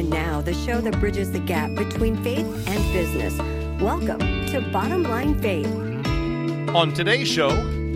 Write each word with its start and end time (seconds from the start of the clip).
And 0.00 0.08
now, 0.08 0.40
the 0.40 0.54
show 0.54 0.80
that 0.80 0.98
bridges 0.98 1.30
the 1.30 1.40
gap 1.40 1.74
between 1.74 2.16
faith 2.24 2.46
and 2.66 2.92
business. 2.94 3.36
Welcome 3.82 4.46
to 4.46 4.66
Bottom 4.72 5.02
Line 5.02 5.38
Faith. 5.42 5.66
On 6.74 6.90
today's 6.94 7.28
show, 7.28 7.50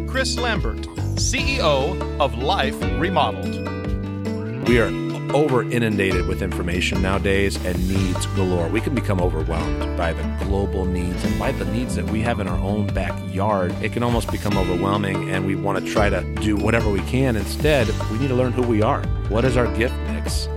Chris 0.07 0.37
Lambert, 0.37 0.83
CEO 1.17 1.99
of 2.21 2.37
Life 2.37 2.79
Remodeled. 3.01 4.69
We 4.69 4.81
are 4.81 4.91
over 5.35 5.63
inundated 5.63 6.27
with 6.27 6.43
information 6.43 7.01
nowadays 7.01 7.57
and 7.65 7.89
needs 7.89 8.27
galore. 8.27 8.69
We 8.69 8.83
can 8.83 8.95
become 8.95 9.19
overwhelmed 9.19 9.97
by 9.97 10.13
the 10.13 10.45
global 10.45 10.85
needs 10.85 11.25
and 11.25 11.39
by 11.39 11.53
the 11.53 11.65
needs 11.65 11.95
that 11.97 12.05
we 12.11 12.21
have 12.21 12.39
in 12.39 12.47
our 12.47 12.59
own 12.59 12.87
backyard. 12.89 13.73
It 13.83 13.95
can 13.95 14.03
almost 14.03 14.31
become 14.31 14.59
overwhelming, 14.59 15.31
and 15.31 15.47
we 15.47 15.55
want 15.57 15.83
to 15.83 15.91
try 15.91 16.11
to 16.11 16.23
do 16.35 16.55
whatever 16.55 16.91
we 16.91 17.01
can. 17.01 17.35
Instead, 17.35 17.89
we 18.11 18.19
need 18.19 18.29
to 18.29 18.35
learn 18.35 18.53
who 18.53 18.63
we 18.63 18.83
are. 18.83 19.03
What 19.31 19.47
is 19.47 19.57
our 19.57 19.75
gift 19.75 19.95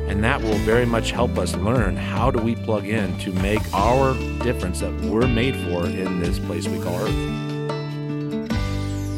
And 0.08 0.24
that 0.24 0.42
will 0.42 0.58
very 0.60 0.86
much 0.86 1.12
help 1.12 1.38
us 1.38 1.56
learn 1.56 1.98
how 1.98 2.32
do 2.32 2.40
we 2.40 2.56
plug 2.56 2.86
in 2.86 3.18
to 3.20 3.32
make 3.34 3.62
our 3.74 4.14
difference 4.44 4.80
that 4.80 4.94
we're 5.02 5.28
made 5.28 5.56
for 5.56 5.86
in 5.86 6.20
this 6.20 6.40
place 6.40 6.68
we 6.68 6.82
call 6.82 7.00
Earth. 7.00 7.48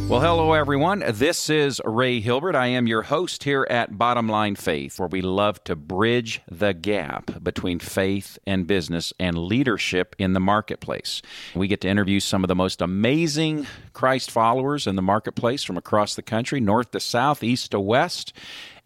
Well, 0.10 0.22
hello, 0.22 0.54
everyone. 0.54 1.04
This 1.08 1.52
is 1.52 1.80
Ray 1.86 2.20
Hilbert. 2.20 2.56
I 2.56 2.66
am 2.66 2.88
your 2.88 3.04
host 3.04 3.44
here 3.44 3.68
at 3.70 3.96
Bottom 3.96 4.28
Line 4.28 4.56
Faith, 4.56 5.00
where 5.00 5.08
we 5.08 5.22
love 5.22 5.64
to 5.66 5.76
bridge 5.76 6.42
the 6.50 6.74
gap 6.74 7.44
between 7.44 7.78
faith 7.78 8.40
and 8.48 8.66
business 8.66 9.14
and 9.20 9.38
leadership 9.38 10.16
in 10.18 10.34
the 10.34 10.40
marketplace. 10.40 11.22
We 11.54 11.68
get 11.68 11.82
to 11.82 11.88
interview 11.88 12.20
some 12.20 12.44
of 12.44 12.48
the 12.48 12.56
most 12.56 12.82
amazing 12.82 13.68
Christ 13.94 14.32
followers 14.32 14.88
in 14.88 14.96
the 14.96 15.04
marketplace 15.04 15.64
from 15.64 15.78
across 15.78 16.16
the 16.16 16.24
country, 16.24 16.60
north 16.60 16.90
to 16.90 17.00
south, 17.00 17.44
east 17.44 17.70
to 17.70 17.80
west 17.80 18.34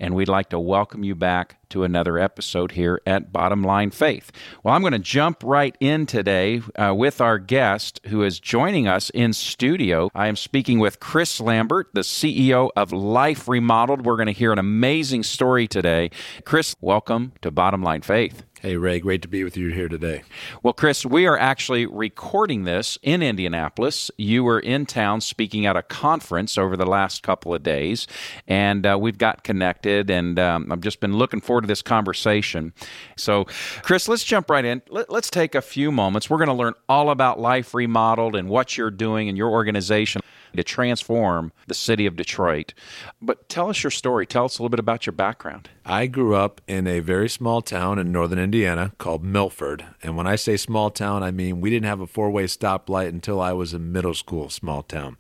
and 0.04 0.14
we'd 0.16 0.28
like 0.28 0.50
to 0.50 0.60
welcome 0.60 1.06
you 1.06 1.16
back 1.16 1.56
to 1.70 1.86
another 1.86 2.20
episode 2.20 2.74
here 2.74 3.02
at 3.08 3.32
Bottom 3.32 3.64
Line 3.64 3.90
Faith. 3.90 4.34
Well, 4.62 4.76
I'm 4.76 4.82
going 4.82 4.92
to 4.92 5.00
jump 5.00 5.42
right 5.46 5.78
in 5.80 6.06
today 6.06 6.62
uh, 6.76 6.94
with 6.94 7.22
our 7.22 7.40
guest 7.40 8.02
who 8.08 8.22
is 8.22 8.38
joining 8.38 8.86
us 8.86 9.10
in 9.12 9.32
studio. 9.32 10.10
I 10.14 10.28
am 10.28 10.36
speaking 10.36 10.80
with 10.80 11.00
Chris 11.00 11.40
Lambert, 11.40 11.88
the 11.94 12.02
CEO 12.02 12.70
of 12.76 12.92
Life 12.92 13.48
Remodeled. 13.48 14.06
We're 14.06 14.18
going 14.18 14.28
to 14.28 14.34
hear 14.34 14.52
an 14.52 14.60
amazing 14.60 15.24
story 15.24 15.70
today. 15.70 16.12
Chris, 16.44 16.76
welcome 16.82 17.32
to 17.42 17.50
Bottom 17.50 17.82
Line 17.82 18.02
Faith. 18.02 18.44
Hey, 18.66 18.78
Ray, 18.78 19.02
great 19.02 19.22
to 19.24 19.28
be 19.28 19.44
with 19.44 19.58
you 19.58 19.74
here 19.74 19.90
today. 19.90 20.24
Well, 20.64 20.72
Chris, 20.72 21.06
we 21.06 21.28
are 21.28 21.38
actually 21.38 21.86
recording 21.86 22.64
this 22.64 22.98
in 23.04 23.22
Indianapolis. 23.22 24.10
You 24.18 24.46
were 24.46 24.62
in 24.62 24.86
town 24.86 25.20
speaking 25.20 25.66
at 25.66 25.76
a 25.76 25.82
conference 25.82 26.58
over 26.58 26.78
the 26.78 26.86
last 26.86 27.24
couple 27.24 27.54
of 27.54 27.62
days, 27.62 28.08
and 28.48 28.86
uh, 28.86 28.98
we've 28.98 29.18
got 29.18 29.44
connected, 29.44 30.10
and 30.10 30.40
um, 30.40 30.72
I've 30.72 30.80
just 30.80 31.02
been 31.02 31.18
looking 31.18 31.42
forward 31.42 31.64
to 31.64 31.68
this 31.68 31.82
conversation. 31.82 32.72
So, 33.18 33.48
Chris, 33.82 34.08
let's 34.08 34.24
jump 34.24 34.50
right 34.50 34.64
in. 34.64 34.82
Let, 34.90 35.10
us 35.10 35.30
take 35.30 35.56
a 35.56 35.62
few 35.62 35.92
moments. 35.92 36.30
We're 36.30 36.38
going 36.38 36.48
to 36.48 36.54
learn 36.54 36.76
all 36.88 37.10
about 37.10 37.42
Life 37.42 37.74
Remodeled 37.74 38.34
and 38.34 38.48
what 38.48 38.78
you're 38.78 38.92
doing 38.92 39.28
in 39.28 39.36
your 39.36 39.50
organization 39.50 40.22
to 40.58 40.64
transform 40.64 41.52
the 41.68 41.74
city 41.74 42.06
of 42.06 42.16
Detroit. 42.16 42.74
But 43.22 43.50
tell 43.50 43.70
us 43.70 43.84
your 43.84 43.92
story. 43.92 44.26
Tell 44.26 44.46
us 44.46 44.58
a 44.58 44.62
little 44.62 44.70
bit 44.70 44.80
about 44.80 45.06
your 45.06 45.14
background. 45.14 45.70
I 45.86 46.08
grew 46.08 46.36
up 46.36 46.62
in 46.68 46.88
a 46.88 47.00
very 47.00 47.30
small 47.30 47.62
town 47.62 48.00
in 48.00 48.12
northern 48.12 48.40
Indiana 48.40 48.94
called 48.98 49.24
Milford. 49.24 49.86
And 50.02 50.16
when 50.16 50.28
I 50.28 50.36
say 50.36 50.58
small 50.58 50.90
town, 50.90 51.24
I 51.24 51.32
mean 51.32 51.62
we 51.62 51.70
didn't 51.70 51.88
have 51.88 52.00
a 52.00 52.08
four 52.08 52.30
way 52.30 52.46
stoplight 52.46 53.10
until 53.10 53.42
I 53.42 53.54
was 53.54 53.74
in 53.74 53.92
middle 53.92 54.14
school, 54.14 54.50
small 54.50 54.84
town. 54.84 55.18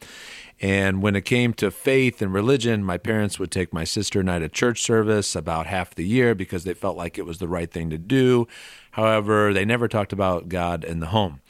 And 0.61 1.01
when 1.01 1.15
it 1.15 1.25
came 1.25 1.53
to 1.55 1.71
faith 1.71 2.21
and 2.21 2.33
religion, 2.33 2.85
my 2.85 2.97
parents 2.97 3.37
would 3.37 3.51
take 3.51 3.73
my 3.73 3.83
sister 3.83 4.21
and 4.21 4.31
I 4.31 4.39
to 4.39 4.47
church 4.47 4.81
service 4.81 5.35
about 5.35 5.65
half 5.65 5.93
the 5.93 6.07
year 6.07 6.33
because 6.33 6.63
they 6.63 6.73
felt 6.73 6.95
like 6.95 7.17
it 7.17 7.25
was 7.25 7.39
the 7.39 7.49
right 7.49 7.69
thing 7.69 7.89
to 7.89 7.97
do. 7.97 8.47
However, 8.91 9.51
they 9.51 9.65
never 9.65 9.89
talked 9.89 10.13
about 10.13 10.47
God 10.47 10.85
in 10.85 11.01
the 11.01 11.07
home 11.07 11.41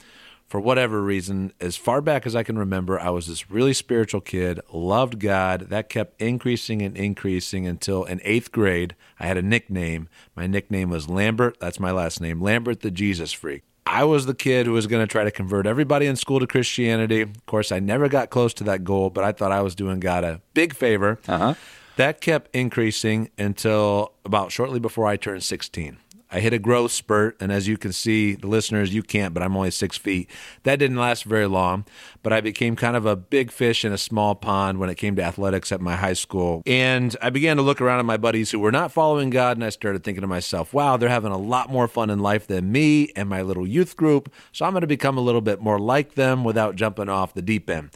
for 0.53 0.59
whatever 0.59 1.01
reason, 1.01 1.51
as 1.59 1.75
far 1.75 1.99
back 1.99 2.27
as 2.27 2.35
I 2.35 2.43
can 2.43 2.59
remember, 2.59 2.99
I 2.99 3.09
was 3.09 3.25
this 3.25 3.49
really 3.49 3.73
spiritual 3.73 4.21
kid, 4.21 4.59
loved 4.71 5.19
God. 5.19 5.61
That 5.69 5.89
kept 5.89 6.21
increasing 6.21 6.83
and 6.83 6.95
increasing 6.95 7.65
until 7.65 8.03
in 8.03 8.21
eighth 8.23 8.51
grade, 8.51 8.93
I 9.19 9.25
had 9.25 9.35
a 9.35 9.41
nickname. 9.41 10.09
My 10.35 10.45
nickname 10.45 10.91
was 10.91 11.09
Lambert. 11.09 11.59
That's 11.59 11.79
my 11.79 11.89
last 11.89 12.21
name, 12.21 12.39
Lambert 12.39 12.81
the 12.81 12.91
Jesus 12.91 13.31
Freak. 13.31 13.63
I 13.87 14.03
was 14.03 14.27
the 14.27 14.35
kid 14.35 14.67
who 14.67 14.73
was 14.73 14.85
going 14.85 15.01
to 15.01 15.11
try 15.11 15.23
to 15.23 15.31
convert 15.31 15.65
everybody 15.65 16.05
in 16.05 16.15
school 16.15 16.39
to 16.39 16.45
Christianity. 16.45 17.21
Of 17.21 17.43
course, 17.47 17.71
I 17.71 17.79
never 17.79 18.07
got 18.07 18.29
close 18.29 18.53
to 18.53 18.63
that 18.65 18.83
goal, 18.83 19.09
but 19.09 19.23
I 19.23 19.31
thought 19.31 19.51
I 19.51 19.61
was 19.61 19.73
doing 19.73 19.99
God 19.99 20.23
a 20.23 20.39
big 20.53 20.75
favor. 20.75 21.17
Uh-huh. 21.27 21.55
That 21.95 22.21
kept 22.21 22.55
increasing 22.55 23.31
until 23.39 24.13
about 24.23 24.51
shortly 24.51 24.79
before 24.79 25.07
I 25.07 25.17
turned 25.17 25.41
16. 25.41 25.97
I 26.33 26.39
hit 26.39 26.51
a 26.51 26.57
growth 26.57 26.91
spurt, 26.91 27.37
and 27.39 27.51
as 27.51 27.67
you 27.67 27.77
can 27.77 27.93
see, 27.93 28.33
the 28.33 28.47
listeners, 28.47 28.91
you 28.91 29.03
can't, 29.03 29.35
but 29.35 29.43
I'm 29.43 29.55
only 29.55 29.69
six 29.69 29.97
feet. 29.97 30.27
That 30.63 30.79
didn't 30.79 30.97
last 30.97 31.25
very 31.25 31.45
long, 31.45 31.85
but 32.23 32.33
I 32.33 32.41
became 32.41 32.75
kind 32.75 32.97
of 32.97 33.05
a 33.05 33.15
big 33.15 33.51
fish 33.51 33.85
in 33.85 33.93
a 33.93 33.99
small 33.99 34.33
pond 34.33 34.79
when 34.79 34.89
it 34.89 34.95
came 34.95 35.15
to 35.17 35.23
athletics 35.23 35.71
at 35.71 35.79
my 35.79 35.95
high 35.95 36.13
school. 36.13 36.63
And 36.65 37.15
I 37.21 37.29
began 37.29 37.57
to 37.57 37.61
look 37.61 37.79
around 37.79 37.99
at 37.99 38.05
my 38.05 38.17
buddies 38.17 38.49
who 38.49 38.57
were 38.57 38.71
not 38.71 38.91
following 38.91 39.29
God, 39.29 39.57
and 39.57 39.63
I 39.63 39.69
started 39.69 40.03
thinking 40.03 40.21
to 40.21 40.27
myself, 40.27 40.73
wow, 40.73 40.97
they're 40.97 41.07
having 41.07 41.31
a 41.31 41.37
lot 41.37 41.69
more 41.69 41.87
fun 41.87 42.09
in 42.09 42.17
life 42.17 42.47
than 42.47 42.71
me 42.71 43.11
and 43.15 43.29
my 43.29 43.43
little 43.43 43.67
youth 43.67 43.95
group, 43.95 44.33
so 44.51 44.65
I'm 44.65 44.71
going 44.71 44.81
to 44.81 44.87
become 44.87 45.19
a 45.19 45.21
little 45.21 45.41
bit 45.41 45.61
more 45.61 45.77
like 45.77 46.15
them 46.15 46.43
without 46.43 46.75
jumping 46.75 47.09
off 47.09 47.35
the 47.35 47.43
deep 47.43 47.69
end. 47.69 47.91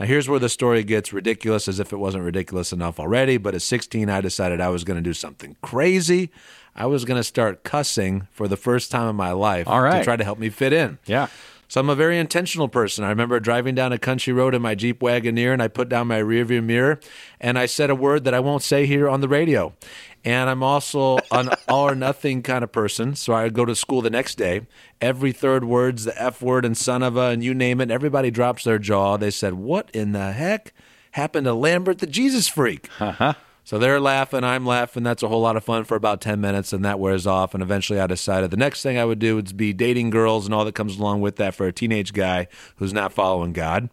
Now, 0.00 0.06
here's 0.06 0.30
where 0.30 0.38
the 0.38 0.48
story 0.48 0.82
gets 0.82 1.12
ridiculous 1.12 1.68
as 1.68 1.78
if 1.78 1.92
it 1.92 1.98
wasn't 1.98 2.24
ridiculous 2.24 2.72
enough 2.72 2.98
already. 2.98 3.36
But 3.36 3.54
at 3.54 3.60
16, 3.60 4.08
I 4.08 4.22
decided 4.22 4.58
I 4.58 4.70
was 4.70 4.82
going 4.82 4.96
to 4.96 5.02
do 5.02 5.12
something 5.12 5.56
crazy. 5.60 6.30
I 6.74 6.86
was 6.86 7.04
going 7.04 7.18
to 7.18 7.24
start 7.24 7.64
cussing 7.64 8.28
for 8.32 8.48
the 8.48 8.56
first 8.56 8.90
time 8.90 9.08
in 9.08 9.16
my 9.16 9.32
life 9.32 9.66
All 9.68 9.80
right. 9.80 9.98
to 9.98 10.04
try 10.04 10.16
to 10.16 10.24
help 10.24 10.38
me 10.38 10.50
fit 10.50 10.72
in. 10.72 10.98
Yeah. 11.06 11.28
So 11.68 11.80
I'm 11.80 11.88
a 11.88 11.94
very 11.94 12.18
intentional 12.18 12.66
person. 12.66 13.04
I 13.04 13.10
remember 13.10 13.38
driving 13.38 13.76
down 13.76 13.92
a 13.92 13.98
country 13.98 14.32
road 14.32 14.56
in 14.56 14.62
my 14.62 14.74
Jeep 14.74 14.98
Wagoneer 15.00 15.52
and 15.52 15.62
I 15.62 15.68
put 15.68 15.88
down 15.88 16.08
my 16.08 16.20
rearview 16.20 16.64
mirror 16.64 16.98
and 17.40 17.56
I 17.56 17.66
said 17.66 17.90
a 17.90 17.94
word 17.94 18.24
that 18.24 18.34
I 18.34 18.40
won't 18.40 18.64
say 18.64 18.86
here 18.86 19.08
on 19.08 19.20
the 19.20 19.28
radio. 19.28 19.72
And 20.24 20.50
I'm 20.50 20.64
also 20.64 21.18
an 21.30 21.50
all 21.68 21.88
or 21.88 21.94
nothing 21.94 22.42
kind 22.42 22.64
of 22.64 22.72
person. 22.72 23.14
So 23.14 23.34
I 23.34 23.48
go 23.50 23.64
to 23.64 23.76
school 23.76 24.02
the 24.02 24.10
next 24.10 24.34
day. 24.34 24.62
Every 25.00 25.30
third 25.30 25.62
word's 25.62 26.04
the 26.06 26.20
F 26.20 26.42
word 26.42 26.64
and 26.64 26.76
son 26.76 27.04
of 27.04 27.16
a, 27.16 27.26
and 27.28 27.44
you 27.44 27.54
name 27.54 27.80
it. 27.80 27.90
Everybody 27.92 28.32
drops 28.32 28.64
their 28.64 28.80
jaw. 28.80 29.16
They 29.16 29.30
said, 29.30 29.54
What 29.54 29.90
in 29.94 30.10
the 30.10 30.32
heck 30.32 30.74
happened 31.12 31.44
to 31.44 31.54
Lambert 31.54 31.98
the 32.00 32.06
Jesus 32.08 32.48
freak? 32.48 32.88
Uh-huh. 33.00 33.34
So 33.70 33.78
they're 33.78 34.00
laughing, 34.00 34.42
I'm 34.42 34.66
laughing. 34.66 35.04
That's 35.04 35.22
a 35.22 35.28
whole 35.28 35.42
lot 35.42 35.56
of 35.56 35.62
fun 35.62 35.84
for 35.84 35.94
about 35.94 36.20
10 36.20 36.40
minutes, 36.40 36.72
and 36.72 36.84
that 36.84 36.98
wears 36.98 37.24
off. 37.24 37.54
And 37.54 37.62
eventually 37.62 38.00
I 38.00 38.08
decided 38.08 38.50
the 38.50 38.56
next 38.56 38.82
thing 38.82 38.98
I 38.98 39.04
would 39.04 39.20
do 39.20 39.36
would 39.36 39.56
be 39.56 39.72
dating 39.72 40.10
girls 40.10 40.44
and 40.44 40.52
all 40.52 40.64
that 40.64 40.74
comes 40.74 40.98
along 40.98 41.20
with 41.20 41.36
that 41.36 41.54
for 41.54 41.68
a 41.68 41.72
teenage 41.72 42.12
guy 42.12 42.48
who's 42.78 42.92
not 42.92 43.12
following 43.12 43.52
God. 43.52 43.88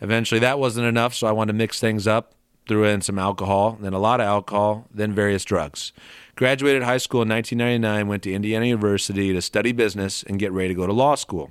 Eventually 0.00 0.38
that 0.40 0.58
wasn't 0.58 0.86
enough, 0.86 1.12
so 1.12 1.26
I 1.26 1.32
wanted 1.32 1.52
to 1.52 1.58
mix 1.58 1.78
things 1.78 2.06
up, 2.06 2.32
threw 2.66 2.84
in 2.84 3.02
some 3.02 3.18
alcohol, 3.18 3.76
then 3.82 3.92
a 3.92 3.98
lot 3.98 4.20
of 4.20 4.26
alcohol, 4.26 4.86
then 4.90 5.12
various 5.12 5.44
drugs. 5.44 5.92
Graduated 6.34 6.82
high 6.82 6.96
school 6.96 7.20
in 7.20 7.28
1999, 7.28 8.08
went 8.08 8.22
to 8.22 8.32
Indiana 8.32 8.64
University 8.64 9.34
to 9.34 9.42
study 9.42 9.72
business 9.72 10.22
and 10.22 10.38
get 10.38 10.52
ready 10.52 10.68
to 10.68 10.74
go 10.74 10.86
to 10.86 10.92
law 10.94 11.16
school. 11.16 11.50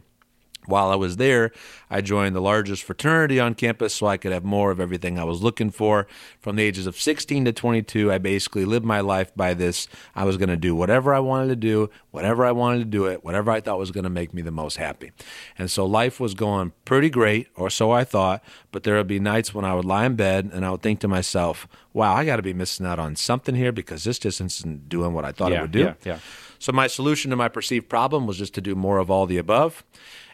While 0.68 0.90
I 0.90 0.96
was 0.96 1.18
there, 1.18 1.52
I 1.90 2.02
joined 2.02 2.36
the 2.36 2.42
largest 2.42 2.84
fraternity 2.84 3.40
on 3.40 3.56
campus 3.56 3.96
so 3.96 4.06
I 4.06 4.18
could 4.18 4.32
have 4.32 4.44
more 4.44 4.70
of 4.70 4.80
everything 4.80 5.18
I 5.18 5.24
was 5.24 5.42
looking 5.42 5.72
for. 5.72 6.08
From 6.40 6.56
the 6.56 6.64
ages 6.64 6.86
of 6.86 7.00
16 7.00 7.46
to 7.46 7.52
22, 7.52 8.12
I 8.12 8.20
basically 8.20 8.66
lived 8.66 8.86
my 8.86 9.00
life 9.00 9.36
by 9.36 9.54
this. 9.56 9.88
I 10.16 10.24
was 10.24 10.38
going 10.38 10.50
to 10.50 10.58
do 10.58 10.76
whatever 10.76 11.14
I 11.14 11.20
wanted 11.20 11.48
to 11.50 11.56
do, 11.56 11.90
whatever 12.12 12.46
I 12.46 12.52
wanted 12.52 12.80
to 12.80 12.86
do 12.86 13.08
it, 13.08 13.24
whatever 13.24 13.50
I 13.50 13.60
thought 13.60 13.80
was 13.80 13.92
going 13.92 14.04
to 14.04 14.10
make 14.10 14.34
me 14.34 14.44
the 14.44 14.52
most 14.52 14.78
happy. 14.78 15.12
And 15.58 15.72
so 15.72 15.86
life 15.86 16.20
was 16.20 16.36
going 16.36 16.74
pretty 16.86 17.10
great, 17.10 17.48
or 17.56 17.70
so 17.70 17.92
I 17.92 18.04
thought, 18.04 18.44
but 18.72 18.84
there 18.84 18.96
would 18.96 19.08
be 19.08 19.20
nights 19.20 19.54
when 19.54 19.66
I 19.66 19.74
would 19.74 19.86
lie 19.86 20.06
in 20.06 20.16
bed 20.16 20.52
and 20.54 20.64
I 20.64 20.72
would 20.72 20.84
think 20.84 21.00
to 21.00 21.08
myself, 21.08 21.68
wow, 21.94 22.14
I 22.14 22.24
got 22.24 22.36
to 22.36 22.42
be 22.44 22.54
missing 22.54 22.86
out 22.86 23.00
on 23.00 23.16
something 23.16 23.56
here 23.56 23.72
because 23.72 24.04
this 24.04 24.20
just 24.20 24.40
isn't 24.40 24.90
doing 24.90 25.14
what 25.14 25.26
I 25.26 25.32
thought 25.32 25.52
yeah, 25.52 25.60
it 25.60 25.62
would 25.62 25.72
do. 25.72 25.80
Yeah, 25.80 25.94
yeah. 26.06 26.20
So 26.60 26.72
my 26.72 26.86
solution 26.86 27.32
to 27.32 27.36
my 27.36 27.48
perceived 27.48 27.90
problem 27.90 28.28
was 28.28 28.38
just 28.38 28.54
to 28.54 28.62
do 28.62 28.76
more 28.76 29.00
of 29.00 29.10
all 29.10 29.26
the 29.26 29.40
above. 29.40 29.84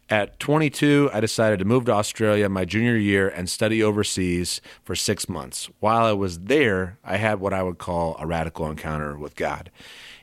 At 0.10 0.40
22, 0.40 1.10
I 1.12 1.20
decided 1.20 1.60
to 1.60 1.66
move 1.66 1.84
to 1.86 1.92
Australia 1.92 2.48
my 2.48 2.64
junior 2.64 2.96
year 2.96 3.28
and 3.28 3.50
study 3.50 3.84
overseas 3.84 4.62
for 4.82 4.96
six 4.96 5.28
months. 5.28 5.70
While 5.82 6.06
I 6.06 6.14
was 6.14 6.40
there, 6.40 6.98
I 7.04 7.18
had 7.18 7.42
what 7.42 7.54
I 7.54 7.62
would 7.62 7.78
call 7.78 8.16
a 8.18 8.26
radical 8.26 8.70
encounter 8.70 9.18
with 9.18 9.36
God. 9.36 9.70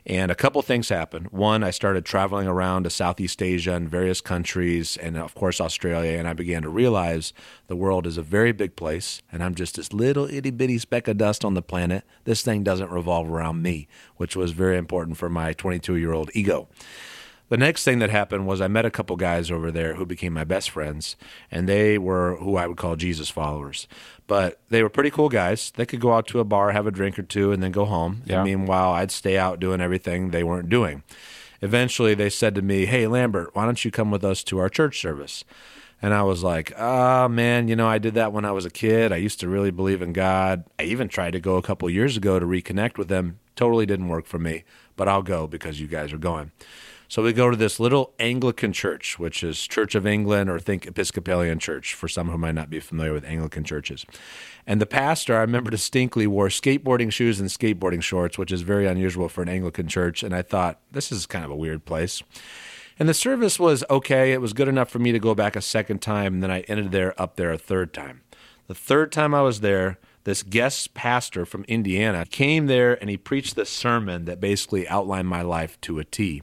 And 0.07 0.31
a 0.31 0.35
couple 0.35 0.63
things 0.63 0.89
happened. 0.89 1.29
One, 1.33 1.63
I 1.63 1.71
started 1.71 2.07
traveling 2.07 2.47
around 2.49 2.85
to 2.85 2.91
Southeast 2.91 3.43
Asia 3.43 3.75
and 3.75 3.87
various 3.87 4.23
countries, 4.23 4.97
and 4.97 5.19
of 5.19 5.35
course, 5.35 5.61
Australia. 5.61 6.19
And 6.19 6.27
I 6.27 6.33
began 6.33 6.63
to 6.63 6.71
realize 6.71 7.35
the 7.67 7.77
world 7.77 8.07
is 8.07 8.17
a 8.17 8.23
very 8.23 8.53
big 8.53 8.77
place, 8.77 9.21
and 9.31 9.45
I'm 9.45 9.55
just 9.55 9.77
this 9.77 9.93
little 9.93 10.25
itty 10.25 10.51
bitty 10.51 10.79
speck 10.79 11.09
of 11.09 11.19
dust 11.19 11.45
on 11.45 11.53
the 11.53 11.63
planet. 11.63 12.05
This 12.25 12.41
thing 12.41 12.65
doesn't 12.65 12.91
revolve 12.91 13.29
around 13.29 13.61
me, 13.61 13.87
which 14.17 14.35
was 14.35 14.53
very 14.53 14.79
important 14.79 15.19
for 15.19 15.29
my 15.29 15.53
22 15.53 15.97
year 15.97 16.15
old 16.15 16.31
ego. 16.33 16.69
The 17.51 17.57
next 17.59 17.85
thing 17.85 17.99
that 17.99 18.11
happened 18.11 18.47
was 18.47 18.61
I 18.61 18.69
met 18.69 18.87
a 18.87 18.91
couple 18.91 19.17
guys 19.17 19.51
over 19.51 19.71
there 19.71 19.95
who 19.95 20.07
became 20.07 20.33
my 20.33 20.45
best 20.45 20.71
friends, 20.71 21.15
and 21.51 21.69
they 21.69 21.99
were 21.99 22.37
who 22.37 22.57
I 22.57 22.67
would 22.67 22.79
call 22.79 22.97
Jesus 22.97 23.29
followers. 23.29 23.87
But 24.27 24.61
they 24.71 24.83
were 24.83 24.89
pretty 24.89 25.11
cool 25.11 25.29
guys. 25.29 25.71
They 25.77 25.85
could 25.85 26.01
go 26.01 26.15
out 26.15 26.27
to 26.29 26.41
a 26.41 26.45
bar, 26.45 26.73
have 26.73 26.87
a 26.87 26.91
drink 26.91 27.19
or 27.19 27.23
two, 27.23 27.53
and 27.53 27.63
then 27.63 27.73
go 27.73 27.85
home. 27.85 28.23
Yeah. 28.25 28.37
And 28.37 28.45
meanwhile, 28.45 28.93
I'd 28.93 29.11
stay 29.11 29.37
out 29.37 29.61
doing 29.61 29.81
everything 29.81 30.31
they 30.31 30.43
weren't 30.43 30.71
doing. 30.71 31.03
Eventually, 31.61 32.15
they 32.15 32.31
said 32.31 32.55
to 32.55 32.63
me, 32.63 32.87
Hey, 32.87 33.07
Lambert, 33.07 33.55
why 33.55 33.67
don't 33.67 33.85
you 33.85 33.91
come 33.91 34.11
with 34.11 34.25
us 34.25 34.43
to 34.45 34.59
our 34.59 34.69
church 34.69 35.01
service? 35.01 35.45
And 36.05 36.13
I 36.13 36.23
was 36.23 36.43
like, 36.43 36.71
oh, 36.79 37.29
man, 37.29 37.67
you 37.67 37.77
know, 37.77 37.87
I 37.89 37.97
did 37.97 38.13
that 38.13 38.31
when 38.31 38.45
I 38.45 38.53
was 38.53 38.67
a 38.67 38.71
kid. 38.71 39.11
I 39.11 39.17
used 39.17 39.41
to 39.41 39.49
really 39.49 39.71
believe 39.71 40.03
in 40.03 40.13
God. 40.13 40.65
I 40.79 40.83
even 40.83 41.09
tried 41.09 41.31
to 41.33 41.41
go 41.41 41.57
a 41.57 41.63
couple 41.63 41.89
years 41.89 42.15
ago 42.15 42.39
to 42.39 42.45
reconnect 42.45 42.99
with 42.99 43.09
them. 43.09 43.39
Totally 43.57 43.87
didn't 43.87 44.09
work 44.09 44.27
for 44.27 44.39
me, 44.39 44.65
but 44.97 45.09
I'll 45.09 45.23
go 45.23 45.47
because 45.47 45.81
you 45.81 45.87
guys 45.87 46.13
are 46.13 46.19
going. 46.19 46.53
So 47.09 47.23
we 47.23 47.33
go 47.33 47.51
to 47.51 47.57
this 47.57 47.79
little 47.79 48.15
Anglican 48.19 48.73
church, 48.73 49.19
which 49.19 49.45
is 49.45 49.67
Church 49.67 49.95
of 49.95 50.07
England 50.07 50.49
or 50.49 50.59
think 50.59 50.87
Episcopalian 50.87 51.59
Church 51.59 51.95
for 51.95 52.09
some 52.09 52.31
who 52.31 52.39
might 52.39 52.55
not 52.55 52.71
be 52.71 52.81
familiar 52.81 53.13
with 53.13 53.25
Anglican 53.25 53.65
churches. 53.65 54.07
And 54.67 54.81
the 54.81 54.87
pastor, 54.87 55.37
I 55.37 55.41
remember 55.41 55.71
distinctly, 55.71 56.27
wore 56.27 56.49
skateboarding 56.49 57.13
shoes 57.13 57.41
and 57.41 57.51
skateboarding 57.51 58.03
shorts, 58.03 58.39
which 58.39 58.51
is 58.51 58.63
very 58.63 58.87
unusual 58.87 59.29
for 59.29 59.43
an 59.43 59.49
Anglican 59.49 59.87
church. 59.87 60.23
And 60.23 60.35
I 60.35 60.43
thought, 60.43 60.81
this 60.91 61.13
is 61.13 61.27
kind 61.27 61.45
of 61.45 61.51
a 61.51 61.57
weird 61.57 61.85
place. 61.85 62.23
And 62.99 63.09
the 63.09 63.15
service 63.15 63.59
was 63.59 63.85
okay. 63.91 64.33
It 64.33 64.41
was 64.41 64.53
good 64.53 64.69
enough 64.69 64.89
for 64.89 64.99
me 64.99 65.13
to 65.13 65.19
go 65.19 65.35
back 65.35 65.57
a 65.57 65.61
second 65.61 66.01
time. 66.01 66.35
And 66.35 66.43
then 66.43 66.51
I 66.51 66.61
ended 66.61 66.91
there 66.91 67.21
up 67.21 67.37
there 67.37 67.53
a 67.53 67.59
third 67.59 67.93
time. 67.93 68.23
The 68.67 68.75
third 68.75 69.13
time 69.13 69.35
I 69.35 69.43
was 69.43 69.61
there, 69.61 69.99
this 70.25 70.43
guest 70.43 70.95
pastor 70.95 71.45
from 71.45 71.65
Indiana 71.65 72.25
came 72.25 72.67
there 72.67 72.95
and 72.95 73.11
he 73.11 73.17
preached 73.19 73.57
this 73.57 73.69
sermon 73.69 74.25
that 74.25 74.41
basically 74.41 74.89
outlined 74.89 75.29
my 75.29 75.43
life 75.43 75.79
to 75.83 75.99
a 75.99 76.05
T. 76.05 76.43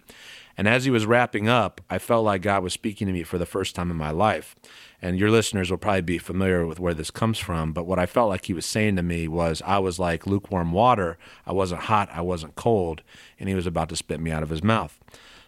And 0.61 0.67
as 0.67 0.85
he 0.85 0.91
was 0.91 1.07
wrapping 1.07 1.49
up, 1.49 1.81
I 1.89 1.97
felt 1.97 2.23
like 2.23 2.43
God 2.43 2.61
was 2.61 2.71
speaking 2.71 3.07
to 3.07 3.13
me 3.13 3.23
for 3.23 3.39
the 3.39 3.47
first 3.47 3.73
time 3.73 3.89
in 3.89 3.97
my 3.97 4.11
life. 4.11 4.55
And 5.01 5.17
your 5.17 5.31
listeners 5.31 5.71
will 5.71 5.79
probably 5.79 6.01
be 6.03 6.19
familiar 6.19 6.67
with 6.67 6.79
where 6.79 6.93
this 6.93 7.09
comes 7.09 7.39
from. 7.39 7.73
But 7.73 7.87
what 7.87 7.97
I 7.97 8.05
felt 8.05 8.29
like 8.29 8.45
he 8.45 8.53
was 8.53 8.63
saying 8.63 8.95
to 8.97 9.01
me 9.01 9.27
was 9.27 9.63
I 9.65 9.79
was 9.79 9.97
like 9.97 10.27
lukewarm 10.27 10.71
water. 10.71 11.17
I 11.47 11.51
wasn't 11.51 11.81
hot, 11.81 12.09
I 12.13 12.21
wasn't 12.21 12.53
cold. 12.53 13.01
And 13.39 13.49
he 13.49 13.55
was 13.55 13.65
about 13.65 13.89
to 13.89 13.95
spit 13.95 14.19
me 14.19 14.29
out 14.29 14.43
of 14.43 14.51
his 14.51 14.63
mouth. 14.63 14.99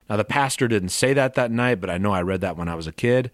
Now, 0.09 0.17
the 0.17 0.25
pastor 0.25 0.67
didn't 0.67 0.89
say 0.89 1.13
that 1.13 1.35
that 1.35 1.51
night, 1.51 1.79
but 1.79 1.91
I 1.91 1.99
know 1.99 2.11
I 2.11 2.23
read 2.23 2.41
that 2.41 2.57
when 2.57 2.67
I 2.67 2.73
was 2.73 2.87
a 2.87 2.91
kid. 2.91 3.29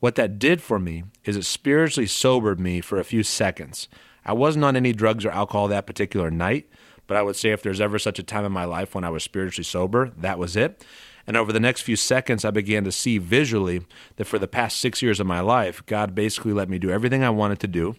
What 0.00 0.16
that 0.16 0.36
did 0.36 0.60
for 0.60 0.80
me 0.80 1.04
is 1.24 1.36
it 1.36 1.44
spiritually 1.44 2.08
sobered 2.08 2.58
me 2.58 2.80
for 2.80 2.98
a 2.98 3.04
few 3.04 3.22
seconds. 3.22 3.86
I 4.24 4.32
wasn't 4.32 4.64
on 4.64 4.74
any 4.74 4.92
drugs 4.92 5.24
or 5.24 5.30
alcohol 5.30 5.68
that 5.68 5.86
particular 5.86 6.28
night, 6.28 6.68
but 7.06 7.16
I 7.16 7.22
would 7.22 7.36
say 7.36 7.50
if 7.50 7.62
there's 7.62 7.80
ever 7.80 8.00
such 8.00 8.18
a 8.18 8.24
time 8.24 8.44
in 8.44 8.50
my 8.50 8.64
life 8.64 8.96
when 8.96 9.04
I 9.04 9.10
was 9.10 9.22
spiritually 9.22 9.62
sober, 9.62 10.10
that 10.16 10.36
was 10.36 10.56
it. 10.56 10.84
And 11.26 11.36
over 11.36 11.52
the 11.52 11.60
next 11.60 11.82
few 11.82 11.96
seconds, 11.96 12.44
I 12.44 12.50
began 12.50 12.84
to 12.84 12.92
see 12.92 13.18
visually 13.18 13.82
that 14.16 14.26
for 14.26 14.38
the 14.38 14.48
past 14.48 14.78
six 14.78 15.02
years 15.02 15.20
of 15.20 15.26
my 15.26 15.40
life, 15.40 15.84
God 15.86 16.14
basically 16.14 16.52
let 16.52 16.68
me 16.68 16.78
do 16.78 16.90
everything 16.90 17.22
I 17.22 17.30
wanted 17.30 17.60
to 17.60 17.68
do. 17.68 17.96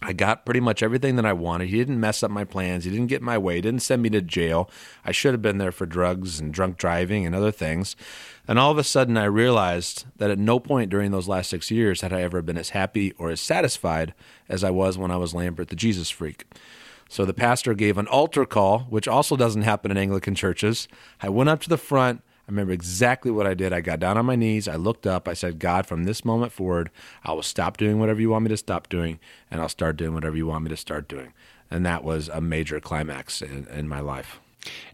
I 0.00 0.12
got 0.12 0.44
pretty 0.44 0.60
much 0.60 0.80
everything 0.80 1.16
that 1.16 1.26
I 1.26 1.32
wanted. 1.32 1.70
He 1.70 1.76
didn't 1.76 1.98
mess 1.98 2.22
up 2.22 2.30
my 2.30 2.44
plans. 2.44 2.84
He 2.84 2.90
didn't 2.90 3.08
get 3.08 3.20
my 3.20 3.36
way. 3.36 3.56
He 3.56 3.60
didn't 3.60 3.82
send 3.82 4.00
me 4.00 4.10
to 4.10 4.20
jail. 4.20 4.70
I 5.04 5.10
should 5.10 5.34
have 5.34 5.42
been 5.42 5.58
there 5.58 5.72
for 5.72 5.86
drugs 5.86 6.38
and 6.38 6.54
drunk 6.54 6.76
driving 6.76 7.26
and 7.26 7.34
other 7.34 7.50
things. 7.50 7.96
And 8.46 8.60
all 8.60 8.70
of 8.70 8.78
a 8.78 8.84
sudden, 8.84 9.16
I 9.16 9.24
realized 9.24 10.04
that 10.18 10.30
at 10.30 10.38
no 10.38 10.60
point 10.60 10.90
during 10.90 11.10
those 11.10 11.26
last 11.26 11.50
six 11.50 11.72
years 11.72 12.00
had 12.00 12.12
I 12.12 12.22
ever 12.22 12.42
been 12.42 12.56
as 12.56 12.70
happy 12.70 13.12
or 13.18 13.30
as 13.30 13.40
satisfied 13.40 14.14
as 14.48 14.62
I 14.62 14.70
was 14.70 14.96
when 14.96 15.10
I 15.10 15.16
was 15.16 15.34
Lambert 15.34 15.68
the 15.68 15.76
Jesus 15.76 16.10
Freak. 16.10 16.44
So 17.08 17.24
the 17.24 17.34
pastor 17.34 17.74
gave 17.74 17.98
an 17.98 18.06
altar 18.06 18.44
call, 18.44 18.80
which 18.90 19.08
also 19.08 19.34
doesn't 19.34 19.62
happen 19.62 19.90
in 19.90 19.96
Anglican 19.96 20.36
churches. 20.36 20.86
I 21.20 21.28
went 21.28 21.48
up 21.48 21.60
to 21.62 21.68
the 21.68 21.78
front. 21.78 22.22
I 22.48 22.50
remember 22.50 22.72
exactly 22.72 23.30
what 23.30 23.46
I 23.46 23.52
did. 23.52 23.74
I 23.74 23.82
got 23.82 24.00
down 24.00 24.16
on 24.16 24.24
my 24.24 24.34
knees. 24.34 24.68
I 24.68 24.76
looked 24.76 25.06
up. 25.06 25.28
I 25.28 25.34
said, 25.34 25.58
God, 25.58 25.84
from 25.86 26.04
this 26.04 26.24
moment 26.24 26.50
forward, 26.50 26.90
I 27.22 27.32
will 27.32 27.42
stop 27.42 27.76
doing 27.76 27.98
whatever 27.98 28.22
you 28.22 28.30
want 28.30 28.44
me 28.44 28.48
to 28.48 28.56
stop 28.56 28.88
doing, 28.88 29.20
and 29.50 29.60
I'll 29.60 29.68
start 29.68 29.98
doing 29.98 30.14
whatever 30.14 30.34
you 30.34 30.46
want 30.46 30.64
me 30.64 30.70
to 30.70 30.76
start 30.76 31.08
doing. 31.08 31.34
And 31.70 31.84
that 31.84 32.02
was 32.02 32.30
a 32.30 32.40
major 32.40 32.80
climax 32.80 33.42
in, 33.42 33.66
in 33.68 33.86
my 33.86 34.00
life. 34.00 34.40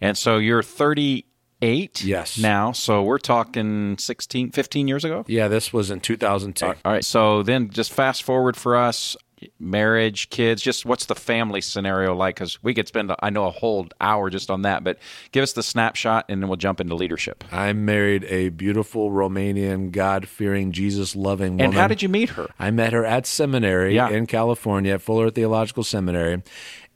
And 0.01 0.19
so 0.19 0.39
you're 0.39 0.65
38 0.65 2.03
Yes. 2.05 2.39
now. 2.39 2.73
So 2.73 3.05
we're 3.05 3.19
talking 3.19 3.97
16, 3.99 4.51
15 4.51 4.89
years 4.89 5.05
ago? 5.05 5.25
Yeah, 5.29 5.47
this 5.47 5.73
was 5.73 5.93
in 5.93 6.01
2010. 6.01 6.69
All 6.85 6.93
right. 6.93 7.05
So 7.05 7.45
then 7.45 7.71
just 7.71 7.93
fast 7.93 8.25
forward 8.25 8.57
for 8.57 8.77
us 8.77 9.17
marriage, 9.59 10.31
kids, 10.31 10.63
just 10.63 10.85
what's 10.87 11.07
the 11.07 11.15
family 11.15 11.61
scenario 11.61 12.15
like? 12.15 12.37
Because 12.37 12.63
we 12.63 12.75
could 12.75 12.89
spend, 12.89 13.13
I 13.21 13.31
know, 13.31 13.45
a 13.47 13.51
whole 13.51 13.89
hour 14.01 14.31
just 14.31 14.51
on 14.51 14.63
that, 14.63 14.85
but 14.85 14.99
give 15.33 15.43
us 15.43 15.53
the 15.53 15.63
snapshot 15.63 16.27
and 16.29 16.43
then 16.43 16.49
we'll 16.49 16.57
jump 16.57 16.81
into 16.81 16.95
leadership. 16.95 17.45
I 17.53 17.73
married 17.73 18.25
a 18.25 18.49
beautiful 18.51 19.11
Romanian, 19.11 19.91
God 19.91 20.29
fearing, 20.29 20.73
Jesus 20.73 21.15
loving 21.17 21.53
woman. 21.55 21.67
And 21.67 21.75
how 21.75 21.89
did 21.89 22.03
you 22.03 22.09
meet 22.09 22.31
her? 22.31 22.49
I 22.59 22.71
met 22.71 22.93
her 22.93 23.05
at 23.05 23.27
seminary 23.27 23.95
Yeah. 23.95 24.09
in 24.11 24.27
California, 24.27 24.95
at 24.95 25.03
Fuller 25.03 25.31
Theological 25.31 25.85
Seminary. 25.85 26.43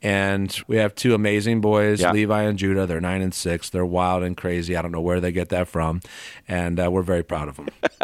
And 0.01 0.57
we 0.67 0.77
have 0.77 0.95
two 0.95 1.13
amazing 1.13 1.59
boys, 1.61 1.99
Yeah. 1.99 2.11
Levi 2.13 2.43
and 2.43 2.57
Judah. 2.57 2.85
They're 2.85 3.01
nine 3.01 3.21
and 3.21 3.33
six. 3.33 3.69
They're 3.69 3.85
wild 3.85 4.23
and 4.23 4.37
crazy. 4.37 4.77
I 4.77 4.81
don't 4.81 4.91
know 4.93 5.01
where 5.01 5.19
they 5.19 5.31
get 5.33 5.49
that 5.49 5.67
from. 5.67 5.99
And 6.47 6.79
uh, 6.79 6.89
we're 6.89 7.01
very 7.01 7.23
proud 7.23 7.49
of 7.49 7.57
them. 7.57 7.67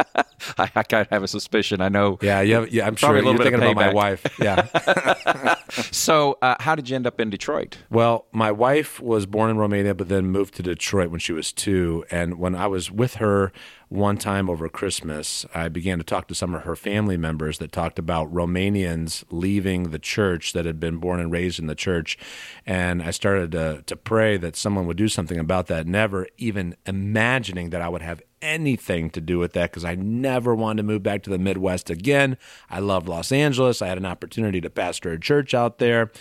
I, 0.57 0.69
I 0.75 0.83
kind 0.83 1.01
of 1.01 1.09
have 1.09 1.23
a 1.23 1.27
suspicion. 1.27 1.79
I 1.79 1.87
know. 1.89 2.19
Yeah, 2.21 2.41
you 2.41 2.55
have, 2.55 2.73
yeah 2.73 2.85
I'm 2.85 2.95
Probably 2.95 3.21
sure 3.21 3.29
a 3.29 3.31
little 3.31 3.45
you're 3.49 3.51
thinking 3.51 3.71
about 3.71 3.75
my 3.75 3.93
wife. 3.93 4.25
Yeah. 4.39 5.54
So, 5.91 6.37
uh, 6.41 6.55
how 6.59 6.75
did 6.75 6.89
you 6.89 6.95
end 6.95 7.07
up 7.07 7.19
in 7.19 7.29
Detroit? 7.29 7.77
Well, 7.89 8.25
my 8.31 8.51
wife 8.51 8.99
was 8.99 9.25
born 9.25 9.49
in 9.49 9.57
Romania, 9.57 9.93
but 9.93 10.09
then 10.09 10.27
moved 10.27 10.55
to 10.55 10.63
Detroit 10.63 11.09
when 11.09 11.19
she 11.19 11.33
was 11.33 11.51
two. 11.51 12.05
And 12.09 12.39
when 12.39 12.55
I 12.55 12.67
was 12.67 12.91
with 12.91 13.15
her 13.15 13.51
one 13.89 14.17
time 14.17 14.49
over 14.49 14.67
Christmas, 14.67 15.45
I 15.53 15.69
began 15.69 15.97
to 15.97 16.03
talk 16.03 16.27
to 16.27 16.35
some 16.35 16.55
of 16.55 16.63
her 16.63 16.75
family 16.75 17.17
members 17.17 17.59
that 17.59 17.71
talked 17.71 17.99
about 17.99 18.33
Romanians 18.33 19.23
leaving 19.29 19.91
the 19.91 19.99
church 19.99 20.53
that 20.53 20.65
had 20.65 20.79
been 20.79 20.97
born 20.97 21.19
and 21.19 21.31
raised 21.31 21.59
in 21.59 21.67
the 21.67 21.75
church. 21.75 22.17
And 22.65 23.01
I 23.03 23.11
started 23.11 23.51
to, 23.51 23.83
to 23.85 23.95
pray 23.95 24.37
that 24.37 24.55
someone 24.55 24.87
would 24.87 24.97
do 24.97 25.07
something 25.07 25.39
about 25.39 25.67
that, 25.67 25.87
never 25.87 26.27
even 26.37 26.75
imagining 26.85 27.69
that 27.71 27.81
I 27.81 27.89
would 27.89 28.01
have 28.01 28.21
anything 28.45 29.09
to 29.09 29.19
do 29.19 29.39
with 29.39 29.53
that 29.53 29.71
because 29.71 29.83
I 29.83 29.95
never 29.95 30.53
wanted 30.55 30.77
to 30.77 30.83
move 30.83 31.03
back 31.03 31.23
to 31.23 31.29
the 31.29 31.39
Midwest 31.39 31.89
again. 31.89 32.37
I 32.69 32.79
loved 32.79 33.09
Los 33.09 33.31
Angeles. 33.31 33.81
I 33.81 33.87
had 33.87 33.97
an 33.97 34.05
opportunity 34.05 34.61
to 34.61 34.69
pastor 34.69 35.11
a 35.11 35.19
church 35.19 35.53
out 35.53 35.79
there. 35.79 36.11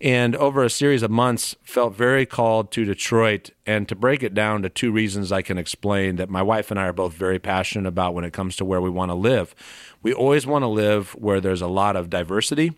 And 0.00 0.36
over 0.36 0.64
a 0.64 0.70
series 0.70 1.02
of 1.02 1.10
months, 1.10 1.56
felt 1.62 1.94
very 1.94 2.24
called 2.24 2.70
to 2.72 2.84
Detroit. 2.84 3.50
And 3.66 3.88
to 3.88 3.96
break 3.96 4.22
it 4.22 4.32
down 4.32 4.62
to 4.62 4.68
two 4.68 4.92
reasons 4.92 5.30
I 5.30 5.42
can 5.42 5.58
explain 5.58 6.16
that 6.16 6.30
my 6.30 6.42
wife 6.42 6.70
and 6.70 6.80
I 6.80 6.86
are 6.86 6.92
both 6.92 7.12
very 7.12 7.38
passionate 7.38 7.88
about 7.88 8.14
when 8.14 8.24
it 8.24 8.32
comes 8.32 8.56
to 8.56 8.64
where 8.64 8.80
we 8.80 8.90
want 8.90 9.10
to 9.10 9.14
live. 9.14 9.54
We 10.02 10.12
always 10.12 10.46
want 10.46 10.62
to 10.62 10.68
live 10.68 11.10
where 11.12 11.40
there's 11.40 11.62
a 11.62 11.66
lot 11.66 11.96
of 11.96 12.08
diversity 12.08 12.72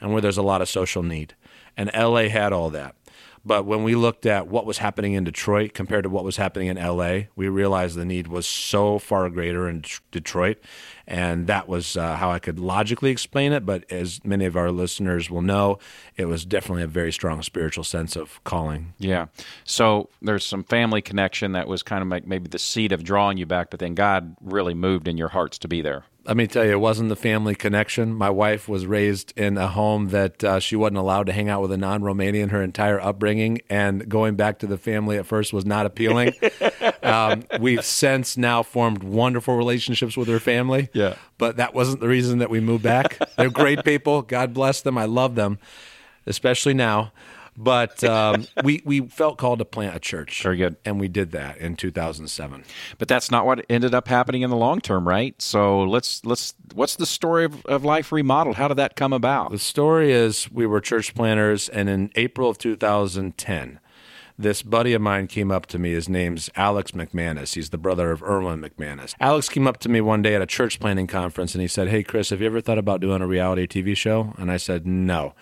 and 0.00 0.12
where 0.12 0.20
there's 0.20 0.38
a 0.38 0.42
lot 0.42 0.62
of 0.62 0.68
social 0.68 1.02
need. 1.02 1.34
And 1.76 1.90
LA 1.94 2.28
had 2.28 2.52
all 2.52 2.70
that. 2.70 2.94
But 3.46 3.64
when 3.64 3.84
we 3.84 3.94
looked 3.94 4.26
at 4.26 4.48
what 4.48 4.66
was 4.66 4.78
happening 4.78 5.12
in 5.12 5.22
Detroit 5.22 5.72
compared 5.72 6.02
to 6.02 6.10
what 6.10 6.24
was 6.24 6.36
happening 6.36 6.66
in 6.66 6.76
LA, 6.76 7.28
we 7.36 7.48
realized 7.48 7.94
the 7.94 8.04
need 8.04 8.26
was 8.26 8.44
so 8.44 8.98
far 8.98 9.30
greater 9.30 9.68
in 9.68 9.84
Detroit. 10.10 10.58
And 11.06 11.46
that 11.46 11.68
was 11.68 11.96
uh, 11.96 12.16
how 12.16 12.32
I 12.32 12.40
could 12.40 12.58
logically 12.58 13.10
explain 13.10 13.52
it. 13.52 13.64
But 13.64 13.90
as 13.92 14.24
many 14.24 14.46
of 14.46 14.56
our 14.56 14.72
listeners 14.72 15.30
will 15.30 15.42
know, 15.42 15.78
it 16.16 16.24
was 16.24 16.44
definitely 16.44 16.82
a 16.82 16.88
very 16.88 17.12
strong 17.12 17.40
spiritual 17.42 17.84
sense 17.84 18.16
of 18.16 18.42
calling. 18.42 18.94
Yeah. 18.98 19.26
So 19.62 20.08
there's 20.20 20.44
some 20.44 20.64
family 20.64 21.00
connection 21.00 21.52
that 21.52 21.68
was 21.68 21.84
kind 21.84 22.02
of 22.02 22.08
like 22.08 22.26
maybe 22.26 22.48
the 22.48 22.58
seed 22.58 22.90
of 22.90 23.04
drawing 23.04 23.38
you 23.38 23.46
back, 23.46 23.70
but 23.70 23.78
then 23.78 23.94
God 23.94 24.36
really 24.40 24.74
moved 24.74 25.06
in 25.06 25.16
your 25.16 25.28
hearts 25.28 25.56
to 25.58 25.68
be 25.68 25.82
there. 25.82 26.04
Let 26.26 26.36
me 26.36 26.48
tell 26.48 26.64
you, 26.64 26.72
it 26.72 26.80
wasn't 26.80 27.08
the 27.08 27.16
family 27.16 27.54
connection. 27.54 28.12
My 28.12 28.30
wife 28.30 28.68
was 28.68 28.84
raised 28.84 29.32
in 29.36 29.56
a 29.56 29.68
home 29.68 30.08
that 30.08 30.42
uh, 30.42 30.58
she 30.58 30.74
wasn't 30.74 30.98
allowed 30.98 31.26
to 31.26 31.32
hang 31.32 31.48
out 31.48 31.62
with 31.62 31.70
a 31.70 31.76
non 31.76 32.02
Romanian 32.02 32.50
her 32.50 32.62
entire 32.62 33.00
upbringing, 33.00 33.60
and 33.70 34.08
going 34.08 34.34
back 34.34 34.58
to 34.58 34.66
the 34.66 34.76
family 34.76 35.18
at 35.18 35.26
first 35.26 35.52
was 35.52 35.64
not 35.64 35.86
appealing. 35.86 36.32
um, 37.04 37.44
we've 37.60 37.84
since 37.84 38.36
now 38.36 38.64
formed 38.64 39.04
wonderful 39.04 39.56
relationships 39.56 40.16
with 40.16 40.26
her 40.26 40.40
family. 40.40 40.88
Yeah. 40.92 41.14
But 41.38 41.58
that 41.58 41.74
wasn't 41.74 42.00
the 42.00 42.08
reason 42.08 42.38
that 42.38 42.50
we 42.50 42.58
moved 42.58 42.82
back. 42.82 43.18
They're 43.36 43.48
great 43.48 43.84
people. 43.84 44.22
God 44.22 44.52
bless 44.52 44.80
them. 44.80 44.98
I 44.98 45.04
love 45.04 45.36
them, 45.36 45.60
especially 46.26 46.74
now. 46.74 47.12
But 47.56 48.04
um, 48.04 48.46
we, 48.62 48.82
we 48.84 49.00
felt 49.00 49.38
called 49.38 49.58
to 49.60 49.64
plant 49.64 49.96
a 49.96 50.00
church. 50.00 50.42
Very 50.42 50.56
good. 50.56 50.76
And 50.84 51.00
we 51.00 51.08
did 51.08 51.32
that 51.32 51.58
in 51.58 51.76
2007. 51.76 52.64
But 52.98 53.08
that's 53.08 53.30
not 53.30 53.46
what 53.46 53.64
ended 53.68 53.94
up 53.94 54.08
happening 54.08 54.42
in 54.42 54.50
the 54.50 54.56
long 54.56 54.80
term, 54.80 55.06
right? 55.08 55.40
So 55.40 55.82
let's 55.82 56.24
let's 56.24 56.54
what's 56.74 56.96
the 56.96 57.06
story 57.06 57.44
of, 57.44 57.64
of 57.66 57.84
life 57.84 58.12
remodeled? 58.12 58.56
How 58.56 58.68
did 58.68 58.76
that 58.76 58.96
come 58.96 59.12
about? 59.12 59.50
The 59.50 59.58
story 59.58 60.12
is 60.12 60.50
we 60.50 60.66
were 60.66 60.80
church 60.80 61.14
planters, 61.14 61.68
and 61.68 61.88
in 61.88 62.10
April 62.14 62.50
of 62.50 62.58
2010, 62.58 63.80
this 64.38 64.62
buddy 64.62 64.92
of 64.92 65.00
mine 65.00 65.26
came 65.26 65.50
up 65.50 65.66
to 65.66 65.78
me. 65.78 65.92
His 65.92 66.08
name's 66.08 66.50
Alex 66.56 66.90
McManus. 66.90 67.54
He's 67.54 67.70
the 67.70 67.78
brother 67.78 68.10
of 68.10 68.22
Erwin 68.22 68.60
McManus. 68.60 69.14
Alex 69.18 69.48
came 69.48 69.66
up 69.66 69.78
to 69.78 69.88
me 69.88 70.00
one 70.02 70.20
day 70.20 70.34
at 70.34 70.42
a 70.42 70.46
church 70.46 70.78
planning 70.78 71.06
conference, 71.06 71.54
and 71.54 71.62
he 71.62 71.68
said, 71.68 71.88
Hey, 71.88 72.02
Chris, 72.02 72.30
have 72.30 72.40
you 72.40 72.46
ever 72.46 72.60
thought 72.60 72.78
about 72.78 73.00
doing 73.00 73.22
a 73.22 73.26
reality 73.26 73.66
TV 73.66 73.96
show? 73.96 74.34
And 74.36 74.50
I 74.50 74.58
said, 74.58 74.86
No. 74.86 75.34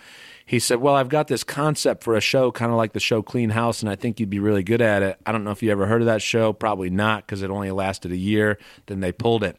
He 0.45 0.59
said, 0.59 0.79
Well, 0.79 0.95
I've 0.95 1.09
got 1.09 1.27
this 1.27 1.43
concept 1.43 2.03
for 2.03 2.15
a 2.15 2.21
show, 2.21 2.51
kind 2.51 2.71
of 2.71 2.77
like 2.77 2.93
the 2.93 2.99
show 2.99 3.21
Clean 3.21 3.49
House, 3.49 3.81
and 3.81 3.89
I 3.89 3.95
think 3.95 4.19
you'd 4.19 4.29
be 4.29 4.39
really 4.39 4.63
good 4.63 4.81
at 4.81 5.01
it. 5.01 5.17
I 5.25 5.31
don't 5.31 5.43
know 5.43 5.51
if 5.51 5.63
you 5.63 5.71
ever 5.71 5.87
heard 5.87 6.01
of 6.01 6.05
that 6.05 6.21
show. 6.21 6.53
Probably 6.53 6.89
not, 6.89 7.25
because 7.25 7.41
it 7.41 7.49
only 7.49 7.71
lasted 7.71 8.11
a 8.11 8.17
year. 8.17 8.59
Then 8.85 8.99
they 8.99 9.11
pulled 9.11 9.43
it. 9.43 9.57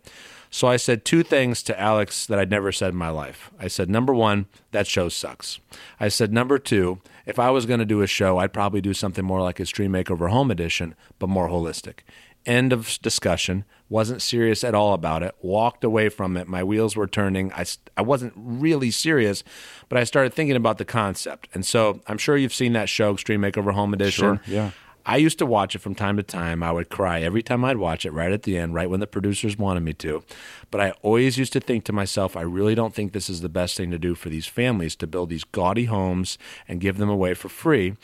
So 0.48 0.68
I 0.68 0.76
said 0.76 1.04
two 1.04 1.22
things 1.22 1.62
to 1.64 1.78
Alex 1.78 2.24
that 2.26 2.38
I'd 2.38 2.50
never 2.50 2.70
said 2.70 2.90
in 2.90 2.96
my 2.96 3.10
life. 3.10 3.50
I 3.58 3.68
said, 3.68 3.90
number 3.90 4.14
one, 4.14 4.46
that 4.70 4.86
show 4.86 5.08
sucks. 5.08 5.58
I 5.98 6.08
said, 6.08 6.32
number 6.32 6.58
two, 6.58 7.00
if 7.26 7.38
I 7.38 7.50
was 7.50 7.66
going 7.66 7.80
to 7.80 7.84
do 7.84 8.00
a 8.00 8.06
show, 8.06 8.38
I'd 8.38 8.52
probably 8.52 8.80
do 8.80 8.94
something 8.94 9.24
more 9.24 9.42
like 9.42 9.60
Extreme 9.60 9.92
Makeover 9.92 10.30
Home 10.30 10.50
Edition, 10.50 10.94
but 11.18 11.28
more 11.28 11.48
holistic. 11.48 12.00
End 12.46 12.72
of 12.72 12.98
discussion. 13.02 13.64
Wasn't 13.88 14.22
serious 14.22 14.62
at 14.62 14.74
all 14.74 14.94
about 14.94 15.22
it. 15.22 15.34
Walked 15.42 15.82
away 15.82 16.08
from 16.08 16.36
it. 16.36 16.46
My 16.46 16.62
wheels 16.62 16.96
were 16.96 17.08
turning. 17.08 17.52
I, 17.52 17.64
I 17.96 18.02
wasn't 18.02 18.32
really 18.36 18.90
serious, 18.92 19.42
but 19.88 19.98
I 19.98 20.04
started 20.04 20.32
thinking 20.32 20.56
about 20.56 20.78
the 20.78 20.84
concept. 20.84 21.48
And 21.54 21.66
so 21.66 22.00
I'm 22.06 22.18
sure 22.18 22.36
you've 22.36 22.54
seen 22.54 22.72
that 22.74 22.88
show, 22.88 23.12
Extreme 23.12 23.42
Makeover 23.42 23.72
Home 23.72 23.92
Edition. 23.92 24.36
Sure, 24.36 24.40
yeah. 24.46 24.70
I 25.04 25.18
used 25.18 25.38
to 25.38 25.46
watch 25.46 25.76
it 25.76 25.78
from 25.78 25.94
time 25.94 26.16
to 26.16 26.22
time. 26.24 26.64
I 26.64 26.72
would 26.72 26.88
cry 26.88 27.20
every 27.20 27.42
time 27.42 27.64
I'd 27.64 27.76
watch 27.76 28.04
it 28.04 28.10
right 28.10 28.32
at 28.32 28.42
the 28.42 28.58
end, 28.58 28.74
right 28.74 28.90
when 28.90 28.98
the 28.98 29.06
producers 29.06 29.56
wanted 29.56 29.84
me 29.84 29.92
to. 29.94 30.24
But 30.70 30.80
I 30.80 30.90
always 31.02 31.38
used 31.38 31.52
to 31.54 31.60
think 31.60 31.84
to 31.84 31.92
myself, 31.92 32.36
I 32.36 32.42
really 32.42 32.74
don't 32.74 32.94
think 32.94 33.12
this 33.12 33.30
is 33.30 33.40
the 33.40 33.48
best 33.48 33.76
thing 33.76 33.90
to 33.90 33.98
do 33.98 34.14
for 34.14 34.28
these 34.28 34.46
families 34.46 34.96
to 34.96 35.06
build 35.06 35.30
these 35.30 35.44
gaudy 35.44 35.84
homes 35.84 36.38
and 36.68 36.80
give 36.80 36.98
them 36.98 37.08
away 37.08 37.34
for 37.34 37.48
free. 37.48 37.94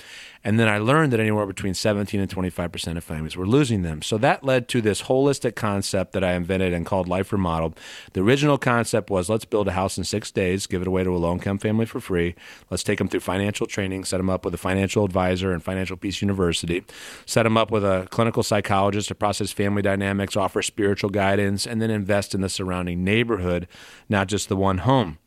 And 0.44 0.58
then 0.58 0.68
I 0.68 0.78
learned 0.78 1.12
that 1.12 1.20
anywhere 1.20 1.46
between 1.46 1.74
17 1.74 2.20
and 2.20 2.28
25% 2.28 2.96
of 2.96 3.04
families 3.04 3.36
were 3.36 3.46
losing 3.46 3.82
them. 3.82 4.02
So 4.02 4.18
that 4.18 4.42
led 4.42 4.68
to 4.68 4.80
this 4.80 5.02
holistic 5.02 5.54
concept 5.54 6.12
that 6.12 6.24
I 6.24 6.32
invented 6.32 6.72
and 6.72 6.84
called 6.84 7.06
Life 7.06 7.32
Remodeled. 7.32 7.78
The 8.12 8.22
original 8.22 8.58
concept 8.58 9.08
was 9.08 9.28
let's 9.28 9.44
build 9.44 9.68
a 9.68 9.72
house 9.72 9.96
in 9.96 10.04
six 10.04 10.30
days, 10.30 10.66
give 10.66 10.82
it 10.82 10.88
away 10.88 11.04
to 11.04 11.14
a 11.14 11.18
low 11.18 11.32
income 11.32 11.58
family 11.58 11.86
for 11.86 12.00
free. 12.00 12.34
Let's 12.70 12.82
take 12.82 12.98
them 12.98 13.08
through 13.08 13.20
financial 13.20 13.66
training, 13.66 14.04
set 14.04 14.16
them 14.16 14.30
up 14.30 14.44
with 14.44 14.54
a 14.54 14.58
financial 14.58 15.04
advisor 15.04 15.52
and 15.52 15.62
Financial 15.62 15.96
Peace 15.96 16.20
University, 16.20 16.84
set 17.24 17.44
them 17.44 17.56
up 17.56 17.70
with 17.70 17.84
a 17.84 18.08
clinical 18.10 18.42
psychologist 18.42 19.08
to 19.08 19.14
process 19.14 19.52
family 19.52 19.82
dynamics, 19.82 20.36
offer 20.36 20.60
spiritual 20.60 21.10
guidance, 21.10 21.66
and 21.66 21.80
then 21.80 21.90
invest 21.90 22.34
in 22.34 22.40
the 22.40 22.48
surrounding 22.52 23.02
neighborhood, 23.04 23.66
not 24.08 24.28
just 24.28 24.48
the 24.48 24.56
one 24.56 24.78
home. 24.78 25.18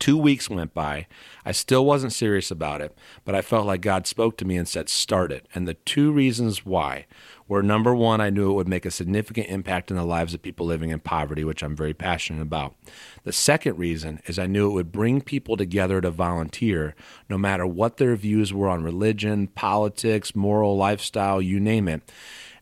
Two 0.00 0.18
weeks 0.18 0.50
went 0.50 0.74
by. 0.74 1.06
I 1.44 1.52
still 1.52 1.86
wasn't 1.86 2.12
serious 2.12 2.50
about 2.50 2.80
it, 2.80 2.96
but 3.24 3.36
I 3.36 3.40
felt 3.40 3.66
like 3.66 3.80
God 3.80 4.08
spoke 4.08 4.36
to 4.38 4.44
me 4.44 4.56
and 4.56 4.66
said, 4.66 4.88
Start 4.88 5.30
it. 5.30 5.46
And 5.54 5.66
the 5.66 5.74
two 5.74 6.10
reasons 6.10 6.66
why 6.66 7.06
were 7.46 7.62
number 7.62 7.94
one, 7.94 8.20
I 8.20 8.30
knew 8.30 8.50
it 8.50 8.54
would 8.54 8.68
make 8.68 8.84
a 8.84 8.90
significant 8.90 9.46
impact 9.46 9.92
in 9.92 9.96
the 9.96 10.04
lives 10.04 10.34
of 10.34 10.42
people 10.42 10.66
living 10.66 10.90
in 10.90 10.98
poverty, 10.98 11.44
which 11.44 11.62
I'm 11.62 11.76
very 11.76 11.94
passionate 11.94 12.42
about. 12.42 12.74
The 13.22 13.32
second 13.32 13.78
reason 13.78 14.20
is 14.26 14.40
I 14.40 14.46
knew 14.46 14.68
it 14.68 14.74
would 14.74 14.90
bring 14.90 15.20
people 15.20 15.56
together 15.56 16.00
to 16.00 16.10
volunteer, 16.10 16.96
no 17.30 17.38
matter 17.38 17.64
what 17.64 17.98
their 17.98 18.16
views 18.16 18.52
were 18.52 18.68
on 18.68 18.82
religion, 18.82 19.46
politics, 19.46 20.34
moral 20.34 20.76
lifestyle, 20.76 21.40
you 21.40 21.60
name 21.60 21.86
it. 21.86 22.02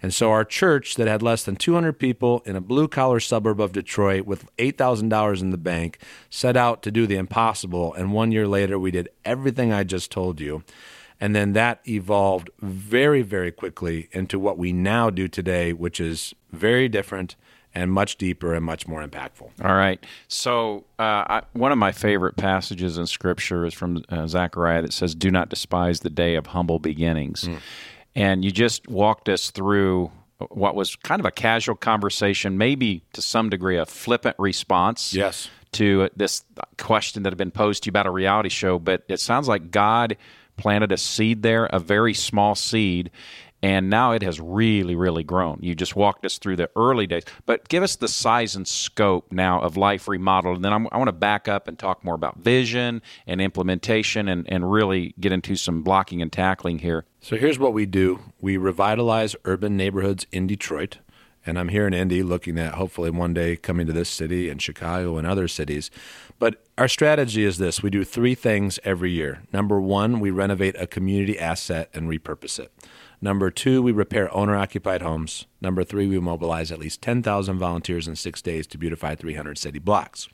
And 0.02 0.12
so 0.12 0.30
our 0.30 0.44
church 0.44 0.96
that 0.96 1.06
had 1.06 1.22
less 1.22 1.44
than 1.44 1.56
200 1.56 1.94
people 1.94 2.42
in 2.44 2.56
a 2.56 2.60
blue 2.60 2.88
collar 2.88 3.20
suburb 3.20 3.60
of 3.60 3.72
Detroit 3.72 4.26
with 4.26 4.54
$8,000 4.56 5.40
in 5.40 5.50
the 5.50 5.56
bank 5.56 5.98
set 6.30 6.56
out 6.56 6.82
to 6.82 6.90
do 6.90 7.06
the 7.06 7.16
impossible. 7.16 7.94
And 7.94 8.12
one 8.12 8.32
year 8.32 8.46
later, 8.46 8.78
we 8.78 8.90
did 8.90 9.08
everything 9.24 9.72
I 9.72 9.84
just 9.84 10.10
told 10.10 10.40
you. 10.40 10.62
And 11.20 11.34
then 11.34 11.52
that 11.52 11.80
evolved 11.88 12.50
very, 12.60 13.22
very 13.22 13.52
quickly 13.52 14.08
into 14.12 14.38
what 14.38 14.58
we 14.58 14.72
now 14.72 15.10
do 15.10 15.28
today, 15.28 15.72
which 15.72 16.00
is 16.00 16.34
very 16.52 16.88
different 16.88 17.36
and 17.74 17.90
much 17.90 18.16
deeper 18.16 18.54
and 18.54 18.64
much 18.64 18.86
more 18.86 19.06
impactful. 19.06 19.50
All 19.62 19.74
right. 19.74 20.04
So, 20.28 20.84
uh, 20.98 21.24
I, 21.26 21.42
one 21.54 21.72
of 21.72 21.78
my 21.78 21.92
favorite 21.92 22.36
passages 22.36 22.98
in 22.98 23.06
Scripture 23.06 23.66
is 23.66 23.74
from 23.74 24.04
uh, 24.08 24.26
Zechariah 24.26 24.82
that 24.82 24.92
says, 24.92 25.14
Do 25.14 25.30
not 25.30 25.48
despise 25.48 26.00
the 26.00 26.10
day 26.10 26.36
of 26.36 26.46
humble 26.46 26.78
beginnings. 26.78 27.44
Mm. 27.44 27.58
And 28.16 28.44
you 28.44 28.50
just 28.50 28.88
walked 28.88 29.28
us 29.28 29.50
through 29.50 30.10
what 30.50 30.74
was 30.74 30.96
kind 30.96 31.20
of 31.20 31.26
a 31.26 31.30
casual 31.30 31.76
conversation, 31.76 32.58
maybe 32.58 33.02
to 33.12 33.22
some 33.22 33.50
degree 33.50 33.76
a 33.76 33.86
flippant 33.86 34.36
response. 34.38 35.14
Yes. 35.14 35.48
To 35.72 36.08
this 36.14 36.44
question 36.78 37.24
that 37.24 37.32
had 37.32 37.38
been 37.38 37.50
posed 37.50 37.82
to 37.82 37.88
you 37.88 37.90
about 37.90 38.06
a 38.06 38.10
reality 38.10 38.48
show, 38.48 38.78
but 38.78 39.02
it 39.08 39.18
sounds 39.18 39.48
like 39.48 39.72
God 39.72 40.16
planted 40.56 40.92
a 40.92 40.96
seed 40.96 41.42
there, 41.42 41.66
a 41.66 41.80
very 41.80 42.14
small 42.14 42.54
seed, 42.54 43.10
and 43.64 43.88
now 43.88 44.12
it 44.12 44.20
has 44.20 44.38
really, 44.38 44.94
really 44.94 45.24
grown. 45.24 45.58
You 45.62 45.74
just 45.74 45.96
walked 45.96 46.26
us 46.26 46.36
through 46.36 46.56
the 46.56 46.68
early 46.76 47.06
days, 47.06 47.22
but 47.46 47.66
give 47.70 47.82
us 47.82 47.96
the 47.96 48.08
size 48.08 48.54
and 48.54 48.68
scope 48.68 49.32
now 49.32 49.58
of 49.62 49.78
Life 49.78 50.06
Remodeled, 50.06 50.56
and 50.56 50.64
then 50.66 50.74
I'm, 50.74 50.86
i 50.92 50.98
want 50.98 51.08
to 51.08 51.12
back 51.12 51.48
up 51.48 51.66
and 51.66 51.78
talk 51.78 52.04
more 52.04 52.14
about 52.14 52.36
vision 52.36 53.00
and 53.26 53.40
implementation, 53.40 54.28
and, 54.28 54.46
and 54.52 54.70
really 54.70 55.14
get 55.18 55.32
into 55.32 55.56
some 55.56 55.82
blocking 55.82 56.20
and 56.20 56.30
tackling 56.30 56.80
here. 56.80 57.06
So 57.22 57.36
here's 57.36 57.58
what 57.58 57.72
we 57.72 57.86
do: 57.86 58.20
we 58.38 58.58
revitalize 58.58 59.34
urban 59.46 59.78
neighborhoods 59.78 60.26
in 60.30 60.46
Detroit. 60.46 60.98
And 61.46 61.58
I'm 61.58 61.68
here 61.68 61.86
in 61.86 61.92
Indy 61.92 62.22
looking 62.22 62.58
at 62.58 62.74
hopefully 62.74 63.10
one 63.10 63.34
day 63.34 63.56
coming 63.56 63.86
to 63.86 63.92
this 63.92 64.08
city 64.08 64.48
and 64.48 64.60
Chicago 64.60 65.18
and 65.18 65.26
other 65.26 65.46
cities. 65.46 65.90
But 66.38 66.64
our 66.78 66.88
strategy 66.88 67.44
is 67.44 67.58
this 67.58 67.82
we 67.82 67.90
do 67.90 68.04
three 68.04 68.34
things 68.34 68.78
every 68.82 69.10
year. 69.10 69.42
Number 69.52 69.80
one, 69.80 70.20
we 70.20 70.30
renovate 70.30 70.74
a 70.78 70.86
community 70.86 71.38
asset 71.38 71.90
and 71.92 72.08
repurpose 72.08 72.58
it. 72.58 72.72
Number 73.24 73.50
two, 73.50 73.80
we 73.80 73.90
repair 73.90 74.32
owner 74.36 74.54
occupied 74.54 75.00
homes. 75.00 75.46
Number 75.62 75.82
three, 75.82 76.06
we 76.06 76.20
mobilize 76.20 76.70
at 76.70 76.78
least 76.78 77.00
10,000 77.00 77.56
volunteers 77.56 78.06
in 78.06 78.16
six 78.16 78.42
days 78.42 78.66
to 78.66 78.76
beautify 78.76 79.14
300 79.14 79.56
city 79.56 79.78
blocks. 79.78 80.28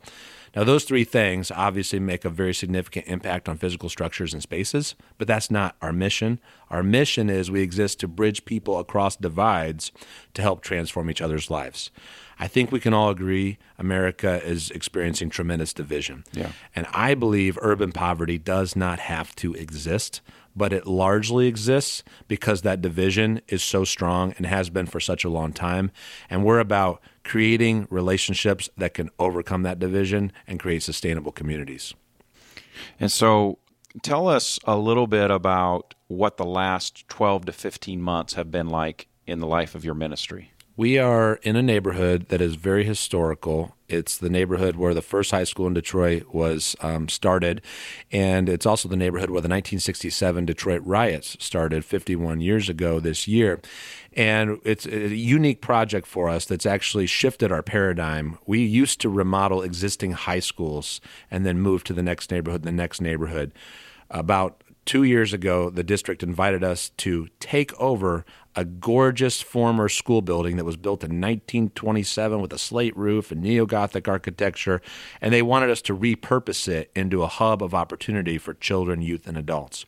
Now, 0.57 0.65
those 0.65 0.83
three 0.83 1.05
things 1.05 1.53
obviously 1.53 2.01
make 2.01 2.25
a 2.25 2.31
very 2.31 2.53
significant 2.53 3.07
impact 3.07 3.49
on 3.49 3.59
physical 3.59 3.89
structures 3.89 4.33
and 4.33 4.43
spaces, 4.43 4.97
but 5.19 5.29
that's 5.29 5.53
not 5.53 5.77
our 5.81 5.93
mission. 5.93 6.41
Our 6.69 6.83
mission 6.83 7.31
is 7.31 7.49
we 7.49 7.63
exist 7.63 8.01
to 8.01 8.09
bridge 8.09 8.45
people 8.45 8.81
across 8.81 9.15
divides 9.15 9.93
to 10.35 10.43
help 10.43 10.61
transform 10.61 11.09
each 11.11 11.23
other's 11.23 11.49
lives. 11.49 11.93
I 12.41 12.49
think 12.49 12.73
we 12.73 12.81
can 12.81 12.93
all 12.93 13.11
agree 13.11 13.59
America 13.79 14.43
is 14.43 14.73
experiencing 14.73 15.31
tremendous 15.31 15.73
division. 15.73 16.25
Yeah. 16.33 16.51
And 16.75 16.89
I 16.93 17.15
believe 17.15 17.57
urban 17.63 17.93
poverty 17.93 18.39
does 18.39 18.75
not 18.75 18.99
have 18.99 19.37
to 19.37 19.55
exist 19.55 20.23
but 20.55 20.73
it 20.73 20.87
largely 20.87 21.47
exists 21.47 22.03
because 22.29 22.63
that 22.63 22.83
division 22.83 23.41
is 23.49 23.63
so 23.63 23.85
strong 23.85 24.35
and 24.37 24.47
has 24.47 24.71
been 24.71 24.87
for 24.87 25.01
such 25.01 25.25
a 25.25 25.29
long 25.29 25.53
time. 25.53 25.91
And 26.29 26.45
we're 26.45 26.59
about 26.59 27.01
creating 27.25 27.87
relationships 27.91 28.69
that 28.77 28.95
can 28.95 29.11
overcome 29.19 29.63
that 29.63 29.79
division 29.79 30.33
and 30.47 30.61
create 30.61 30.83
sustainable 30.83 31.33
communities. 31.33 31.95
And 32.99 33.13
so, 33.13 33.59
tell 34.03 34.29
us 34.29 34.59
a 34.65 34.77
little 34.77 35.07
bit 35.07 35.31
about 35.31 35.95
what 36.09 36.37
the 36.37 36.45
last 36.45 37.09
12 37.09 37.47
to 37.47 37.53
15 37.53 38.01
months 38.01 38.35
have 38.35 38.51
been 38.51 38.69
like 38.69 39.09
in 39.27 39.41
the 39.41 39.47
life 39.47 39.75
of 39.75 39.85
your 39.85 39.95
ministry. 39.95 40.53
We 40.81 40.97
are 40.97 41.35
in 41.43 41.57
a 41.57 41.63
neighborhood 41.63 42.29
that 42.31 42.41
is 42.41 42.55
very 42.55 42.85
historical. 42.85 43.77
It's 43.87 44.17
the 44.17 44.31
neighborhood 44.31 44.77
where 44.77 44.95
the 44.95 45.03
first 45.03 45.31
high 45.31 45.45
school 45.45 45.67
in 45.67 45.75
Detroit 45.75 46.33
was 46.33 46.75
um, 46.81 47.11
started, 47.11 47.61
and 48.11 48.49
it's 48.49 48.65
also 48.65 48.89
the 48.89 48.97
neighborhood 48.97 49.29
where 49.29 49.43
the 49.43 49.51
1967 49.51 50.47
Detroit 50.47 50.81
riots 50.87 51.37
started 51.39 51.85
51 51.85 52.41
years 52.41 52.71
ago 52.71 52.99
this 52.99 53.29
year. 53.29 53.61
And 54.15 54.59
it's 54.65 54.87
a 54.87 55.15
unique 55.15 55.61
project 55.61 56.07
for 56.07 56.31
us 56.31 56.47
that's 56.47 56.65
actually 56.65 57.07
shifted 57.07 57.53
our 57.53 57.63
paradigm. 57.63 58.39
We 58.47 58.61
used 58.61 59.03
to 59.03 59.11
remodel 59.11 59.61
existing 59.61 60.13
high 60.13 60.41
schools 60.41 61.03
and 61.31 61.45
then 61.45 61.61
move 61.61 61.85
to 61.85 61.93
the 61.93 62.03
next 62.03 62.31
neighborhood, 62.31 62.63
the 62.63 62.73
next 62.73 63.03
neighborhood. 63.03 63.53
About 64.09 64.65
two 64.87 65.03
years 65.03 65.33
ago, 65.33 65.71
the 65.71 65.85
district 65.85 66.23
invited 66.23 66.65
us 66.65 66.91
to 66.97 67.29
take 67.39 67.79
over 67.79 68.25
a 68.57 68.65
gorgeous 68.65 69.41
former 69.41 69.89
school 69.89 70.23
building 70.23 70.57
that 70.57 70.65
was 70.65 70.77
built 70.77 71.05
in 71.05 71.21
1927 71.21 72.41
with 72.41 72.53
a 72.53 72.59
slate 72.59 72.97
roof 72.97 73.31
and 73.31 73.43
neo 73.43 73.65
Gothic 73.65 74.09
architecture, 74.09 74.83
and 75.21 75.33
they 75.33 75.43
wanted 75.43 75.71
us 75.71 75.81
to 75.83 75.97
repurpose 75.97 76.67
it 76.67 76.91
into 76.97 77.23
a 77.23 77.29
hub 77.29 77.63
of 77.63 77.75
opportunity 77.75 78.39
for 78.39 78.55
children, 78.55 79.03
youth, 79.03 79.27
and 79.29 79.37
adults. 79.37 79.87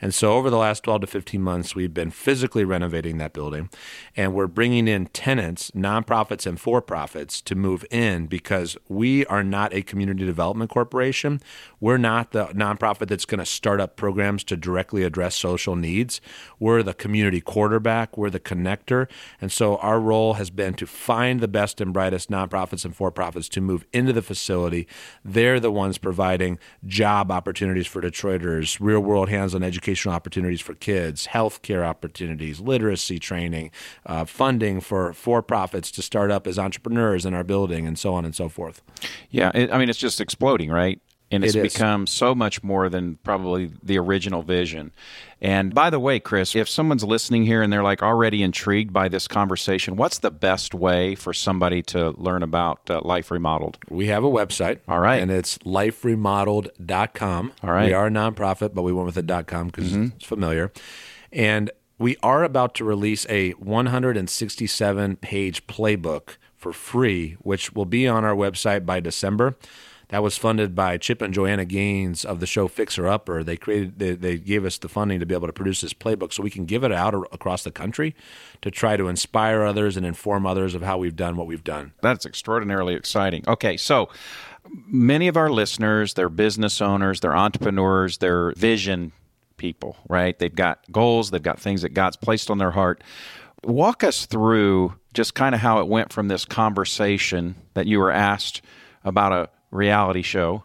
And 0.00 0.12
so, 0.12 0.34
over 0.34 0.50
the 0.50 0.58
last 0.58 0.82
12 0.82 1.02
to 1.02 1.06
15 1.06 1.40
months, 1.40 1.74
we've 1.74 1.94
been 1.94 2.10
physically 2.10 2.64
renovating 2.64 3.18
that 3.18 3.32
building, 3.32 3.70
and 4.14 4.34
we're 4.34 4.46
bringing 4.46 4.88
in 4.88 5.06
tenants, 5.06 5.70
nonprofits, 5.70 6.46
and 6.46 6.60
for 6.60 6.82
profits 6.82 7.40
to 7.40 7.54
move 7.54 7.84
in 7.90 8.26
because 8.26 8.76
we 8.88 9.24
are 9.26 9.42
not 9.42 9.72
a 9.72 9.82
community 9.82 10.26
development 10.26 10.70
corporation. 10.70 11.40
We're 11.80 11.98
not 11.98 12.32
the 12.32 12.46
nonprofit 12.46 13.08
that's 13.08 13.24
going 13.24 13.38
to 13.38 13.46
start 13.46 13.80
up 13.80 13.96
programs 13.96 14.44
to 14.44 14.56
directly 14.56 15.02
address 15.02 15.34
social 15.34 15.76
needs. 15.76 16.20
We're 16.58 16.82
the 16.82 16.94
community 16.94 17.40
quarterback 17.40 18.01
we're 18.16 18.30
the 18.30 18.40
connector. 18.40 19.08
And 19.40 19.50
so 19.50 19.76
our 19.78 20.00
role 20.00 20.34
has 20.34 20.50
been 20.50 20.74
to 20.74 20.86
find 20.86 21.40
the 21.40 21.48
best 21.48 21.80
and 21.80 21.92
brightest 21.92 22.30
nonprofits 22.30 22.84
and 22.84 22.94
for 22.94 23.10
profits 23.10 23.48
to 23.50 23.60
move 23.60 23.84
into 23.92 24.12
the 24.12 24.22
facility. 24.22 24.86
They're 25.24 25.60
the 25.60 25.70
ones 25.70 25.98
providing 25.98 26.58
job 26.86 27.30
opportunities 27.30 27.86
for 27.86 28.00
Detroiters, 28.00 28.78
real 28.80 29.00
world 29.00 29.28
hands 29.28 29.54
on 29.54 29.62
educational 29.62 30.14
opportunities 30.14 30.60
for 30.60 30.74
kids, 30.74 31.28
healthcare 31.28 31.84
opportunities, 31.84 32.60
literacy 32.60 33.18
training, 33.18 33.70
uh, 34.06 34.24
funding 34.24 34.80
for 34.80 35.12
for 35.12 35.42
profits 35.42 35.90
to 35.92 36.02
start 36.02 36.30
up 36.30 36.46
as 36.46 36.58
entrepreneurs 36.58 37.24
in 37.24 37.34
our 37.34 37.44
building, 37.44 37.86
and 37.86 37.98
so 37.98 38.14
on 38.14 38.24
and 38.24 38.34
so 38.34 38.48
forth. 38.48 38.82
Yeah, 39.30 39.50
I 39.54 39.78
mean, 39.78 39.88
it's 39.88 39.98
just 39.98 40.20
exploding, 40.20 40.70
right? 40.70 41.00
And 41.32 41.44
it's 41.44 41.54
It 41.54 41.62
become 41.62 42.06
so 42.06 42.34
much 42.34 42.62
more 42.62 42.88
than 42.88 43.16
probably 43.24 43.72
the 43.82 43.98
original 43.98 44.42
vision. 44.42 44.92
And 45.40 45.74
by 45.74 45.90
the 45.90 45.98
way, 45.98 46.20
Chris, 46.20 46.54
if 46.54 46.68
someone's 46.68 47.02
listening 47.02 47.44
here 47.44 47.62
and 47.62 47.72
they're 47.72 47.82
like 47.82 48.02
already 48.02 48.42
intrigued 48.42 48.92
by 48.92 49.08
this 49.08 49.26
conversation, 49.26 49.96
what's 49.96 50.18
the 50.18 50.30
best 50.30 50.74
way 50.74 51.16
for 51.16 51.32
somebody 51.32 51.82
to 51.84 52.10
learn 52.10 52.42
about 52.44 52.88
uh, 52.88 53.00
Life 53.02 53.30
Remodeled? 53.30 53.78
We 53.88 54.06
have 54.06 54.22
a 54.22 54.30
website. 54.30 54.78
All 54.86 55.00
right. 55.00 55.20
And 55.20 55.32
it's 55.32 55.58
liferemodeled.com. 55.58 57.52
All 57.62 57.70
right. 57.70 57.80
Mm-hmm. 57.80 57.86
We 57.88 57.92
are 57.94 58.06
a 58.06 58.10
nonprofit, 58.10 58.74
but 58.74 58.82
we 58.82 58.92
went 58.92 59.06
with 59.06 59.26
the 59.26 59.44
.com 59.44 59.66
because 59.68 59.92
it's 59.96 60.24
familiar. 60.24 60.70
And 61.32 61.70
we 61.98 62.16
are 62.22 62.44
about 62.44 62.74
to 62.76 62.84
release 62.84 63.26
a 63.28 63.52
167 63.52 65.16
page 65.16 65.66
playbook 65.66 66.36
for 66.56 66.72
free, 66.72 67.36
which 67.40 67.72
will 67.72 67.86
be 67.86 68.06
on 68.06 68.24
our 68.24 68.34
website 68.34 68.86
by 68.86 69.00
December. 69.00 69.56
That 70.12 70.22
was 70.22 70.36
funded 70.36 70.74
by 70.74 70.98
Chip 70.98 71.22
and 71.22 71.32
Joanna 71.32 71.64
Gaines 71.64 72.22
of 72.26 72.38
the 72.38 72.46
show 72.46 72.68
Fixer 72.68 73.08
Upper. 73.08 73.42
They 73.42 73.56
created, 73.56 73.98
they, 73.98 74.10
they 74.10 74.36
gave 74.36 74.66
us 74.66 74.76
the 74.76 74.90
funding 74.90 75.20
to 75.20 75.24
be 75.24 75.34
able 75.34 75.46
to 75.46 75.54
produce 75.54 75.80
this 75.80 75.94
playbook, 75.94 76.34
so 76.34 76.42
we 76.42 76.50
can 76.50 76.66
give 76.66 76.84
it 76.84 76.92
out 76.92 77.14
across 77.32 77.64
the 77.64 77.70
country 77.70 78.14
to 78.60 78.70
try 78.70 78.98
to 78.98 79.08
inspire 79.08 79.62
others 79.62 79.96
and 79.96 80.04
inform 80.04 80.44
others 80.44 80.74
of 80.74 80.82
how 80.82 80.98
we've 80.98 81.16
done 81.16 81.36
what 81.36 81.46
we've 81.46 81.64
done. 81.64 81.92
That's 82.02 82.26
extraordinarily 82.26 82.94
exciting. 82.94 83.42
Okay, 83.48 83.78
so 83.78 84.10
many 84.86 85.28
of 85.28 85.38
our 85.38 85.48
listeners, 85.48 86.12
they're 86.12 86.28
business 86.28 86.82
owners, 86.82 87.20
they're 87.20 87.34
entrepreneurs, 87.34 88.18
they're 88.18 88.52
vision 88.52 89.12
people, 89.56 89.96
right? 90.10 90.38
They've 90.38 90.54
got 90.54 90.80
goals, 90.92 91.30
they've 91.30 91.42
got 91.42 91.58
things 91.58 91.80
that 91.80 91.94
God's 91.94 92.18
placed 92.18 92.50
on 92.50 92.58
their 92.58 92.72
heart. 92.72 93.02
Walk 93.64 94.04
us 94.04 94.26
through 94.26 94.94
just 95.14 95.34
kind 95.34 95.54
of 95.54 95.62
how 95.62 95.80
it 95.80 95.88
went 95.88 96.12
from 96.12 96.28
this 96.28 96.44
conversation 96.44 97.54
that 97.72 97.86
you 97.86 97.98
were 97.98 98.12
asked 98.12 98.60
about 99.04 99.32
a 99.32 99.48
reality 99.72 100.22
show 100.22 100.62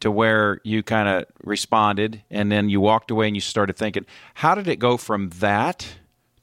to 0.00 0.10
where 0.10 0.60
you 0.64 0.82
kind 0.82 1.08
of 1.08 1.24
responded 1.44 2.22
and 2.30 2.50
then 2.50 2.68
you 2.68 2.80
walked 2.80 3.10
away 3.10 3.26
and 3.26 3.36
you 3.36 3.40
started 3.40 3.76
thinking, 3.76 4.04
how 4.34 4.54
did 4.54 4.68
it 4.68 4.78
go 4.78 4.96
from 4.96 5.30
that 5.30 5.86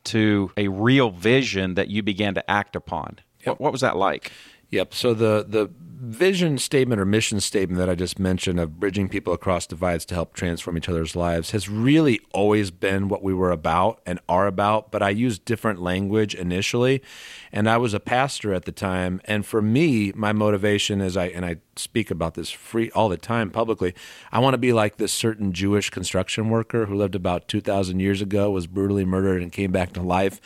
to 0.06 0.52
a 0.58 0.68
real 0.68 1.12
vision 1.12 1.76
that 1.76 1.90
you 1.90 2.02
began 2.02 2.34
to 2.34 2.50
act 2.50 2.76
upon? 2.76 3.20
What, 3.44 3.60
what 3.60 3.72
was 3.72 3.82
that 3.82 3.98
like? 3.98 4.32
Yep. 4.70 4.94
So 4.94 5.14
the 5.14 5.46
the 5.48 5.70
vision 6.02 6.58
statement 6.58 7.00
or 7.00 7.06
mission 7.06 7.40
statement 7.40 7.78
that 7.78 7.88
I 7.88 7.94
just 7.94 8.18
mentioned 8.18 8.60
of 8.60 8.80
bridging 8.80 9.08
people 9.08 9.34
across 9.34 9.68
divides 9.68 10.04
to 10.06 10.16
help 10.16 10.34
transform 10.34 10.76
each 10.76 10.90
other's 10.90 11.16
lives 11.16 11.52
has 11.52 11.70
really 11.70 12.20
always 12.34 12.72
been 12.72 13.08
what 13.08 13.22
we 13.22 13.36
were 13.36 13.52
about 13.52 14.02
and 14.04 14.20
are 14.28 14.48
about, 14.48 14.92
but 14.92 15.04
I 15.04 15.12
used 15.12 15.46
different 15.46 15.80
language 15.80 16.34
initially. 16.34 17.04
And 17.54 17.70
I 17.70 17.78
was 17.78 17.94
a 17.94 18.00
pastor 18.00 18.54
at 18.54 18.66
the 18.66 18.72
time, 18.72 19.22
and 19.26 19.46
for 19.46 19.62
me, 19.62 20.12
my 20.16 20.32
motivation 20.34 21.02
is 21.02 21.18
I 21.18 21.26
and 21.28 21.46
I 21.46 21.58
speak 21.76 22.12
about 22.12 22.36
this 22.36 22.50
free 22.50 22.92
all 22.92 23.10
the 23.10 23.18
time 23.18 23.50
publicly. 23.50 23.94
I 24.32 24.40
want 24.40 24.54
to 24.54 24.58
be 24.58 24.74
like 24.74 24.98
this 24.98 25.12
certain 25.12 25.52
Jewish 25.54 25.90
construction 25.90 26.50
worker 26.50 26.86
who 26.86 26.96
lived 26.96 27.16
about 27.16 27.48
2000 27.48 28.00
years 28.00 28.22
ago, 28.22 28.52
was 28.52 28.68
brutally 28.68 29.06
murdered 29.06 29.42
and 29.42 29.52
came 29.52 29.72
back 29.72 29.94
to 29.94 30.02
life. 30.02 30.40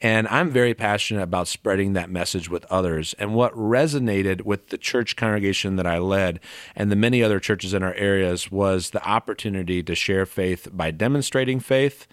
And 0.00 0.28
I'm 0.28 0.50
very 0.50 0.74
passionate 0.74 1.22
about 1.22 1.48
spreading 1.48 1.94
that 1.94 2.10
message 2.10 2.50
with 2.50 2.66
others. 2.66 3.14
And 3.18 3.34
what 3.34 3.54
resonated 3.54 4.42
with 4.42 4.68
the 4.68 4.76
church 4.76 5.16
congregation 5.16 5.76
that 5.76 5.86
I 5.86 5.98
led 5.98 6.40
and 6.74 6.92
the 6.92 6.96
many 6.96 7.22
other 7.22 7.40
churches 7.40 7.72
in 7.72 7.82
our 7.82 7.94
areas 7.94 8.50
was 8.50 8.90
the 8.90 9.02
opportunity 9.06 9.82
to 9.82 9.94
share 9.94 10.26
faith 10.26 10.68
by 10.70 10.90
demonstrating 10.90 11.60
faith 11.60 12.06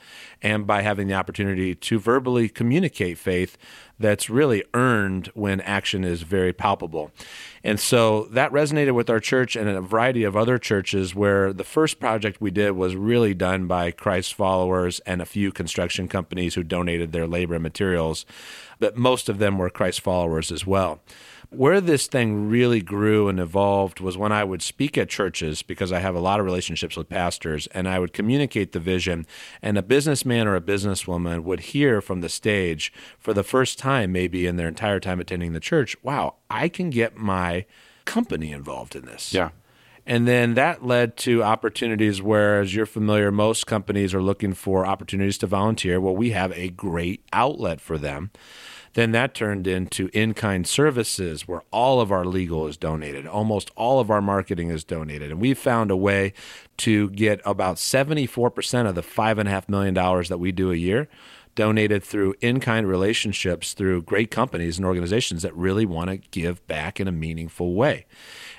and 0.43 0.67
by 0.67 0.81
having 0.81 1.07
the 1.07 1.13
opportunity 1.13 1.73
to 1.73 1.97
verbally 1.97 2.49
communicate 2.49 3.17
faith 3.17 3.57
that's 3.97 4.29
really 4.29 4.63
earned 4.73 5.27
when 5.27 5.61
action 5.61 6.03
is 6.03 6.23
very 6.23 6.51
palpable. 6.51 7.09
And 7.63 7.79
so 7.79 8.25
that 8.25 8.51
resonated 8.51 8.93
with 8.93 9.09
our 9.09 9.21
church 9.21 9.55
and 9.55 9.69
a 9.69 9.79
variety 9.81 10.25
of 10.25 10.35
other 10.35 10.57
churches 10.57 11.15
where 11.15 11.53
the 11.53 11.63
first 11.63 11.99
project 11.99 12.41
we 12.41 12.51
did 12.51 12.71
was 12.71 12.95
really 12.95 13.33
done 13.33 13.65
by 13.65 13.91
Christ 13.91 14.33
followers 14.33 14.99
and 15.05 15.21
a 15.21 15.25
few 15.25 15.51
construction 15.51 16.09
companies 16.09 16.55
who 16.55 16.63
donated 16.63 17.13
their 17.13 17.27
labor 17.27 17.53
and 17.53 17.63
materials, 17.63 18.25
but 18.79 18.97
most 18.97 19.29
of 19.29 19.39
them 19.39 19.57
were 19.57 19.69
Christ 19.69 20.01
followers 20.01 20.51
as 20.51 20.67
well. 20.67 20.99
Where 21.55 21.79
this 21.79 22.07
thing 22.07 22.49
really 22.49 22.81
grew 22.81 23.27
and 23.29 23.39
evolved 23.39 23.99
was 23.99 24.17
when 24.17 24.31
I 24.31 24.43
would 24.43 24.61
speak 24.61 24.97
at 24.97 25.09
churches 25.09 25.61
because 25.61 25.91
I 25.91 25.99
have 25.99 26.15
a 26.15 26.19
lot 26.19 26.39
of 26.39 26.45
relationships 26.45 26.97
with 26.97 27.09
pastors 27.09 27.67
and 27.67 27.87
I 27.87 27.99
would 27.99 28.13
communicate 28.13 28.71
the 28.71 28.79
vision 28.79 29.25
and 29.61 29.77
a 29.77 29.83
businessman 29.83 30.47
or 30.47 30.55
a 30.55 30.61
businesswoman 30.61 31.43
would 31.43 31.59
hear 31.61 32.01
from 32.01 32.21
the 32.21 32.29
stage 32.29 32.91
for 33.19 33.33
the 33.33 33.43
first 33.43 33.77
time 33.77 34.11
maybe 34.11 34.47
in 34.47 34.55
their 34.55 34.67
entire 34.67 34.99
time 34.99 35.19
attending 35.19 35.53
the 35.53 35.59
church, 35.59 35.95
wow, 36.03 36.35
I 36.49 36.69
can 36.69 36.89
get 36.89 37.17
my 37.17 37.65
company 38.05 38.51
involved 38.51 38.95
in 38.95 39.05
this. 39.05 39.33
Yeah. 39.33 39.49
And 40.05 40.27
then 40.27 40.55
that 40.55 40.85
led 40.85 41.15
to 41.17 41.43
opportunities 41.43 42.21
where, 42.21 42.59
as 42.59 42.75
you're 42.75 42.85
familiar, 42.85 43.31
most 43.31 43.67
companies 43.67 44.13
are 44.13 44.21
looking 44.21 44.53
for 44.53 44.85
opportunities 44.85 45.37
to 45.39 45.47
volunteer. 45.47 46.01
Well, 46.01 46.15
we 46.15 46.31
have 46.31 46.51
a 46.57 46.69
great 46.69 47.23
outlet 47.31 47.79
for 47.79 47.97
them. 47.97 48.31
Then 48.93 49.11
that 49.11 49.33
turned 49.33 49.65
into 49.65 50.09
in 50.13 50.33
kind 50.33 50.67
services 50.67 51.47
where 51.47 51.63
all 51.71 51.99
of 51.99 52.11
our 52.11 52.25
legal 52.25 52.67
is 52.67 52.77
donated. 52.77 53.25
Almost 53.25 53.71
all 53.75 53.99
of 53.99 54.11
our 54.11 54.21
marketing 54.21 54.69
is 54.69 54.83
donated. 54.83 55.31
And 55.31 55.41
we 55.41 55.53
found 55.53 55.89
a 55.89 55.97
way 55.97 56.33
to 56.77 57.09
get 57.09 57.41
about 57.43 57.77
74% 57.77 58.87
of 58.87 58.95
the 58.95 59.01
$5.5 59.01 59.69
million 59.69 59.93
that 59.95 60.39
we 60.39 60.51
do 60.51 60.71
a 60.71 60.75
year 60.75 61.07
donated 61.55 62.03
through 62.03 62.35
in 62.41 62.59
kind 62.59 62.87
relationships 62.87 63.73
through 63.73 64.01
great 64.01 64.31
companies 64.31 64.77
and 64.77 64.85
organizations 64.85 65.43
that 65.43 65.55
really 65.55 65.85
want 65.85 66.09
to 66.09 66.17
give 66.17 66.65
back 66.67 66.99
in 66.99 67.07
a 67.07 67.11
meaningful 67.11 67.73
way. 67.75 68.05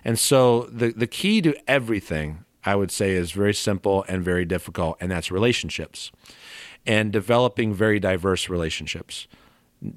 And 0.05 0.19
so 0.19 0.69
the, 0.71 0.93
the 0.93 1.07
key 1.07 1.43
to 1.43 1.57
everything, 1.69 2.45
I 2.65 2.77
would 2.77 2.91
say, 2.91 3.13
is 3.13 3.33
very 3.33 3.55
simple 3.55 4.05
and 4.09 4.23
very 4.23 4.45
difficult, 4.45 4.97
and 5.01 5.11
that's 5.11 5.31
relationships 5.31 6.13
and 6.87 7.13
developing 7.13 7.75
very 7.75 7.99
diverse 7.99 8.49
relationships 8.49 9.27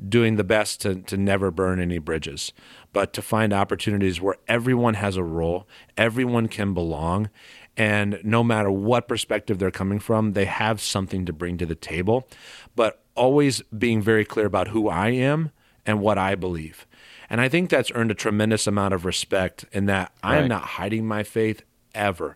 doing 0.07 0.35
the 0.35 0.43
best 0.43 0.81
to, 0.81 0.95
to 0.95 1.17
never 1.17 1.51
burn 1.51 1.79
any 1.79 1.97
bridges, 1.97 2.51
but 2.93 3.13
to 3.13 3.21
find 3.21 3.53
opportunities 3.53 4.19
where 4.19 4.35
everyone 4.47 4.95
has 4.95 5.15
a 5.15 5.23
role, 5.23 5.67
everyone 5.97 6.47
can 6.47 6.73
belong, 6.73 7.29
and 7.77 8.19
no 8.23 8.43
matter 8.43 8.71
what 8.71 9.07
perspective 9.07 9.59
they're 9.59 9.71
coming 9.71 9.99
from, 9.99 10.33
they 10.33 10.45
have 10.45 10.81
something 10.81 11.25
to 11.25 11.33
bring 11.33 11.57
to 11.59 11.65
the 11.65 11.75
table, 11.75 12.27
but 12.75 13.03
always 13.15 13.61
being 13.77 14.01
very 14.01 14.25
clear 14.25 14.47
about 14.47 14.69
who 14.69 14.89
I 14.89 15.09
am 15.09 15.51
and 15.85 16.01
what 16.01 16.17
I 16.17 16.35
believe. 16.35 16.87
And 17.29 17.39
I 17.39 17.49
think 17.49 17.69
that's 17.69 17.91
earned 17.93 18.11
a 18.11 18.15
tremendous 18.15 18.67
amount 18.67 18.93
of 18.93 19.05
respect 19.05 19.65
in 19.71 19.85
that 19.85 20.11
I 20.23 20.37
am 20.37 20.47
not 20.47 20.63
hiding 20.63 21.05
my 21.05 21.23
faith 21.23 21.61
ever. 21.93 22.35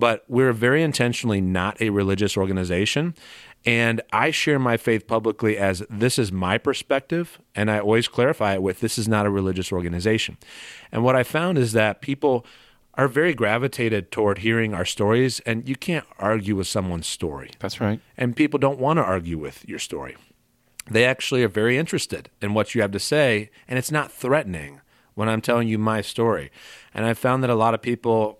But 0.00 0.24
we're 0.28 0.54
very 0.54 0.82
intentionally 0.82 1.42
not 1.42 1.80
a 1.80 1.90
religious 1.90 2.36
organization. 2.36 3.14
And 3.66 4.00
I 4.12 4.30
share 4.30 4.58
my 4.58 4.78
faith 4.78 5.06
publicly 5.06 5.58
as 5.58 5.82
this 5.90 6.18
is 6.18 6.32
my 6.32 6.56
perspective. 6.56 7.38
And 7.54 7.70
I 7.70 7.80
always 7.80 8.08
clarify 8.08 8.54
it 8.54 8.62
with 8.62 8.80
this 8.80 8.96
is 8.96 9.06
not 9.06 9.26
a 9.26 9.30
religious 9.30 9.70
organization. 9.70 10.38
And 10.90 11.04
what 11.04 11.16
I 11.16 11.22
found 11.22 11.58
is 11.58 11.72
that 11.72 12.00
people 12.00 12.46
are 12.94 13.08
very 13.08 13.34
gravitated 13.34 14.10
toward 14.10 14.38
hearing 14.38 14.72
our 14.72 14.86
stories. 14.86 15.40
And 15.40 15.68
you 15.68 15.76
can't 15.76 16.06
argue 16.18 16.56
with 16.56 16.66
someone's 16.66 17.06
story. 17.06 17.50
That's 17.58 17.80
right. 17.80 18.00
And 18.16 18.34
people 18.34 18.58
don't 18.58 18.80
want 18.80 18.96
to 18.96 19.04
argue 19.04 19.36
with 19.36 19.68
your 19.68 19.78
story. 19.78 20.16
They 20.90 21.04
actually 21.04 21.44
are 21.44 21.48
very 21.48 21.76
interested 21.76 22.30
in 22.40 22.54
what 22.54 22.74
you 22.74 22.80
have 22.80 22.92
to 22.92 22.98
say. 22.98 23.50
And 23.68 23.78
it's 23.78 23.92
not 23.92 24.10
threatening 24.10 24.80
when 25.14 25.28
I'm 25.28 25.42
telling 25.42 25.68
you 25.68 25.78
my 25.78 26.00
story. 26.00 26.50
And 26.94 27.04
I 27.04 27.12
found 27.12 27.42
that 27.42 27.50
a 27.50 27.54
lot 27.54 27.74
of 27.74 27.82
people 27.82 28.39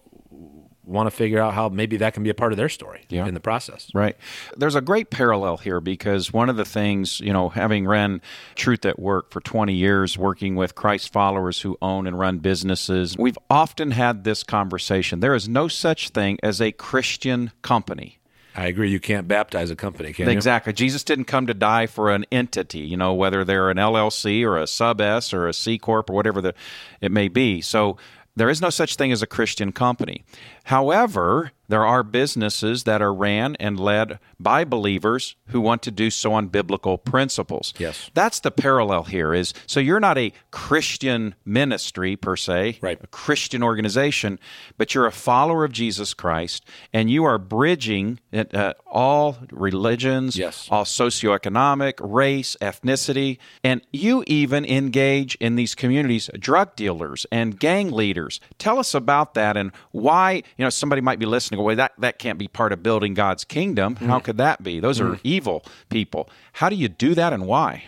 want 0.85 1.07
to 1.07 1.11
figure 1.11 1.39
out 1.41 1.55
how 1.55 1.69
maybe 1.69 1.97
that 1.99 2.15
can 2.15 2.23
be 2.23 2.31
a 2.31 2.35
part 2.35 2.53
of 2.53 2.57
their 2.57 2.69
story 2.69 3.03
Yeah. 3.11 3.27
in 3.27 3.35
the 3.35 3.41
process. 3.41 3.89
Right. 3.95 4.17
There's 4.57 4.75
a 4.75 4.81
great 4.81 5.11
parallel 5.11 5.59
here 5.59 5.81
because 5.81 6.33
one 6.33 6.49
of 6.49 6.57
the 6.57 6.65
things, 6.65 7.21
you 7.21 7.33
know, 7.33 7.49
having 7.51 7.87
ran 7.87 8.21
Truth 8.55 8.85
at 8.87 8.99
Work 8.99 9.31
for 9.31 9.41
20 9.41 9.75
years, 9.75 10.17
working 10.19 10.57
with 10.57 10.75
Christ 10.75 11.13
followers 11.13 11.61
who 11.61 11.77
own 11.83 12.07
and 12.07 12.19
run 12.19 12.39
businesses, 12.39 13.17
we've 13.19 13.39
often 13.51 13.91
had 13.93 14.25
this 14.25 14.43
conversation. 14.43 15.21
There 15.21 15.35
is 15.35 15.49
no 15.49 15.69
such 15.69 16.09
thing 16.09 16.39
as 16.43 16.61
a 16.61 16.73
Christian 16.73 17.53
company. 17.63 18.17
I 18.57 18.67
agree. 18.67 18.91
You 18.91 18.99
can't 18.99 19.29
baptize 19.29 19.71
a 19.71 19.77
company, 19.77 20.13
can 20.13 20.27
you? 20.27 20.33
Exactly. 20.33 20.73
Jesus 20.73 21.05
didn't 21.05 21.27
come 21.27 21.47
to 21.47 21.55
die 21.55 21.87
for 21.87 22.11
an 22.11 22.27
entity, 22.33 22.81
you 22.81 22.97
know, 22.97 23.15
whether 23.15 23.45
they're 23.45 23.71
an 23.71 23.77
LLC 23.77 24.43
or 24.45 24.57
a 24.59 24.67
sub 24.67 25.01
S 25.01 25.33
or 25.33 25.47
a 25.47 25.53
C 25.53 25.79
corp 25.79 26.11
or 26.11 26.15
whatever 26.15 26.41
the, 26.41 26.55
it 27.01 27.13
may 27.13 27.29
be. 27.29 27.61
So 27.61 27.97
there 28.37 28.51
is 28.51 28.61
no 28.61 28.71
such 28.71 28.97
thing 28.97 29.13
as 29.13 29.23
a 29.23 29.27
Christian 29.27 29.73
company. 29.73 30.25
However, 30.65 31.53
there 31.71 31.87
are 31.87 32.03
businesses 32.03 32.85
that 32.85 33.01
are 33.01 33.15
ran 33.15 33.57
and 33.61 33.79
led 33.79 34.19
by 34.39 34.65
believers 34.65 35.37
who 35.49 35.61
want 35.61 35.83
to 35.83 35.91
do 35.91 36.11
so 36.11 36.33
on 36.33 36.49
biblical 36.49 36.99
principles. 36.99 37.73
Yes. 37.79 38.11
That's 38.15 38.41
the 38.41 38.51
parallel 38.51 39.05
here 39.05 39.33
is 39.35 39.55
so 39.67 39.81
you're 39.81 40.01
not 40.01 40.19
a 40.19 40.33
Christian 40.51 41.35
ministry 41.45 42.17
per 42.17 42.37
se, 42.37 42.79
Right. 42.81 42.99
a 43.03 43.07
Christian 43.07 43.63
organization, 43.63 44.39
but 44.79 44.95
you're 44.95 45.07
a 45.07 45.13
follower 45.13 45.65
of 45.65 45.73
Jesus 45.73 46.15
Christ 46.15 46.65
and 46.93 47.11
you 47.11 47.25
are 47.25 47.39
bridging 47.39 48.19
uh, 48.33 48.73
all 48.87 49.39
religions, 49.51 50.37
Yes. 50.37 50.69
all 50.71 50.85
socioeconomic, 50.85 51.95
race, 52.01 52.57
ethnicity, 52.61 53.39
and 53.63 53.81
you 53.93 54.25
even 54.27 54.65
engage 54.65 55.35
in 55.37 55.57
these 55.57 55.75
communities 55.75 56.29
drug 56.39 56.75
dealers 56.77 57.27
and 57.31 57.59
gang 57.59 57.91
leaders. 57.91 58.41
Tell 58.59 58.79
us 58.79 58.95
about 58.95 59.35
that 59.35 59.57
and 59.57 59.71
why, 59.93 60.43
you 60.57 60.65
know, 60.65 60.71
somebody 60.71 61.01
might 61.03 61.19
be 61.19 61.27
listening, 61.27 61.60
well, 61.61 61.77
that, 61.77 61.93
that 61.99 62.19
can't 62.19 62.39
be 62.39 62.49
part 62.49 62.73
of 62.73 62.83
building 62.83 63.15
God's 63.15 63.45
kingdom. 63.45 63.97
How 63.97 64.19
could 64.19 64.39
that 64.39 64.63
be? 64.63 64.81
Those 64.81 65.01
are 65.01 65.19
evil 65.25 65.65
people. 65.89 66.29
How 66.55 66.69
do 66.69 66.77
you 66.77 66.89
do 66.89 67.15
that 67.15 67.33
and 67.33 67.47
why? 67.47 67.85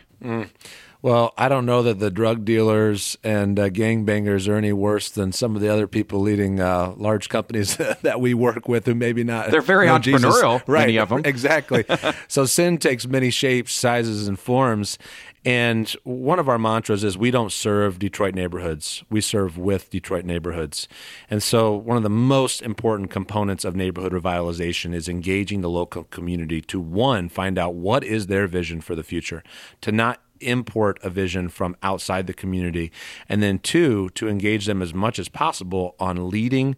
Well, 1.02 1.34
I 1.36 1.48
don't 1.48 1.66
know 1.66 1.82
that 1.82 1.98
the 1.98 2.12
drug 2.12 2.44
dealers 2.44 3.18
and 3.24 3.58
uh, 3.58 3.70
gangbangers 3.70 4.48
are 4.48 4.54
any 4.54 4.72
worse 4.72 5.10
than 5.10 5.32
some 5.32 5.56
of 5.56 5.60
the 5.60 5.68
other 5.68 5.88
people 5.88 6.20
leading 6.20 6.60
uh, 6.60 6.94
large 6.96 7.28
companies 7.28 7.76
that 8.02 8.20
we 8.20 8.34
work 8.34 8.68
with 8.68 8.86
who 8.86 8.94
maybe 8.94 9.24
not. 9.24 9.50
They're 9.50 9.60
very 9.62 9.88
Jesus. 9.98 10.24
entrepreneurial, 10.24 10.62
right? 10.68 10.86
many 10.86 10.98
them. 11.04 11.22
Exactly. 11.32 11.84
so 12.28 12.44
sin 12.44 12.78
takes 12.78 13.06
many 13.06 13.30
shapes, 13.30 13.72
sizes, 13.72 14.28
and 14.28 14.38
forms. 14.38 14.96
And 15.44 15.88
one 16.04 16.38
of 16.38 16.48
our 16.48 16.58
mantras 16.58 17.02
is 17.02 17.18
we 17.18 17.32
don't 17.32 17.50
serve 17.50 17.98
Detroit 17.98 18.34
neighborhoods. 18.34 19.02
We 19.10 19.20
serve 19.20 19.58
with 19.58 19.90
Detroit 19.90 20.24
neighborhoods. 20.24 20.86
And 21.28 21.42
so 21.42 21.74
one 21.74 21.96
of 21.96 22.04
the 22.04 22.10
most 22.10 22.62
important 22.62 23.10
components 23.10 23.64
of 23.64 23.74
neighborhood 23.74 24.12
revitalization 24.12 24.94
is 24.94 25.08
engaging 25.08 25.60
the 25.60 25.70
local 25.70 26.04
community 26.04 26.60
to 26.62 26.78
one, 26.78 27.28
find 27.28 27.58
out 27.58 27.74
what 27.74 28.04
is 28.04 28.28
their 28.28 28.46
vision 28.46 28.80
for 28.80 28.94
the 28.94 29.02
future, 29.02 29.42
to 29.80 29.90
not 29.90 30.20
import 30.40 30.98
a 31.02 31.10
vision 31.10 31.48
from 31.48 31.76
outside 31.82 32.26
the 32.26 32.34
community, 32.34 32.92
and 33.28 33.42
then 33.42 33.58
two, 33.58 34.10
to 34.10 34.28
engage 34.28 34.66
them 34.66 34.82
as 34.82 34.94
much 34.94 35.18
as 35.18 35.28
possible 35.28 35.96
on 35.98 36.28
leading 36.30 36.76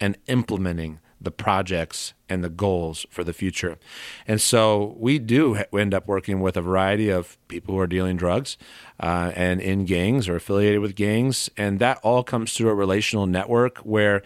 and 0.00 0.16
implementing 0.26 1.00
the 1.20 1.30
projects 1.30 2.14
and 2.28 2.42
the 2.42 2.48
goals 2.48 3.06
for 3.10 3.24
the 3.24 3.32
future. 3.32 3.78
And 4.26 4.40
so 4.40 4.96
we 4.98 5.18
do 5.18 5.62
end 5.72 5.94
up 5.94 6.06
working 6.06 6.40
with 6.40 6.56
a 6.56 6.62
variety 6.62 7.10
of 7.10 7.36
people 7.48 7.74
who 7.74 7.80
are 7.80 7.86
dealing 7.86 8.16
drugs 8.16 8.56
uh, 9.00 9.32
and 9.34 9.60
in 9.60 9.84
gangs 9.84 10.28
or 10.28 10.36
affiliated 10.36 10.80
with 10.80 10.94
gangs. 10.94 11.50
And 11.56 11.78
that 11.80 11.98
all 12.02 12.22
comes 12.22 12.54
through 12.54 12.70
a 12.70 12.74
relational 12.74 13.26
network 13.26 13.78
where 13.78 14.22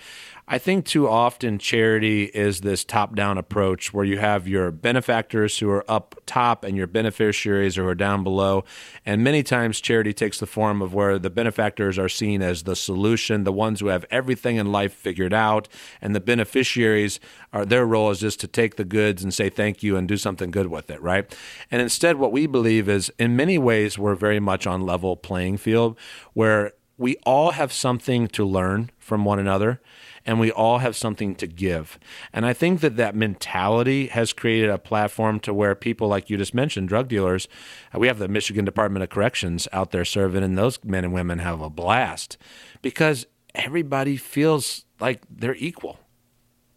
I 0.50 0.56
think 0.56 0.86
too 0.86 1.06
often 1.06 1.58
charity 1.58 2.24
is 2.24 2.62
this 2.62 2.82
top 2.82 3.14
down 3.14 3.36
approach 3.36 3.92
where 3.92 4.04
you 4.06 4.16
have 4.16 4.48
your 4.48 4.70
benefactors 4.70 5.58
who 5.58 5.68
are 5.68 5.84
up 5.90 6.18
top 6.24 6.64
and 6.64 6.74
your 6.74 6.86
beneficiaries 6.86 7.76
who 7.76 7.86
are 7.86 7.94
down 7.94 8.24
below. 8.24 8.64
And 9.04 9.22
many 9.22 9.42
times 9.42 9.78
charity 9.78 10.14
takes 10.14 10.40
the 10.40 10.46
form 10.46 10.80
of 10.80 10.94
where 10.94 11.18
the 11.18 11.28
benefactors 11.28 11.98
are 11.98 12.08
seen 12.08 12.40
as 12.40 12.62
the 12.62 12.76
solution, 12.76 13.44
the 13.44 13.52
ones 13.52 13.80
who 13.80 13.88
have 13.88 14.06
everything 14.10 14.56
in 14.56 14.72
life 14.72 14.94
figured 14.94 15.34
out, 15.34 15.68
and 16.00 16.14
the 16.14 16.20
beneficiaries 16.20 17.20
their 17.52 17.86
role 17.86 18.10
is 18.10 18.20
just 18.20 18.40
to 18.40 18.46
take 18.46 18.76
the 18.76 18.84
goods 18.84 19.22
and 19.22 19.32
say 19.32 19.48
thank 19.48 19.82
you 19.82 19.96
and 19.96 20.06
do 20.06 20.16
something 20.16 20.50
good 20.50 20.68
with 20.68 20.90
it, 20.90 21.00
right? 21.02 21.34
And 21.70 21.80
instead, 21.80 22.16
what 22.16 22.32
we 22.32 22.46
believe 22.46 22.88
is 22.88 23.10
in 23.18 23.36
many 23.36 23.58
ways 23.58 23.98
we're 23.98 24.14
very 24.14 24.40
much 24.40 24.66
on 24.66 24.82
level 24.82 25.16
playing 25.16 25.56
field 25.58 25.98
where 26.34 26.72
we 26.98 27.16
all 27.24 27.52
have 27.52 27.72
something 27.72 28.26
to 28.28 28.44
learn 28.44 28.90
from 28.98 29.24
one 29.24 29.38
another 29.38 29.80
and 30.26 30.38
we 30.38 30.50
all 30.50 30.78
have 30.78 30.94
something 30.94 31.34
to 31.36 31.46
give. 31.46 31.98
And 32.34 32.44
I 32.44 32.52
think 32.52 32.80
that 32.80 32.96
that 32.96 33.14
mentality 33.14 34.08
has 34.08 34.34
created 34.34 34.68
a 34.68 34.76
platform 34.76 35.40
to 35.40 35.54
where 35.54 35.74
people 35.74 36.08
like 36.08 36.28
you 36.28 36.36
just 36.36 36.52
mentioned, 36.52 36.88
drug 36.88 37.08
dealers, 37.08 37.48
we 37.96 38.08
have 38.08 38.18
the 38.18 38.28
Michigan 38.28 38.66
Department 38.66 39.02
of 39.02 39.08
Corrections 39.08 39.66
out 39.72 39.90
there 39.90 40.04
serving, 40.04 40.42
and 40.42 40.58
those 40.58 40.84
men 40.84 41.04
and 41.04 41.14
women 41.14 41.38
have 41.38 41.62
a 41.62 41.70
blast 41.70 42.36
because 42.82 43.26
everybody 43.54 44.18
feels 44.18 44.84
like 45.00 45.22
they're 45.30 45.56
equal. 45.56 45.98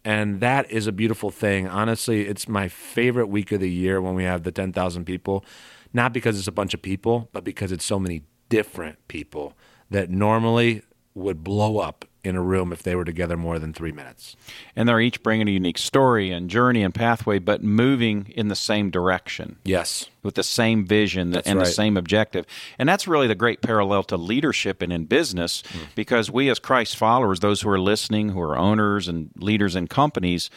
And 0.04 0.40
that 0.40 0.70
is 0.70 0.86
a 0.86 0.92
beautiful 0.92 1.30
thing. 1.30 1.68
Honestly, 1.68 2.26
it's 2.26 2.48
my 2.48 2.68
favorite 2.68 3.28
week 3.28 3.52
of 3.52 3.60
the 3.60 3.70
year 3.70 4.00
when 4.00 4.14
we 4.14 4.24
have 4.24 4.42
the 4.42 4.50
10,000 4.50 5.04
people, 5.04 5.44
not 5.92 6.12
because 6.12 6.38
it's 6.38 6.48
a 6.48 6.52
bunch 6.52 6.74
of 6.74 6.82
people, 6.82 7.28
but 7.32 7.44
because 7.44 7.70
it's 7.70 7.84
so 7.84 7.98
many 7.98 8.22
different 8.48 9.06
people 9.08 9.56
that 9.90 10.10
normally 10.10 10.82
would 11.14 11.44
blow 11.44 11.78
up 11.78 12.04
in 12.24 12.36
a 12.36 12.42
room 12.42 12.72
if 12.72 12.82
they 12.82 12.94
were 12.94 13.04
together 13.04 13.36
more 13.36 13.58
than 13.58 13.72
three 13.72 13.92
minutes. 13.92 14.36
And 14.76 14.88
they're 14.88 15.00
each 15.00 15.22
bringing 15.22 15.48
a 15.48 15.50
unique 15.50 15.78
story 15.78 16.30
and 16.30 16.48
journey 16.48 16.82
and 16.82 16.94
pathway, 16.94 17.38
but 17.38 17.62
moving 17.62 18.32
in 18.36 18.48
the 18.48 18.54
same 18.54 18.90
direction. 18.90 19.56
Yes. 19.64 20.08
with 20.22 20.36
the 20.36 20.42
same 20.44 20.86
vision 20.86 21.34
and 21.44 21.60
the 21.60 21.64
same 21.64 21.96
objective. 21.96 22.46
And 22.78 22.88
that's 22.88 23.08
really 23.08 23.26
the 23.26 23.34
great 23.34 23.60
parallel 23.60 24.04
to 24.04 24.16
leadership 24.16 24.80
and 24.80 24.92
in 24.92 25.06
business 25.06 25.62
mm. 25.62 25.86
because 25.96 26.30
we, 26.30 26.48
as 26.48 26.60
Christ 26.60 26.96
followers, 26.96 27.40
those 27.40 27.62
who 27.62 27.70
are 27.70 27.80
listening, 27.80 28.28
who 28.28 28.40
are 28.40 28.56
owners 28.56 29.08
and 29.08 29.30
leaders 29.36 29.74
in 29.74 29.88
companies, 29.88 30.48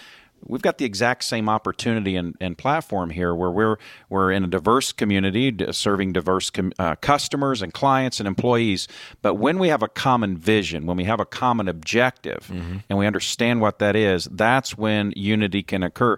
we've 0.45 0.61
got 0.61 0.77
the 0.77 0.85
exact 0.85 1.23
same 1.23 1.49
opportunity 1.49 2.15
and, 2.15 2.35
and 2.39 2.57
platform 2.57 3.09
here 3.09 3.33
where 3.33 3.51
we're, 3.51 3.77
we're 4.09 4.31
in 4.31 4.43
a 4.43 4.47
diverse 4.47 4.91
community 4.91 5.55
serving 5.71 6.13
diverse 6.13 6.49
com- 6.49 6.71
uh, 6.79 6.95
customers 6.95 7.61
and 7.61 7.73
clients 7.73 8.19
and 8.19 8.27
employees. 8.27 8.87
But 9.21 9.35
when 9.35 9.59
we 9.59 9.69
have 9.69 9.83
a 9.83 9.87
common 9.87 10.37
vision, 10.37 10.85
when 10.85 10.97
we 10.97 11.05
have 11.05 11.19
a 11.19 11.25
common 11.25 11.67
objective, 11.67 12.49
and 12.89 12.97
we 12.99 13.07
understand 13.07 13.61
what 13.61 13.79
that 13.79 13.95
is, 13.95 14.25
that's 14.31 14.77
when 14.77 15.13
unity 15.15 15.63
can 15.63 15.83
occur. 15.83 16.17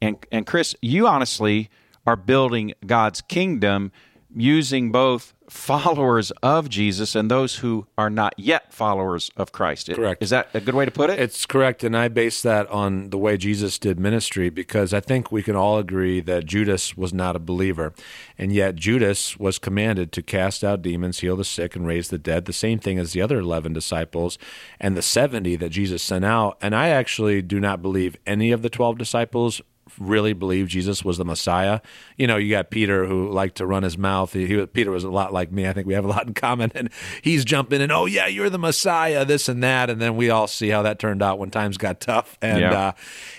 And, 0.00 0.16
and 0.32 0.46
Chris, 0.46 0.74
you 0.82 1.06
honestly 1.06 1.70
are 2.06 2.16
building 2.16 2.74
God's 2.86 3.20
kingdom 3.20 3.92
using 4.34 4.92
both 4.92 5.32
followers 5.48 6.30
of 6.42 6.68
Jesus 6.68 7.14
and 7.14 7.30
those 7.30 7.56
who 7.56 7.86
are 7.96 8.10
not 8.10 8.34
yet 8.36 8.72
followers 8.72 9.30
of 9.36 9.52
Christ. 9.52 9.90
Correct. 9.92 10.22
Is 10.22 10.30
that 10.30 10.48
a 10.54 10.60
good 10.60 10.74
way 10.74 10.84
to 10.84 10.90
put 10.90 11.10
it? 11.10 11.18
It's 11.18 11.46
correct. 11.46 11.84
And 11.84 11.96
I 11.96 12.08
base 12.08 12.42
that 12.42 12.68
on 12.68 13.10
the 13.10 13.18
way 13.18 13.36
Jesus 13.36 13.78
did 13.78 14.00
ministry 14.00 14.50
because 14.50 14.92
I 14.92 15.00
think 15.00 15.30
we 15.30 15.42
can 15.42 15.56
all 15.56 15.78
agree 15.78 16.20
that 16.20 16.46
Judas 16.46 16.96
was 16.96 17.12
not 17.12 17.36
a 17.36 17.40
believer. 17.40 17.94
And 18.38 18.52
yet, 18.52 18.76
Judas 18.76 19.38
was 19.38 19.58
commanded 19.58 20.12
to 20.12 20.22
cast 20.22 20.64
out 20.64 20.82
demons, 20.82 21.20
heal 21.20 21.36
the 21.36 21.44
sick, 21.44 21.76
and 21.76 21.86
raise 21.86 22.08
the 22.08 22.18
dead, 22.18 22.44
the 22.44 22.52
same 22.52 22.78
thing 22.78 22.98
as 22.98 23.12
the 23.12 23.22
other 23.22 23.38
11 23.38 23.72
disciples 23.72 24.38
and 24.80 24.96
the 24.96 25.02
70 25.02 25.56
that 25.56 25.70
Jesus 25.70 26.02
sent 26.02 26.24
out. 26.24 26.58
And 26.60 26.74
I 26.74 26.88
actually 26.88 27.42
do 27.42 27.60
not 27.60 27.82
believe 27.82 28.16
any 28.26 28.52
of 28.52 28.62
the 28.62 28.70
12 28.70 28.98
disciples 28.98 29.60
really 29.98 30.32
believed 30.32 30.70
Jesus 30.70 31.04
was 31.04 31.18
the 31.18 31.24
Messiah. 31.24 31.80
You 32.16 32.26
know, 32.26 32.36
you 32.36 32.50
got 32.50 32.70
Peter 32.70 33.06
who 33.06 33.30
liked 33.30 33.56
to 33.56 33.66
run 33.66 33.82
his 33.82 33.96
mouth. 33.96 34.32
He, 34.32 34.46
he- 34.46 34.66
Peter 34.66 34.90
was 34.90 35.04
a 35.04 35.10
lot 35.10 35.32
like 35.32 35.50
me. 35.52 35.66
I 35.66 35.72
think 35.72 35.86
we 35.86 35.94
have 35.94 36.04
a 36.04 36.08
lot 36.08 36.26
in 36.26 36.34
common. 36.34 36.70
And 36.74 36.90
he's 37.22 37.44
jumping 37.44 37.80
and 37.80 37.90
oh 37.92 38.06
yeah, 38.06 38.26
you're 38.26 38.50
the 38.50 38.58
Messiah, 38.58 39.24
this 39.24 39.48
and 39.48 39.62
that. 39.62 39.90
And 39.90 40.00
then 40.00 40.16
we 40.16 40.30
all 40.30 40.46
see 40.46 40.68
how 40.68 40.82
that 40.82 40.98
turned 40.98 41.22
out 41.22 41.38
when 41.38 41.50
times 41.50 41.76
got 41.78 42.00
tough. 42.00 42.36
And 42.42 42.60
Yeah. 42.60 42.78
uh, 42.88 42.92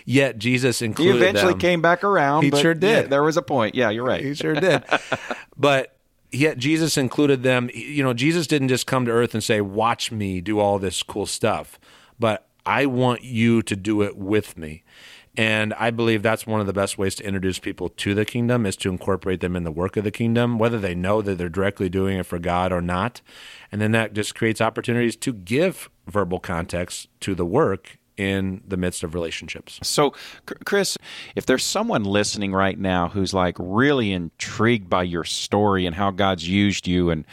yet 0.05 0.37
Jesus 0.37 0.81
included. 0.81 1.03
he 1.03 1.09
included 1.17 1.29
eventually 1.29 1.53
them. 1.53 1.59
came 1.59 1.81
back 1.81 2.03
around. 2.03 2.43
He 2.43 2.49
but 2.49 2.61
sure 2.61 2.73
did. 2.73 2.89
yeah, 3.03 3.07
there 3.09 3.23
was 3.23 3.37
a 3.37 3.41
point. 3.41 3.75
Yeah, 3.75 3.89
you're 3.89 4.05
right. 4.05 4.23
He 4.23 4.33
sure 4.33 4.53
did. 4.55 4.83
but 5.57 5.95
yet 6.31 6.57
Jesus 6.57 6.97
included 6.97 7.43
them. 7.43 7.69
You 7.73 8.03
know, 8.03 8.13
Jesus 8.13 8.47
didn't 8.47 8.67
just 8.69 8.87
come 8.87 9.05
to 9.05 9.11
earth 9.11 9.33
and 9.33 9.43
say, 9.43 9.61
"Watch 9.61 10.11
me 10.11 10.41
do 10.41 10.59
all 10.59 10.79
this 10.79 11.03
cool 11.03 11.25
stuff," 11.25 11.79
but 12.19 12.47
I 12.65 12.85
want 12.85 13.23
you 13.23 13.61
to 13.63 13.75
do 13.75 14.01
it 14.01 14.17
with 14.17 14.57
me. 14.57 14.83
And 15.37 15.75
I 15.75 15.91
believe 15.91 16.23
that's 16.23 16.47
one 16.47 16.59
of 16.59 16.65
the 16.65 16.73
best 16.73 16.97
ways 16.97 17.13
to 17.15 17.23
introduce 17.23 17.59
people 17.59 17.89
to 17.89 18.15
the 18.15 18.25
kingdom 18.25 18.65
is 18.65 18.75
to 18.77 18.89
incorporate 18.89 19.39
them 19.39 19.55
in 19.55 19.63
the 19.63 19.71
work 19.71 19.95
of 19.95 20.03
the 20.03 20.11
kingdom, 20.11 20.57
whether 20.57 20.79
they 20.79 20.95
know 20.95 21.21
that 21.21 21.37
they're 21.37 21.47
directly 21.47 21.89
doing 21.89 22.17
it 22.17 22.25
for 22.25 22.39
God 22.39 22.71
or 22.71 22.81
not. 22.81 23.21
And 23.71 23.79
then 23.79 23.91
that 23.91 24.13
just 24.13 24.33
creates 24.33 24.61
opportunities 24.61 25.15
to 25.17 25.33
give 25.33 25.91
verbal 26.07 26.39
context 26.39 27.07
to 27.19 27.35
the 27.35 27.45
work 27.45 27.99
in 28.17 28.63
the 28.67 28.77
midst 28.77 29.03
of 29.03 29.13
relationships. 29.13 29.79
So, 29.83 30.15
Chris, 30.65 30.97
if 31.35 31.45
there's 31.45 31.63
someone 31.63 32.03
listening 32.03 32.51
right 32.51 32.79
now 32.79 33.09
who's 33.09 33.31
like 33.31 33.55
really 33.59 34.11
intrigued 34.11 34.89
by 34.89 35.03
your 35.03 35.23
story 35.23 35.85
and 35.85 35.95
how 35.95 36.09
God's 36.09 36.49
used 36.49 36.87
you 36.87 37.11
and 37.11 37.25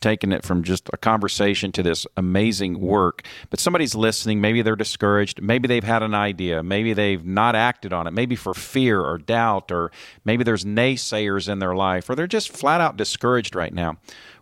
taken 0.00 0.32
it 0.32 0.44
from 0.44 0.62
just 0.62 0.88
a 0.92 0.96
conversation 0.96 1.72
to 1.72 1.82
this 1.82 2.06
amazing 2.16 2.80
work, 2.80 3.22
but 3.50 3.58
somebody's 3.58 3.94
listening, 3.94 4.40
maybe 4.40 4.62
they're 4.62 4.76
discouraged, 4.76 5.40
maybe 5.40 5.66
they've 5.66 5.84
had 5.84 6.02
an 6.02 6.14
idea, 6.14 6.62
maybe 6.62 6.92
they've 6.92 7.24
not 7.24 7.54
acted 7.54 7.92
on 7.92 8.06
it, 8.06 8.12
maybe 8.12 8.36
for 8.36 8.54
fear 8.54 9.00
or 9.00 9.18
doubt, 9.18 9.72
or 9.72 9.90
maybe 10.24 10.44
there's 10.44 10.64
naysayers 10.64 11.48
in 11.48 11.58
their 11.58 11.74
life, 11.74 12.08
or 12.10 12.14
they're 12.14 12.26
just 12.26 12.50
flat 12.50 12.80
out 12.80 12.96
discouraged 12.96 13.54
right 13.54 13.72
now. 13.72 13.96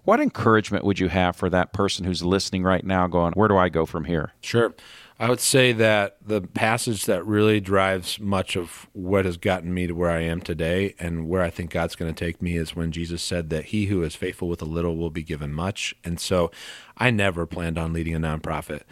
What 0.05 0.21
encouragement 0.21 0.85
would 0.85 0.99
you 0.99 1.09
have 1.09 1.37
for 1.37 1.49
that 1.51 1.73
person 1.73 2.05
who's 2.05 2.25
listening 2.25 2.65
right 2.65 2.85
now 2.85 3.07
going, 3.07 3.33
Where 3.35 3.49
do 3.49 3.57
I 3.57 3.69
go 3.69 3.87
from 3.87 4.05
here? 4.05 4.33
Sure. 4.41 4.75
I 5.19 5.29
would 5.29 5.38
say 5.38 5.73
that 5.73 6.17
the 6.21 6.41
passage 6.41 7.05
that 7.05 7.25
really 7.25 7.61
drives 7.61 8.19
much 8.19 8.57
of 8.57 8.88
what 8.93 9.25
has 9.25 9.37
gotten 9.37 9.73
me 9.73 9.87
to 9.87 9.95
where 9.95 10.11
I 10.11 10.23
am 10.23 10.41
today 10.41 10.97
and 10.99 11.29
where 11.29 11.43
I 11.43 11.51
think 11.51 11.71
God's 11.71 11.95
going 11.95 12.12
to 12.12 12.25
take 12.25 12.43
me 12.43 12.57
is 12.57 12.75
when 12.75 12.91
Jesus 12.91 13.23
said 13.23 13.49
that 13.51 13.67
he 13.67 13.87
who 13.87 14.03
is 14.03 14.17
faithful 14.17 14.49
with 14.49 14.61
a 14.61 14.65
little 14.65 14.97
will 14.97 15.11
be 15.11 15.23
given 15.23 15.53
much. 15.53 15.95
And 16.03 16.19
so 16.19 16.51
I 16.99 17.12
never 17.12 17.47
planned 17.47 17.79
on 17.79 17.93
leading 17.93 18.17
a 18.17 18.19
nonprofit. 18.19 18.83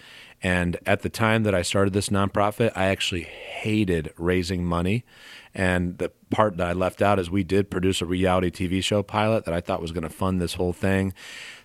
And 0.40 0.78
at 0.86 1.02
the 1.02 1.08
time 1.08 1.42
that 1.42 1.54
I 1.54 1.62
started 1.62 1.92
this 1.92 2.10
nonprofit, 2.10 2.70
I 2.76 2.86
actually 2.86 3.22
hated 3.22 4.12
raising 4.16 4.64
money. 4.64 5.04
And 5.54 5.98
the 5.98 6.10
part 6.30 6.56
that 6.58 6.66
I 6.66 6.72
left 6.72 7.02
out 7.02 7.18
is 7.18 7.30
we 7.30 7.42
did 7.42 7.70
produce 7.70 8.00
a 8.00 8.06
reality 8.06 8.50
TV 8.50 8.82
show 8.82 9.02
pilot 9.02 9.44
that 9.44 9.54
I 9.54 9.60
thought 9.60 9.82
was 9.82 9.92
going 9.92 10.04
to 10.04 10.08
fund 10.08 10.40
this 10.40 10.54
whole 10.54 10.72
thing. 10.72 11.12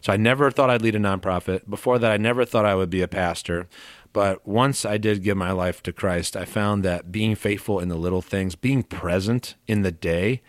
So 0.02 0.12
I 0.12 0.18
never 0.18 0.50
thought 0.50 0.70
I'd 0.70 0.82
lead 0.82 0.96
a 0.96 1.00
nonprofit. 1.00 1.70
Before 1.70 2.00
that, 2.00 2.12
I 2.12 2.18
never 2.18 2.46
thought 2.46 2.66
I 2.66 2.76
would 2.76 2.90
be 2.90 3.02
a 3.02 3.08
pastor. 3.08 3.68
But 4.12 4.48
once 4.48 4.86
I 4.86 4.98
did 4.98 5.24
give 5.24 5.36
my 5.36 5.52
life 5.52 5.84
to 5.84 5.92
Christ, 5.92 6.38
I 6.38 6.46
found 6.46 6.84
that 6.84 7.12
being 7.12 7.36
faithful 7.36 7.80
in 7.80 7.90
the 7.90 7.98
little 7.98 8.22
things, 8.22 8.56
being 8.56 8.82
present 8.82 9.56
in 9.68 9.82
the 9.82 9.92
day, 9.92 10.42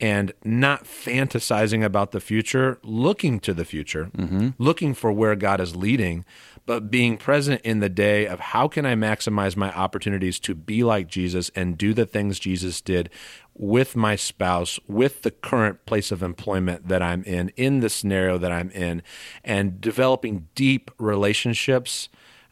and 0.00 0.32
not 0.44 0.84
fantasizing 0.84 1.84
about 1.84 2.10
the 2.10 2.20
future, 2.20 2.78
looking 2.82 3.38
to 3.40 3.54
the 3.54 3.64
future, 3.64 4.10
mm-hmm. 4.16 4.48
looking 4.58 4.94
for 4.94 5.12
where 5.12 5.36
God 5.36 5.60
is 5.60 5.76
leading, 5.76 6.24
but 6.66 6.90
being 6.90 7.16
present 7.16 7.60
in 7.62 7.80
the 7.80 7.88
day 7.88 8.26
of 8.26 8.40
how 8.40 8.68
can 8.68 8.86
I 8.86 8.94
maximize 8.94 9.56
my 9.56 9.72
opportunities 9.72 10.38
to 10.40 10.54
be 10.54 10.82
like 10.82 11.08
Jesus 11.08 11.50
and 11.54 11.76
do 11.76 11.92
the 11.92 12.06
things 12.06 12.38
Jesus 12.38 12.80
did 12.80 13.10
with 13.54 13.94
my 13.94 14.16
spouse, 14.16 14.80
with 14.88 15.22
the 15.22 15.30
current 15.30 15.84
place 15.84 16.10
of 16.10 16.22
employment 16.22 16.88
that 16.88 17.02
I'm 17.02 17.22
in, 17.24 17.50
in 17.56 17.80
the 17.80 17.90
scenario 17.90 18.38
that 18.38 18.50
I'm 18.50 18.70
in, 18.70 19.02
and 19.44 19.80
developing 19.80 20.48
deep 20.54 20.90
relationships. 20.98 22.08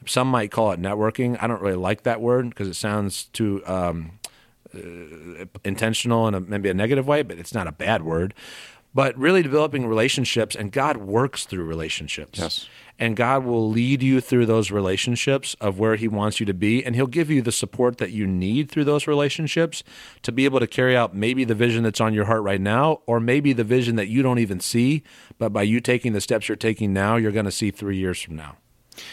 Some 0.07 0.29
might 0.29 0.51
call 0.51 0.73
it 0.73 0.81
networking. 0.81 1.39
I 1.41 1.47
don't 1.47 1.63
really 1.63 1.77
like 1.77 2.03
that 2.03 2.21
word 2.21 2.51
because 2.51 2.69
it 2.69 2.75
sounds 2.75 3.25
too 3.27 3.63
um, 3.67 4.19
uh, 4.75 5.47
intentional 5.65 6.29
in 6.29 6.35
a, 6.35 6.41
maybe 6.41 6.69
a 6.69 6.75
negative 6.75 7.07
way, 7.07 7.23
but 7.23 7.39
it's 7.39 7.55
not 7.55 7.67
a 7.67 7.73
bad 7.73 8.03
word. 8.03 8.35
But 8.95 9.17
really 9.17 9.43
developing 9.43 9.87
relationships, 9.87 10.55
and 10.55 10.71
God 10.71 10.99
works 10.99 11.47
through 11.47 11.65
relationships. 11.65 12.39
Yes 12.39 12.69
and 12.99 13.17
God 13.17 13.45
will 13.45 13.69
lead 13.71 14.03
you 14.03 14.21
through 14.21 14.47
those 14.47 14.71
relationships 14.71 15.57
of 15.61 15.79
where 15.79 15.97
He 15.97 16.09
wants 16.09 16.41
you 16.41 16.47
to 16.47 16.55
be, 16.55 16.85
and 16.85 16.95
He'll 16.95 17.07
give 17.07 17.31
you 17.31 17.43
the 17.43 17.53
support 17.53 17.99
that 17.99 18.11
you 18.11 18.27
need 18.27 18.71
through 18.71 18.85
those 18.85 19.07
relationships 19.07 19.83
to 20.23 20.33
be 20.33 20.45
able 20.45 20.61
to 20.61 20.67
carry 20.67 20.97
out 20.97 21.15
maybe 21.15 21.45
the 21.45 21.55
vision 21.55 21.83
that's 21.83 22.01
on 22.01 22.15
your 22.15 22.27
heart 22.27 22.43
right 22.43 22.61
now, 22.61 23.01
or 23.07 23.21
maybe 23.21 23.53
the 23.53 23.65
vision 23.65 23.97
that 23.97 24.09
you 24.09 24.23
don't 24.23 24.39
even 24.39 24.61
see, 24.61 25.03
but 25.39 25.53
by 25.53 25.63
you 25.63 25.81
taking 25.81 26.13
the 26.13 26.21
steps 26.21 26.49
you're 26.49 26.57
taking 26.57 26.93
now, 26.93 27.17
you're 27.17 27.33
going 27.33 27.45
to 27.45 27.51
see 27.51 27.71
three 27.71 27.97
years 27.97 28.21
from 28.21 28.37
now. 28.37 28.57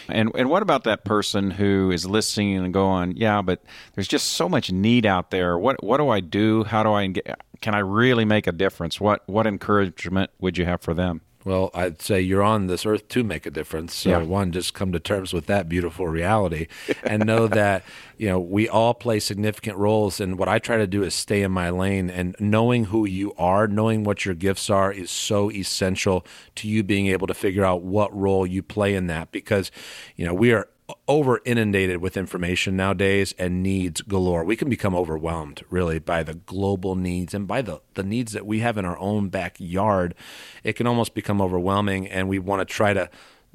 And 0.07 0.31
and 0.35 0.49
what 0.49 0.61
about 0.61 0.83
that 0.83 1.05
person 1.05 1.51
who 1.51 1.91
is 1.91 2.05
listening 2.05 2.57
and 2.57 2.73
going, 2.73 3.15
yeah, 3.15 3.41
but 3.41 3.63
there's 3.95 4.07
just 4.07 4.31
so 4.31 4.49
much 4.49 4.71
need 4.71 5.05
out 5.05 5.31
there. 5.31 5.57
What 5.57 5.83
what 5.83 5.97
do 5.97 6.09
I 6.09 6.19
do? 6.19 6.63
How 6.63 6.83
do 6.83 6.91
I 6.91 7.07
get, 7.07 7.39
can 7.61 7.75
I 7.75 7.79
really 7.79 8.25
make 8.25 8.47
a 8.47 8.51
difference? 8.51 8.99
What 8.99 9.27
what 9.27 9.47
encouragement 9.47 10.31
would 10.39 10.57
you 10.57 10.65
have 10.65 10.81
for 10.81 10.93
them? 10.93 11.21
Well, 11.49 11.71
I'd 11.73 11.99
say 11.99 12.21
you're 12.21 12.43
on 12.43 12.67
this 12.67 12.85
earth 12.85 13.07
to 13.07 13.23
make 13.23 13.47
a 13.47 13.49
difference. 13.49 13.95
So, 13.95 14.11
yeah. 14.11 14.17
one, 14.19 14.51
just 14.51 14.75
come 14.75 14.91
to 14.91 14.99
terms 14.99 15.33
with 15.33 15.47
that 15.47 15.67
beautiful 15.67 16.07
reality 16.07 16.67
and 17.03 17.25
know 17.25 17.47
that, 17.61 17.83
you 18.17 18.29
know, 18.29 18.39
we 18.39 18.69
all 18.69 18.93
play 18.93 19.19
significant 19.19 19.75
roles. 19.75 20.19
And 20.19 20.37
what 20.37 20.47
I 20.47 20.59
try 20.59 20.77
to 20.77 20.85
do 20.85 21.01
is 21.01 21.15
stay 21.15 21.41
in 21.41 21.51
my 21.51 21.71
lane. 21.71 22.11
And 22.11 22.35
knowing 22.39 22.85
who 22.85 23.03
you 23.05 23.33
are, 23.33 23.67
knowing 23.67 24.03
what 24.03 24.25
your 24.25 24.35
gifts 24.35 24.69
are, 24.69 24.93
is 24.93 25.09
so 25.09 25.49
essential 25.49 26.23
to 26.57 26.67
you 26.67 26.83
being 26.83 27.07
able 27.07 27.25
to 27.25 27.33
figure 27.33 27.65
out 27.65 27.81
what 27.81 28.15
role 28.15 28.45
you 28.45 28.61
play 28.61 28.93
in 28.93 29.07
that. 29.07 29.31
Because, 29.31 29.71
you 30.15 30.27
know, 30.27 30.35
we 30.35 30.53
are 30.53 30.69
over 31.07 31.41
inundated 31.45 32.01
with 32.01 32.17
information 32.17 32.75
nowadays 32.75 33.33
and 33.37 33.63
needs 33.63 34.01
galore. 34.01 34.43
We 34.43 34.55
can 34.55 34.69
become 34.69 34.95
overwhelmed 34.95 35.63
really 35.69 35.99
by 35.99 36.23
the 36.23 36.35
global 36.35 36.95
needs 36.95 37.33
and 37.33 37.47
by 37.47 37.61
the, 37.61 37.81
the 37.95 38.03
needs 38.03 38.33
that 38.33 38.45
we 38.45 38.59
have 38.59 38.77
in 38.77 38.85
our 38.85 38.97
own 38.97 39.29
backyard. 39.29 40.15
It 40.63 40.73
can 40.73 40.87
almost 40.87 41.13
become 41.13 41.41
overwhelming 41.41 42.07
and 42.07 42.27
we 42.27 42.39
want 42.39 42.59
to 42.61 42.65
try 42.65 42.93
to 42.93 43.09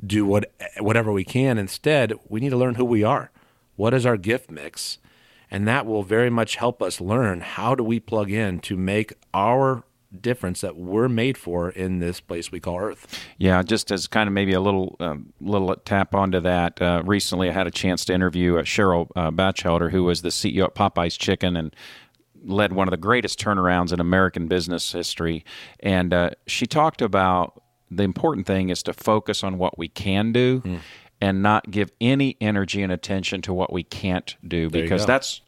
do 0.05 0.27
what 0.27 0.53
whatever 0.79 1.13
we 1.13 1.25
can. 1.25 1.59
Instead, 1.59 2.13
we 2.29 2.41
need 2.41 2.51
to 2.51 2.57
learn 2.57 2.75
who 2.75 2.85
we 2.85 3.03
are. 3.03 3.31
What 3.77 3.95
is 3.95 4.07
our 4.07 4.17
gift 4.17 4.51
mix? 4.51 4.99
And 5.51 5.69
that 5.69 5.87
will 5.87 6.03
very 6.03 6.31
much 6.31 6.57
help 6.57 6.83
us 6.83 7.01
learn 7.01 7.41
how 7.41 7.75
do 7.75 7.85
we 7.85 8.01
plug 8.01 8.31
in 8.31 8.59
to 8.61 8.77
make 8.77 9.13
our 9.33 9.85
difference 10.21 10.61
that 10.61 10.77
we're 10.77 11.09
made 11.09 11.37
for 11.37 11.71
in 11.71 11.99
this 11.99 12.21
place 12.21 12.51
we 12.51 12.61
call 12.61 12.79
Earth. 12.79 13.23
Yeah, 13.39 13.63
just 13.63 13.91
as 13.91 14.07
kind 14.07 14.27
of 14.27 14.33
maybe 14.33 14.53
a 14.53 14.61
little 14.61 14.97
um, 15.01 15.33
little 15.41 15.75
tap 15.77 16.15
onto 16.15 16.41
that. 16.41 16.81
Uh, 16.81 17.03
recently, 17.05 17.49
I 17.49 17.53
had 17.53 17.67
a 17.67 17.71
chance 17.71 18.05
to 18.07 18.15
interview 18.15 18.59
uh, 18.59 18.63
Cheryl 18.63 19.11
uh, 19.17 19.31
Bachelder, 19.31 19.91
who 19.91 20.05
was 20.05 20.23
the 20.23 20.29
CEO 20.31 20.65
at 20.65 20.75
Popeyes 20.75 21.19
Chicken 21.19 21.57
and 21.57 21.75
led 22.45 22.73
one 22.73 22.87
of 22.87 22.91
the 22.91 22.99
greatest 22.99 23.41
turnarounds 23.41 23.93
in 23.93 24.01
American 24.01 24.49
business 24.49 24.93
history. 24.93 25.45
And 25.81 26.13
uh, 26.13 26.31
she 26.47 26.67
talked 26.67 27.01
about 27.01 27.63
the 27.91 28.03
important 28.03 28.47
thing 28.47 28.69
is 28.69 28.83
to 28.85 28.93
focus 28.93 29.43
on 29.43 29.59
what 29.59 29.79
we 29.79 29.89
can 29.89 30.33
do. 30.33 30.61
Mm. 30.61 30.81
And 31.21 31.43
not 31.43 31.71
give 31.71 31.91
any 32.03 32.37
energy 32.39 32.83
and 32.83 32.93
attention 32.93 33.41
to 33.43 33.55
what 33.55 33.73
we 33.73 33.83
can't 33.83 34.37
do 34.47 34.69
because 34.69 35.07
that's 35.07 35.41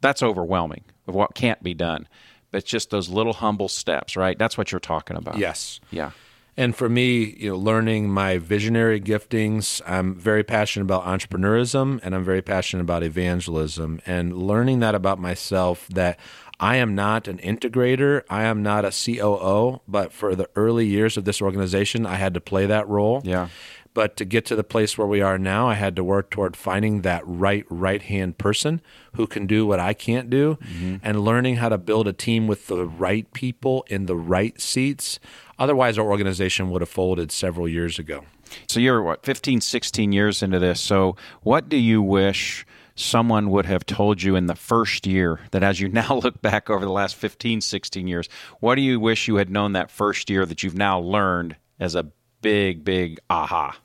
that's 0.00 0.22
overwhelming 0.22 0.84
of 1.08 1.14
what 1.14 1.34
can't 1.34 1.60
be 1.60 1.74
done 1.74 2.06
but 2.50 2.58
it's 2.58 2.70
just 2.70 2.90
those 2.90 3.08
little 3.08 3.34
humble 3.34 3.68
steps, 3.68 4.16
right? 4.16 4.38
That's 4.38 4.56
what 4.56 4.72
you're 4.72 4.80
talking 4.80 5.16
about. 5.16 5.38
Yes. 5.38 5.80
Yeah. 5.90 6.10
And 6.56 6.74
for 6.74 6.88
me, 6.88 7.36
you 7.38 7.50
know, 7.50 7.56
learning 7.56 8.10
my 8.10 8.38
visionary 8.38 9.00
giftings, 9.00 9.80
I'm 9.86 10.16
very 10.16 10.42
passionate 10.42 10.86
about 10.86 11.04
entrepreneurism 11.04 12.00
and 12.02 12.16
I'm 12.16 12.24
very 12.24 12.42
passionate 12.42 12.82
about 12.82 13.04
evangelism 13.04 14.00
and 14.04 14.36
learning 14.36 14.80
that 14.80 14.96
about 14.96 15.20
myself 15.20 15.86
that 15.90 16.18
I 16.58 16.76
am 16.76 16.96
not 16.96 17.28
an 17.28 17.38
integrator, 17.38 18.22
I 18.28 18.42
am 18.42 18.64
not 18.64 18.84
a 18.84 18.90
COO, 18.90 19.80
but 19.86 20.12
for 20.12 20.34
the 20.34 20.50
early 20.56 20.86
years 20.86 21.16
of 21.16 21.24
this 21.24 21.40
organization, 21.40 22.04
I 22.04 22.16
had 22.16 22.34
to 22.34 22.40
play 22.40 22.66
that 22.66 22.88
role. 22.88 23.22
Yeah. 23.24 23.50
But 23.98 24.16
to 24.18 24.24
get 24.24 24.46
to 24.46 24.54
the 24.54 24.62
place 24.62 24.96
where 24.96 25.08
we 25.08 25.22
are 25.22 25.38
now, 25.38 25.66
I 25.66 25.74
had 25.74 25.96
to 25.96 26.04
work 26.04 26.30
toward 26.30 26.54
finding 26.54 27.02
that 27.02 27.20
right 27.26 27.64
right 27.68 28.00
hand 28.00 28.38
person 28.38 28.80
who 29.16 29.26
can 29.26 29.48
do 29.48 29.66
what 29.66 29.80
I 29.80 29.92
can't 29.92 30.30
do 30.30 30.56
mm-hmm. 30.62 30.98
and 31.02 31.24
learning 31.24 31.56
how 31.56 31.68
to 31.68 31.78
build 31.78 32.06
a 32.06 32.12
team 32.12 32.46
with 32.46 32.68
the 32.68 32.86
right 32.86 33.28
people 33.32 33.84
in 33.88 34.06
the 34.06 34.14
right 34.14 34.60
seats. 34.60 35.18
Otherwise, 35.58 35.98
our 35.98 36.06
organization 36.06 36.70
would 36.70 36.80
have 36.80 36.88
folded 36.88 37.32
several 37.32 37.66
years 37.66 37.98
ago. 37.98 38.22
So 38.68 38.78
you're 38.78 39.02
what, 39.02 39.26
15, 39.26 39.60
16 39.60 40.12
years 40.12 40.44
into 40.44 40.60
this. 40.60 40.80
So 40.80 41.16
what 41.42 41.68
do 41.68 41.76
you 41.76 42.00
wish 42.00 42.64
someone 42.94 43.50
would 43.50 43.66
have 43.66 43.84
told 43.84 44.22
you 44.22 44.36
in 44.36 44.46
the 44.46 44.54
first 44.54 45.08
year 45.08 45.40
that 45.50 45.64
as 45.64 45.80
you 45.80 45.88
now 45.92 46.20
look 46.22 46.40
back 46.40 46.70
over 46.70 46.84
the 46.84 46.92
last 46.92 47.16
15, 47.16 47.62
16 47.62 48.06
years, 48.06 48.28
what 48.60 48.76
do 48.76 48.80
you 48.80 49.00
wish 49.00 49.26
you 49.26 49.34
had 49.34 49.50
known 49.50 49.72
that 49.72 49.90
first 49.90 50.30
year 50.30 50.46
that 50.46 50.62
you've 50.62 50.78
now 50.78 51.00
learned 51.00 51.56
as 51.80 51.96
a 51.96 52.06
big, 52.40 52.84
big 52.84 53.18
aha? 53.28 53.76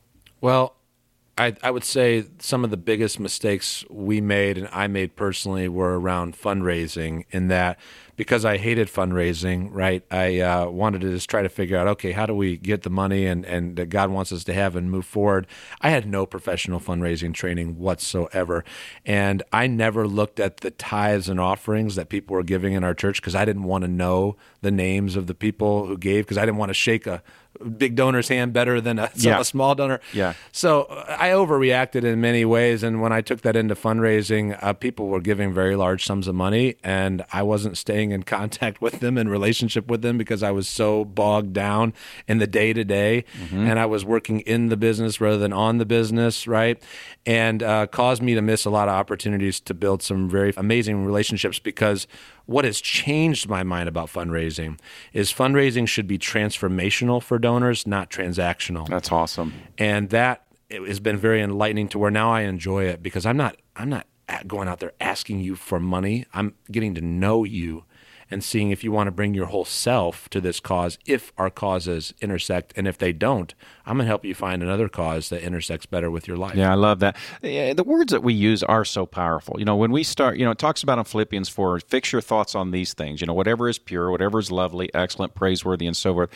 Well, 0.43 0.75
I, 1.38 1.56
I 1.63 1.71
would 1.71 1.86
say 1.86 2.25
some 2.39 2.65
of 2.65 2.69
the 2.69 2.75
biggest 2.75 3.17
mistakes 3.17 3.86
we 3.89 4.19
made 4.19 4.58
and 4.58 4.67
I 4.73 4.88
made 4.88 5.15
personally 5.15 5.69
were 5.69 5.97
around 5.97 6.38
fundraising. 6.38 7.23
In 7.32 7.47
that, 7.47 7.79
because 8.17 8.43
I 8.43 8.58
hated 8.58 8.89
fundraising, 8.89 9.69
right? 9.71 10.03
I 10.12 10.41
uh, 10.41 10.67
wanted 10.67 10.99
to 11.01 11.12
just 11.12 11.29
try 11.29 11.43
to 11.43 11.49
figure 11.49 11.77
out, 11.77 11.88
okay, 11.88 12.12
how 12.12 12.25
do 12.25 12.36
we 12.36 12.58
get 12.58 12.84
the 12.84 12.89
money 12.89 13.25
and 13.25 13.45
and 13.45 13.77
that 13.77 13.88
God 13.88 14.10
wants 14.10 14.34
us 14.34 14.43
to 14.43 14.53
have 14.53 14.75
and 14.75 14.91
move 14.91 15.06
forward. 15.06 15.47
I 15.79 15.91
had 15.91 16.06
no 16.06 16.25
professional 16.25 16.82
fundraising 16.82 17.34
training 17.34 17.79
whatsoever, 17.79 18.65
and 19.06 19.43
I 19.53 19.67
never 19.67 20.06
looked 20.06 20.41
at 20.41 20.58
the 20.58 20.71
tithes 20.71 21.29
and 21.29 21.39
offerings 21.39 21.95
that 21.95 22.10
people 22.10 22.36
were 22.36 22.43
giving 22.43 22.73
in 22.73 22.84
our 22.84 22.93
church 22.93 23.21
because 23.21 23.34
I 23.34 23.45
didn't 23.45 23.63
want 23.63 23.84
to 23.84 23.88
know 23.88 24.36
the 24.62 24.71
names 24.71 25.15
of 25.15 25.27
the 25.27 25.34
people 25.36 25.88
who 25.88 25.97
gave 25.97 26.25
because 26.25 26.38
I 26.38 26.45
didn't 26.45 26.58
want 26.58 26.69
to 26.69 26.75
shake 26.75 27.08
a 27.08 27.23
big 27.78 27.96
donor's 27.96 28.28
hand 28.28 28.54
better 28.54 28.82
than 28.82 29.00
a, 29.00 29.12
yeah. 29.16 29.39
a, 29.39 29.44
small 29.44 29.76
donor. 29.76 30.00
Yeah. 30.13 30.34
So 30.52 30.88
I 31.08 31.30
overreacted 31.30 32.04
in 32.04 32.20
many 32.22 32.46
ways, 32.46 32.84
and 32.84 33.02
when 33.02 33.12
I 33.12 33.22
took 33.22 33.42
that 33.42 33.56
into 33.56 33.76
fundraising, 33.76 34.58
uh, 34.62 34.74
people 34.74 35.08
were 35.08 35.22
giving 35.22 35.54
very 35.54 35.76
large 35.76 36.06
sums 36.06 36.28
of 36.28 36.36
money, 36.36 36.76
and 36.84 37.24
I 37.32 37.44
wasn't 37.44 37.78
staying 37.78 38.12
in 38.12 38.24
contact 38.34 38.82
with 38.82 39.00
them 39.00 39.18
and 39.18 39.30
relationship 39.30 39.88
with 39.88 40.02
them 40.02 40.18
because 40.18 40.44
I 40.44 40.52
was 40.52 40.68
so 40.68 41.06
bogged 41.06 41.54
down 41.54 41.94
in 42.28 42.39
the 42.39 42.48
day 42.48 42.74
to 42.74 42.84
day, 42.84 43.26
and 43.52 43.80
I 43.80 43.86
was 43.86 44.04
working 44.04 44.42
in 44.42 44.70
the 44.70 44.78
business 44.78 45.22
rather 45.22 45.38
than 45.38 45.54
on 45.54 45.78
the 45.78 45.86
business, 45.86 46.48
right? 46.48 46.82
And 47.26 47.62
uh, 47.63 47.88
caused 47.88 48.22
me 48.22 48.36
to 48.36 48.42
miss 48.42 48.66
a 48.66 48.70
lot 48.70 48.88
of 48.88 48.96
opportunities 48.96 49.60
to 49.62 49.74
build 49.74 50.02
some 50.02 50.30
very 50.30 50.54
amazing 50.58 51.06
relationships 51.06 51.60
because 51.60 52.08
what 52.45 52.65
has 52.65 52.82
changed 52.82 53.47
my 53.47 53.63
mind 53.63 53.88
about 53.88 54.10
fundraising 54.10 54.79
is 55.13 55.32
fundraising 55.32 55.88
should 55.88 56.08
be 56.08 56.17
transformational 56.17 57.21
for 57.21 57.39
donors, 57.39 57.88
not 57.88 58.10
transactional. 58.10 58.88
That's 58.88 59.12
awesome. 59.12 59.53
And 59.77 60.10
that 60.10 60.45
has 60.69 60.99
been 60.99 61.17
very 61.17 61.41
enlightening 61.41 61.88
to 61.89 61.99
where 61.99 62.12
now 62.12 62.32
I 62.32 62.41
enjoy 62.41 62.86
it 62.86 63.01
because 63.01 63.25
I'm 63.25 63.38
not 63.38 63.58
I'm 63.75 63.89
not 63.89 64.08
going 64.47 64.67
out 64.67 64.79
there 64.79 64.93
asking 64.99 65.39
you 65.39 65.56
for 65.56 65.79
money. 65.79 66.25
I'm 66.34 66.56
getting 66.71 66.95
to 66.95 67.01
know 67.01 67.43
you 67.43 67.86
and 68.34 68.43
seeing 68.43 68.72
if 68.72 68.84
you 68.84 68.91
want 68.91 69.08
to 69.08 69.12
bring 69.12 69.34
your 69.34 69.46
whole 69.46 69.63
self 69.65 70.28
to 70.30 70.41
this 70.41 70.60
cause 70.60 70.98
if 71.06 71.32
our 71.38 71.50
causes 71.50 72.13
intersect. 72.22 72.74
And 72.76 72.88
if 72.88 72.98
they 72.98 73.13
don't, 73.13 73.54
I'm 73.86 73.96
going 73.98 74.06
to 74.06 74.10
help 74.10 74.26
you 74.26 74.36
find 74.36 74.62
another 74.62 74.89
cause 74.89 75.30
that 75.30 75.41
intersects 75.43 75.86
better 75.86 76.12
with 76.12 76.28
your 76.28 76.36
life. 76.38 76.56
Yeah, 76.56 76.72
I 76.72 76.76
love 76.76 77.00
that. 77.00 77.15
The 77.41 77.84
words 77.86 78.12
that 78.12 78.24
we 78.24 78.34
use 78.34 78.63
are 78.63 78.84
so 78.84 79.06
powerful. 79.06 79.58
You 79.60 79.65
know, 79.65 79.76
when 79.76 79.91
we 79.91 80.04
start, 80.04 80.38
you 80.38 80.46
know, 80.46 80.52
it 80.52 80.58
talks 80.60 80.84
about 80.84 80.98
in 80.98 81.06
Philippians 81.06 81.48
4, 81.50 81.80
fix 81.82 82.12
your 82.12 82.22
thoughts 82.22 82.56
on 82.56 82.72
these 82.72 82.93
things, 82.93 83.22
you 83.22 83.28
know, 83.28 83.34
whatever 83.34 83.69
is 83.69 83.80
pure, 83.80 84.12
whatever 84.12 84.39
is 84.39 84.52
lovely, 84.52 84.93
excellent, 84.93 85.36
praiseworthy, 85.36 85.86
and 85.88 85.96
so 85.96 86.13
forth. 86.13 86.30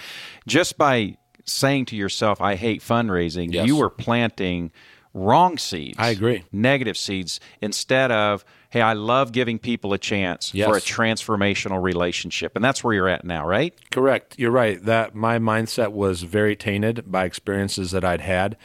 Just 0.45 0.77
by 0.77 1.17
saying 1.45 1.85
to 1.85 1.95
yourself, 1.95 2.39
I 2.41 2.55
hate 2.55 2.81
fundraising, 2.81 3.53
Yes. 3.53 3.67
you 3.67 3.81
are 3.81 3.89
planting 3.89 4.71
wrong 5.13 5.57
seeds. 5.57 5.97
I 5.97 6.09
agree. 6.09 6.43
Negative 6.51 6.97
seeds 6.97 7.39
instead 7.61 8.11
of, 8.11 8.45
hey, 8.77 8.81
I 8.81 8.93
love 8.93 9.31
giving 9.31 9.57
people 9.57 9.93
a 9.93 9.97
chance 9.97 10.53
Yes. 10.53 10.67
for 10.67 10.77
a 10.77 10.81
transformational 10.81 11.81
relationship. 11.81 12.55
And 12.55 12.63
that's 12.63 12.83
where 12.83 12.93
you're 12.93 13.09
at 13.09 13.25
now, 13.25 13.45
right? 13.47 13.73
Correct. 13.91 14.35
You're 14.37 14.51
right. 14.51 14.83
That 14.83 15.15
my 15.15 15.39
mindset 15.39 15.91
was 15.91 16.21
very 16.23 16.55
tainted 16.55 17.11
by 17.11 17.25
experiences 17.25 17.91
that 17.91 18.03
I'd 18.05 18.21
had, 18.21 18.55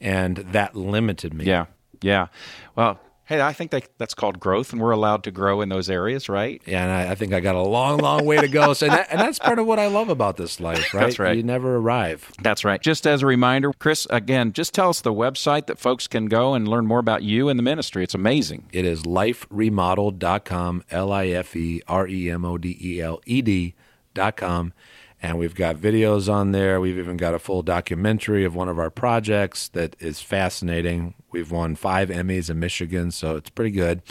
and 0.00 0.36
that 0.38 0.76
limited 0.76 1.34
me. 1.34 1.46
Yeah. 1.46 1.66
Yeah. 2.00 2.26
Well, 2.76 3.00
hey, 3.26 3.40
I 3.40 3.52
think 3.52 3.72
that, 3.72 3.88
that's 3.98 4.14
called 4.14 4.38
growth, 4.38 4.72
and 4.72 4.80
we're 4.80 4.92
allowed 4.92 5.24
to 5.24 5.32
grow 5.32 5.60
in 5.60 5.68
those 5.68 5.90
areas, 5.90 6.28
right? 6.28 6.62
Yeah, 6.64 6.82
and 6.84 6.92
I, 6.92 7.12
I 7.12 7.14
think 7.16 7.32
I 7.32 7.40
got 7.40 7.56
a 7.56 7.60
long, 7.60 7.98
long 7.98 8.24
way 8.24 8.36
to 8.36 8.46
go. 8.48 8.72
So, 8.72 8.86
and, 8.86 8.94
that, 8.94 9.08
and 9.10 9.20
that's 9.20 9.40
part 9.40 9.58
of 9.58 9.66
what 9.66 9.80
I 9.80 9.88
love 9.88 10.08
about 10.08 10.36
this 10.36 10.60
life, 10.60 10.94
right? 10.94 11.00
That's 11.02 11.18
right. 11.18 11.36
You 11.36 11.42
never 11.42 11.76
arrive. 11.76 12.32
That's 12.40 12.64
right. 12.64 12.80
Just 12.80 13.06
as 13.06 13.22
a 13.22 13.26
reminder, 13.26 13.72
Chris, 13.72 14.06
again, 14.10 14.52
just 14.52 14.72
tell 14.72 14.88
us 14.88 15.00
the 15.00 15.12
website 15.12 15.66
that 15.66 15.78
folks 15.78 16.06
can 16.06 16.26
go 16.26 16.54
and 16.54 16.68
learn 16.68 16.86
more 16.86 17.00
about 17.00 17.24
you 17.24 17.48
and 17.48 17.58
the 17.58 17.64
ministry. 17.64 18.04
It's 18.04 18.14
amazing. 18.14 18.68
It 18.72 18.84
is 18.84 19.02
liferemodeled.com, 19.02 20.84
L 20.90 21.12
I 21.12 21.26
F 21.26 21.56
E 21.56 21.82
R 21.88 22.06
E 22.06 22.30
M 22.30 22.44
O 22.44 22.56
D 22.56 22.78
E 22.80 23.00
L 23.00 23.20
E 23.26 23.42
D.com. 23.42 24.72
And 25.22 25.38
we've 25.38 25.54
got 25.54 25.76
videos 25.76 26.32
on 26.32 26.52
there. 26.52 26.80
We've 26.80 26.98
even 26.98 27.16
got 27.16 27.34
a 27.34 27.38
full 27.38 27.62
documentary 27.62 28.44
of 28.44 28.54
one 28.54 28.68
of 28.68 28.78
our 28.78 28.90
projects 28.90 29.68
that 29.68 29.96
is 29.98 30.20
fascinating. 30.20 31.14
We've 31.30 31.50
won 31.50 31.74
five 31.74 32.10
Emmys 32.10 32.50
in 32.50 32.58
Michigan, 32.58 33.10
so 33.10 33.36
it's 33.36 33.50
pretty 33.50 33.70
good. 33.70 34.02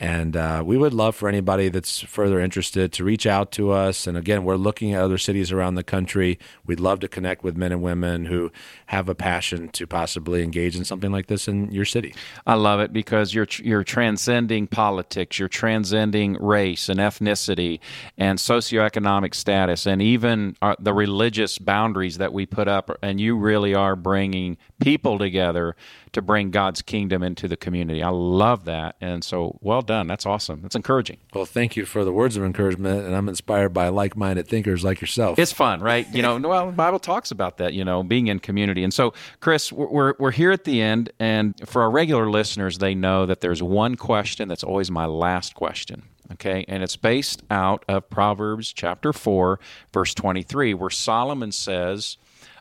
And 0.00 0.34
uh, 0.34 0.62
we 0.64 0.78
would 0.78 0.94
love 0.94 1.14
for 1.14 1.28
anybody 1.28 1.68
that's 1.68 2.00
further 2.00 2.40
interested 2.40 2.90
to 2.94 3.04
reach 3.04 3.26
out 3.26 3.52
to 3.52 3.70
us. 3.70 4.06
And 4.06 4.16
again, 4.16 4.44
we're 4.44 4.56
looking 4.56 4.94
at 4.94 5.02
other 5.02 5.18
cities 5.18 5.52
around 5.52 5.74
the 5.74 5.84
country. 5.84 6.38
We'd 6.64 6.80
love 6.80 7.00
to 7.00 7.08
connect 7.08 7.44
with 7.44 7.54
men 7.54 7.70
and 7.70 7.82
women 7.82 8.24
who 8.24 8.50
have 8.86 9.10
a 9.10 9.14
passion 9.14 9.68
to 9.68 9.86
possibly 9.86 10.42
engage 10.42 10.74
in 10.74 10.86
something 10.86 11.12
like 11.12 11.26
this 11.26 11.48
in 11.48 11.70
your 11.70 11.84
city. 11.84 12.14
I 12.46 12.54
love 12.54 12.80
it 12.80 12.94
because 12.94 13.34
you're 13.34 13.46
you're 13.62 13.84
transcending 13.84 14.66
politics, 14.68 15.38
you're 15.38 15.48
transcending 15.48 16.32
race 16.40 16.88
and 16.88 16.98
ethnicity 16.98 17.78
and 18.16 18.38
socioeconomic 18.38 19.34
status, 19.34 19.84
and 19.84 20.00
even 20.00 20.56
uh, 20.62 20.76
the 20.78 20.94
religious 20.94 21.58
boundaries 21.58 22.16
that 22.16 22.32
we 22.32 22.46
put 22.46 22.68
up. 22.68 22.90
And 23.02 23.20
you 23.20 23.36
really 23.36 23.74
are 23.74 23.96
bringing 23.96 24.56
people 24.80 25.18
together 25.18 25.76
to 26.12 26.22
bring 26.22 26.50
God's 26.50 26.82
kingdom 26.82 27.22
into 27.22 27.46
the 27.46 27.56
community. 27.56 28.02
I 28.02 28.08
love 28.08 28.64
that, 28.64 28.96
and 29.00 29.22
so 29.22 29.58
well 29.60 29.82
done. 29.82 30.06
That's 30.06 30.26
awesome. 30.26 30.62
That's 30.62 30.74
encouraging. 30.74 31.18
Well, 31.34 31.46
thank 31.46 31.76
you 31.76 31.84
for 31.84 32.04
the 32.04 32.12
words 32.12 32.36
of 32.36 32.44
encouragement, 32.44 33.04
and 33.06 33.14
I'm 33.14 33.28
inspired 33.28 33.72
by 33.72 33.88
like-minded 33.88 34.48
thinkers 34.48 34.84
like 34.84 35.00
yourself. 35.00 35.38
It's 35.38 35.52
fun, 35.52 35.80
right? 35.80 36.06
You 36.12 36.22
know, 36.22 36.38
well, 36.48 36.66
the 36.66 36.72
Bible 36.72 36.98
talks 36.98 37.30
about 37.30 37.58
that, 37.58 37.74
you 37.74 37.84
know, 37.84 38.02
being 38.02 38.26
in 38.26 38.40
community. 38.40 38.82
And 38.82 38.92
so, 38.92 39.14
Chris, 39.40 39.72
we're, 39.72 39.88
we're, 39.88 40.14
we're 40.18 40.30
here 40.30 40.50
at 40.50 40.64
the 40.64 40.82
end, 40.82 41.10
and 41.18 41.54
for 41.68 41.82
our 41.82 41.90
regular 41.90 42.30
listeners, 42.30 42.78
they 42.78 42.94
know 42.94 43.26
that 43.26 43.40
there's 43.40 43.62
one 43.62 43.96
question 43.96 44.48
that's 44.48 44.64
always 44.64 44.90
my 44.90 45.06
last 45.06 45.54
question. 45.54 46.02
Okay, 46.32 46.64
and 46.68 46.82
it's 46.84 46.96
based 46.96 47.42
out 47.50 47.84
of 47.88 48.08
Proverbs 48.08 48.72
chapter 48.72 49.12
4, 49.12 49.58
verse 49.92 50.14
23, 50.14 50.74
where 50.74 50.88
Solomon 50.88 51.50
says, 51.50 52.18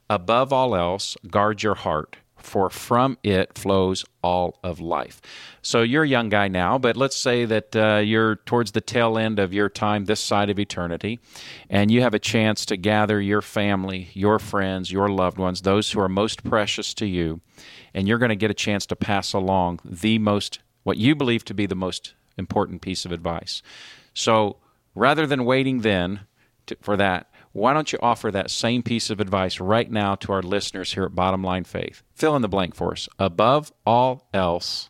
Above 0.10 0.52
all 0.52 0.76
else, 0.76 1.16
guard 1.30 1.62
your 1.62 1.76
heart, 1.76 2.18
for 2.42 2.70
from 2.70 3.18
it 3.24 3.58
flows 3.58 4.06
all 4.22 4.60
of 4.64 4.80
life. 4.80 5.22
So 5.62 5.82
you're 5.82 6.04
a 6.04 6.08
young 6.08 6.30
guy 6.30 6.48
now, 6.48 6.78
but 6.78 6.98
let's 6.98 7.16
say 7.16 7.46
that 7.46 7.76
uh, 7.76 7.98
you're 7.98 8.36
towards 8.36 8.72
the 8.72 8.82
tail 8.82 9.18
end 9.18 9.40
of 9.40 9.54
your 9.54 9.70
time 9.70 10.06
this 10.06 10.20
side 10.20 10.50
of 10.50 10.60
eternity, 10.60 11.20
and 11.70 11.92
you 11.92 12.02
have 12.02 12.14
a 12.14 12.20
chance 12.20 12.66
to 12.66 12.78
gather 12.78 13.22
your 13.22 13.42
family, 13.42 14.10
your 14.14 14.40
friends, 14.40 14.92
your 14.92 15.10
loved 15.10 15.38
ones, 15.38 15.62
those 15.62 15.92
who 15.92 16.00
are 16.00 16.10
most 16.10 16.44
precious 16.44 16.94
to 16.96 17.06
you, 17.06 17.42
and 17.94 18.08
you're 18.08 18.18
going 18.18 18.30
to 18.30 18.36
get 18.36 18.52
a 18.52 18.56
chance 18.56 18.86
to 18.88 18.96
pass 18.96 19.34
along 19.34 19.80
the 19.84 20.18
most, 20.20 20.60
what 20.84 20.98
you 20.98 21.16
believe 21.16 21.46
to 21.46 21.54
be 21.54 21.66
the 21.66 21.76
most 21.76 22.14
important 22.38 22.82
piece 22.82 23.06
of 23.06 23.12
advice. 23.12 23.62
So 24.14 24.58
rather 24.96 25.28
than 25.28 25.46
waiting 25.46 25.82
then 25.82 26.22
to, 26.68 26.78
for 26.82 26.98
that, 26.98 27.29
why 27.52 27.74
don't 27.74 27.92
you 27.92 28.00
offer 28.02 28.32
that 28.32 28.52
same 28.52 28.84
piece 28.84 29.10
of 29.10 29.20
advice 29.20 29.60
right 29.60 29.90
now 29.90 30.16
to 30.16 30.32
our 30.32 30.42
listeners 30.42 30.94
here 30.94 31.04
at 31.04 31.16
Bottom 31.16 31.44
Line 31.44 31.64
Faith? 31.64 32.04
Fill 32.14 32.36
in 32.36 32.42
the 32.42 32.48
blank 32.48 32.76
for 32.76 32.92
us. 32.92 33.10
Above 33.18 33.72
all 33.86 34.28
else, 34.34 34.90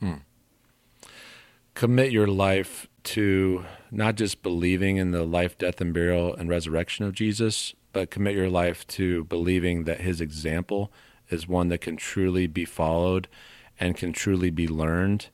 hmm. 0.00 0.16
Commit 1.76 2.10
your 2.10 2.26
life 2.26 2.88
to 3.04 3.66
not 3.90 4.14
just 4.14 4.42
believing 4.42 4.96
in 4.96 5.10
the 5.10 5.24
life, 5.24 5.58
death, 5.58 5.78
and 5.78 5.92
burial 5.92 6.34
and 6.34 6.48
resurrection 6.48 7.04
of 7.04 7.12
Jesus, 7.12 7.74
but 7.92 8.10
commit 8.10 8.34
your 8.34 8.48
life 8.48 8.86
to 8.86 9.24
believing 9.24 9.84
that 9.84 10.00
his 10.00 10.22
example 10.22 10.90
is 11.28 11.46
one 11.46 11.68
that 11.68 11.82
can 11.82 11.98
truly 11.98 12.46
be 12.46 12.64
followed 12.64 13.28
and 13.78 13.94
can 13.94 14.14
truly 14.14 14.48
be 14.48 14.66
learned 14.66 15.28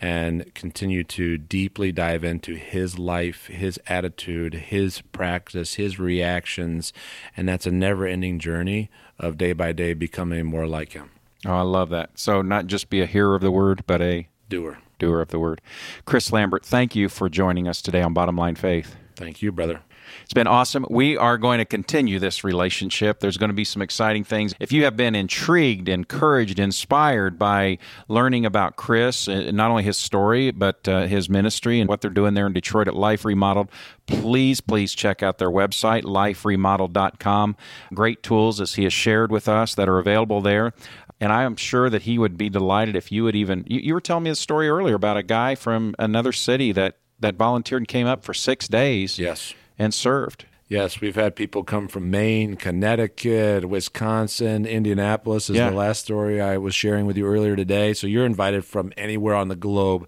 and 0.00 0.54
continue 0.54 1.02
to 1.04 1.36
deeply 1.38 1.90
dive 1.92 2.24
into 2.24 2.54
his 2.54 2.98
life, 2.98 3.46
his 3.48 3.80
attitude, 3.86 4.54
his 4.54 5.00
practice, 5.12 5.74
his 5.74 5.98
reactions. 5.98 6.92
And 7.36 7.48
that's 7.48 7.66
a 7.66 7.70
never 7.72 8.06
ending 8.06 8.38
journey 8.38 8.90
of 9.18 9.38
day 9.38 9.52
by 9.52 9.72
day 9.72 9.94
becoming 9.94 10.46
more 10.46 10.66
like 10.66 10.92
him. 10.92 11.10
oh, 11.46 11.52
I 11.54 11.62
love 11.62 11.88
that. 11.90 12.10
So, 12.18 12.42
not 12.42 12.66
just 12.66 12.90
be 12.90 13.00
a 13.00 13.06
hearer 13.06 13.34
of 13.34 13.42
the 13.42 13.50
word, 13.50 13.82
but 13.86 14.00
a 14.00 14.28
Doer. 14.48 14.78
doer 14.98 15.20
of 15.20 15.28
the 15.28 15.38
word. 15.38 15.60
Chris 16.04 16.32
Lambert, 16.32 16.64
thank 16.64 16.94
you 16.96 17.08
for 17.08 17.28
joining 17.28 17.68
us 17.68 17.82
today 17.82 18.02
on 18.02 18.14
Bottom 18.14 18.36
Line 18.36 18.54
Faith. 18.54 18.96
Thank 19.16 19.42
you, 19.42 19.50
brother. 19.52 19.80
It's 20.22 20.34
been 20.34 20.46
awesome. 20.46 20.86
We 20.90 21.16
are 21.16 21.38
going 21.38 21.58
to 21.58 21.64
continue 21.64 22.18
this 22.18 22.44
relationship. 22.44 23.20
There's 23.20 23.36
going 23.36 23.50
to 23.50 23.54
be 23.54 23.64
some 23.64 23.82
exciting 23.82 24.24
things. 24.24 24.54
If 24.60 24.72
you 24.72 24.84
have 24.84 24.96
been 24.96 25.14
intrigued, 25.14 25.88
encouraged, 25.88 26.58
inspired 26.58 27.38
by 27.38 27.78
learning 28.08 28.46
about 28.46 28.76
Chris, 28.76 29.28
uh, 29.28 29.50
not 29.52 29.70
only 29.70 29.82
his 29.82 29.96
story, 29.96 30.50
but 30.50 30.88
uh, 30.88 31.06
his 31.06 31.28
ministry 31.28 31.80
and 31.80 31.88
what 31.88 32.00
they're 32.00 32.10
doing 32.10 32.34
there 32.34 32.46
in 32.46 32.52
Detroit 32.52 32.88
at 32.88 32.94
Life 32.94 33.24
Remodeled, 33.24 33.70
please, 34.06 34.60
please 34.60 34.94
check 34.94 35.22
out 35.22 35.38
their 35.38 35.50
website, 35.50 36.02
liferemodeled.com. 36.04 37.56
Great 37.94 38.22
tools, 38.22 38.60
as 38.60 38.74
he 38.74 38.84
has 38.84 38.92
shared 38.92 39.30
with 39.30 39.48
us, 39.48 39.74
that 39.74 39.88
are 39.88 39.98
available 39.98 40.40
there. 40.40 40.72
And 41.20 41.32
I 41.32 41.42
am 41.42 41.56
sure 41.56 41.90
that 41.90 42.02
he 42.02 42.18
would 42.18 42.36
be 42.38 42.48
delighted 42.48 42.94
if 42.94 43.10
you 43.10 43.24
would 43.24 43.34
even. 43.34 43.64
You, 43.66 43.80
you 43.80 43.94
were 43.94 44.00
telling 44.00 44.24
me 44.24 44.30
a 44.30 44.36
story 44.36 44.68
earlier 44.68 44.94
about 44.94 45.16
a 45.16 45.22
guy 45.22 45.54
from 45.54 45.94
another 45.98 46.32
city 46.32 46.72
that, 46.72 46.96
that 47.18 47.34
volunteered 47.34 47.82
and 47.82 47.88
came 47.88 48.06
up 48.06 48.22
for 48.22 48.32
six 48.32 48.68
days 48.68 49.18
Yes. 49.18 49.54
And 49.78 49.94
served. 49.94 50.46
Yes, 50.70 51.00
we've 51.00 51.14
had 51.14 51.34
people 51.34 51.64
come 51.64 51.88
from 51.88 52.10
Maine, 52.10 52.56
Connecticut, 52.56 53.64
Wisconsin, 53.66 54.66
Indianapolis 54.66 55.48
is 55.48 55.56
Yeah. 55.56 55.70
the 55.70 55.76
last 55.76 56.04
story 56.04 56.42
I 56.42 56.58
was 56.58 56.74
sharing 56.74 57.06
with 57.06 57.16
you 57.16 57.26
earlier 57.26 57.56
today. 57.56 57.94
So 57.94 58.06
you're 58.06 58.26
invited 58.26 58.66
from 58.66 58.92
anywhere 58.98 59.34
on 59.34 59.48
the 59.48 59.56
globe. 59.56 60.06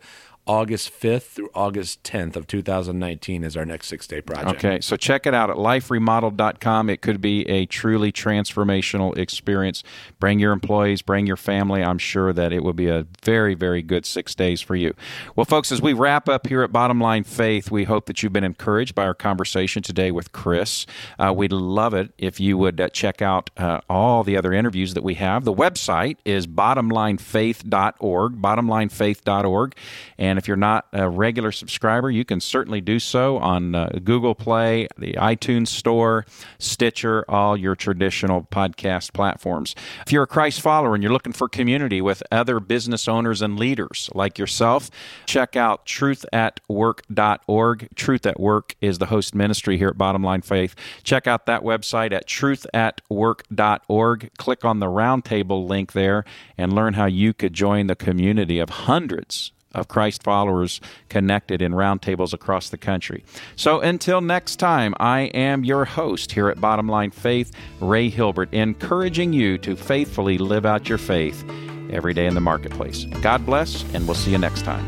August 0.51 0.91
5th 0.93 1.29
through 1.29 1.49
August 1.55 2.03
10th 2.03 2.35
of 2.35 2.45
2019 2.49 3.45
is 3.45 3.57
our 3.57 3.65
next 3.65 3.87
six 3.87 4.09
day 4.09 4.21
project. 4.21 4.49
Okay, 4.57 4.81
so 4.81 4.97
check 4.97 5.25
it 5.25 5.33
out 5.33 5.49
at 5.49 5.55
liferemodeled.com. 5.55 6.91
It 6.91 7.03
could 7.03 7.21
be 7.21 7.49
a 7.49 7.67
truly 7.67 8.11
transformational 8.11 9.17
experience. 9.17 9.85
Bring 10.19 10.41
your 10.41 10.53
employees, 10.53 11.03
bring 11.03 11.25
your 11.25 11.37
family. 11.37 11.85
I'm 11.85 11.99
sure 11.99 12.33
that 12.33 12.53
it 12.53 12.65
will 12.65 12.73
be 12.73 12.89
a 12.89 13.07
very, 13.23 13.55
very 13.55 13.81
good 13.81 14.05
six 14.05 14.35
days 14.35 14.61
for 14.61 14.75
you. 14.75 14.93
Well, 15.37 15.45
folks, 15.45 15.71
as 15.71 15.81
we 15.81 15.93
wrap 15.93 16.29
up 16.29 16.49
here 16.49 16.65
at 16.65 16.73
Bottom 16.73 17.01
Line 17.01 17.23
Faith, 17.23 17.71
we 17.71 17.85
hope 17.85 18.07
that 18.07 18.21
you've 18.21 18.33
been 18.33 18.43
encouraged 18.43 18.97
by 18.97 19.05
our 19.05 19.15
conversation 19.15 19.85
today 19.85 20.11
with 20.11 20.33
Chris. 20.33 20.85
Uh, 21.17 21.33
we'd 21.33 21.53
love 21.53 21.95
it 21.95 22.13
if 22.19 22.41
you 22.41 22.59
would 22.59 22.81
uh, 22.81 22.89
check 22.89 23.23
out 23.23 23.51
uh, 23.57 23.83
all 23.89 24.25
the 24.25 24.37
other 24.37 24.53
interviews 24.53 24.95
that 24.95 25.05
we 25.05 25.15
have. 25.15 25.45
The 25.45 25.55
website 25.55 26.17
is 26.25 26.49
bottomlinefaith.org, 26.49 28.43
bottomlinefaith.org. 28.43 29.77
And 30.19 30.39
if 30.40 30.48
you're 30.48 30.57
not 30.57 30.88
a 30.94 31.09
regular 31.09 31.53
subscriber, 31.53 32.11
you 32.11 32.24
can 32.24 32.40
certainly 32.40 32.81
do 32.81 32.98
so 32.98 33.37
on 33.37 33.74
uh, 33.74 33.90
Google 34.03 34.35
Play, 34.35 34.88
the 34.96 35.12
iTunes 35.12 35.68
Store, 35.68 36.24
Stitcher, 36.59 37.26
all 37.29 37.59
your 37.59 37.76
traditional 37.76 38.44
podcast 38.44 39.12
platforms. 39.12 39.74
If 40.07 40.12
you're 40.12 40.22
a 40.22 40.26
Christ 40.26 40.62
follower 40.62 40.94
and 40.94 41.03
you're 41.03 41.12
looking 41.12 41.35
for 41.35 41.46
community 41.46 42.00
with 42.00 42.22
other 42.33 42.59
business 42.59 43.07
owners 43.07 43.42
and 43.42 43.59
leaders 43.59 44.09
like 44.14 44.38
yourself, 44.38 44.90
check 45.26 45.57
out 45.57 45.85
truthatwork.org. 45.85 47.88
Truth 47.94 48.24
at 48.24 48.40
Work 48.40 48.76
is 48.81 48.96
the 48.96 49.07
host 49.07 49.35
ministry 49.35 49.76
here 49.76 49.88
at 49.88 49.98
Bottom 49.98 50.24
Line 50.24 50.40
Faith. 50.40 50.74
Check 51.03 51.26
out 51.26 51.44
that 51.44 51.62
website 51.62 52.12
at 52.12 52.26
truthatwork.org. 52.26 54.31
Click 54.38 54.64
on 54.64 54.79
the 54.79 54.87
roundtable 54.87 55.68
link 55.68 55.92
there 55.92 56.24
and 56.57 56.72
learn 56.72 56.94
how 56.94 57.05
you 57.05 57.35
could 57.35 57.53
join 57.53 57.88
the 57.88 57.96
community 57.96 58.59
of 58.59 58.70
hundreds 58.70 59.53
of 59.72 59.88
Christ 59.88 60.22
followers 60.22 60.80
connected 61.09 61.62
in 61.62 61.72
roundtables 61.72 62.33
across 62.33 62.70
the 62.70 62.78
country. 62.78 63.24
So 63.56 63.80
until 63.80 64.20
next 64.20 64.56
time, 64.56 64.94
I 64.98 65.22
am 65.35 65.64
your 65.64 65.85
host 65.85 66.33
here 66.33 66.48
at 66.48 66.61
Bottom 66.61 66.88
Line 66.88 67.11
Faith, 67.11 67.52
Ray 67.80 68.09
Hilbert, 68.09 68.52
encouraging 68.52 69.33
you 69.33 69.59
to 69.59 69.76
faithfully 69.76 70.38
live 70.38 70.66
out 70.66 70.88
your 70.88 70.98
faith 70.98 71.44
every 71.90 72.14
day 72.14 72.26
in 72.26 72.35
the 72.35 72.40
marketplace. 72.40 73.04
God 73.22 73.44
bless, 73.46 73.83
and 73.94 74.06
we'll 74.06 74.14
see 74.14 74.30
you 74.30 74.38
next 74.38 74.62
time. 74.62 74.87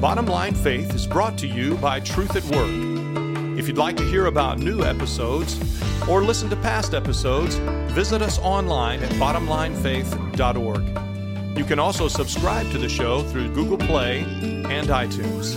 Bottom 0.00 0.26
Line 0.26 0.54
Faith 0.54 0.94
is 0.94 1.06
brought 1.06 1.38
to 1.38 1.46
you 1.46 1.76
by 1.76 2.00
Truth 2.00 2.34
at 2.34 2.44
Work. 2.56 2.92
If 3.56 3.68
you'd 3.68 3.78
like 3.78 3.96
to 3.98 4.04
hear 4.04 4.26
about 4.26 4.58
new 4.58 4.82
episodes 4.82 5.60
or 6.08 6.24
listen 6.24 6.50
to 6.50 6.56
past 6.56 6.94
episodes, 6.94 7.54
visit 7.94 8.20
us 8.20 8.40
online 8.40 9.00
at 9.04 9.10
bottomlinefaith.org. 9.12 11.11
You 11.56 11.64
can 11.64 11.78
also 11.78 12.08
subscribe 12.08 12.70
to 12.72 12.78
the 12.78 12.88
show 12.88 13.22
through 13.24 13.54
Google 13.54 13.78
Play 13.78 14.20
and 14.20 14.88
iTunes. 14.88 15.56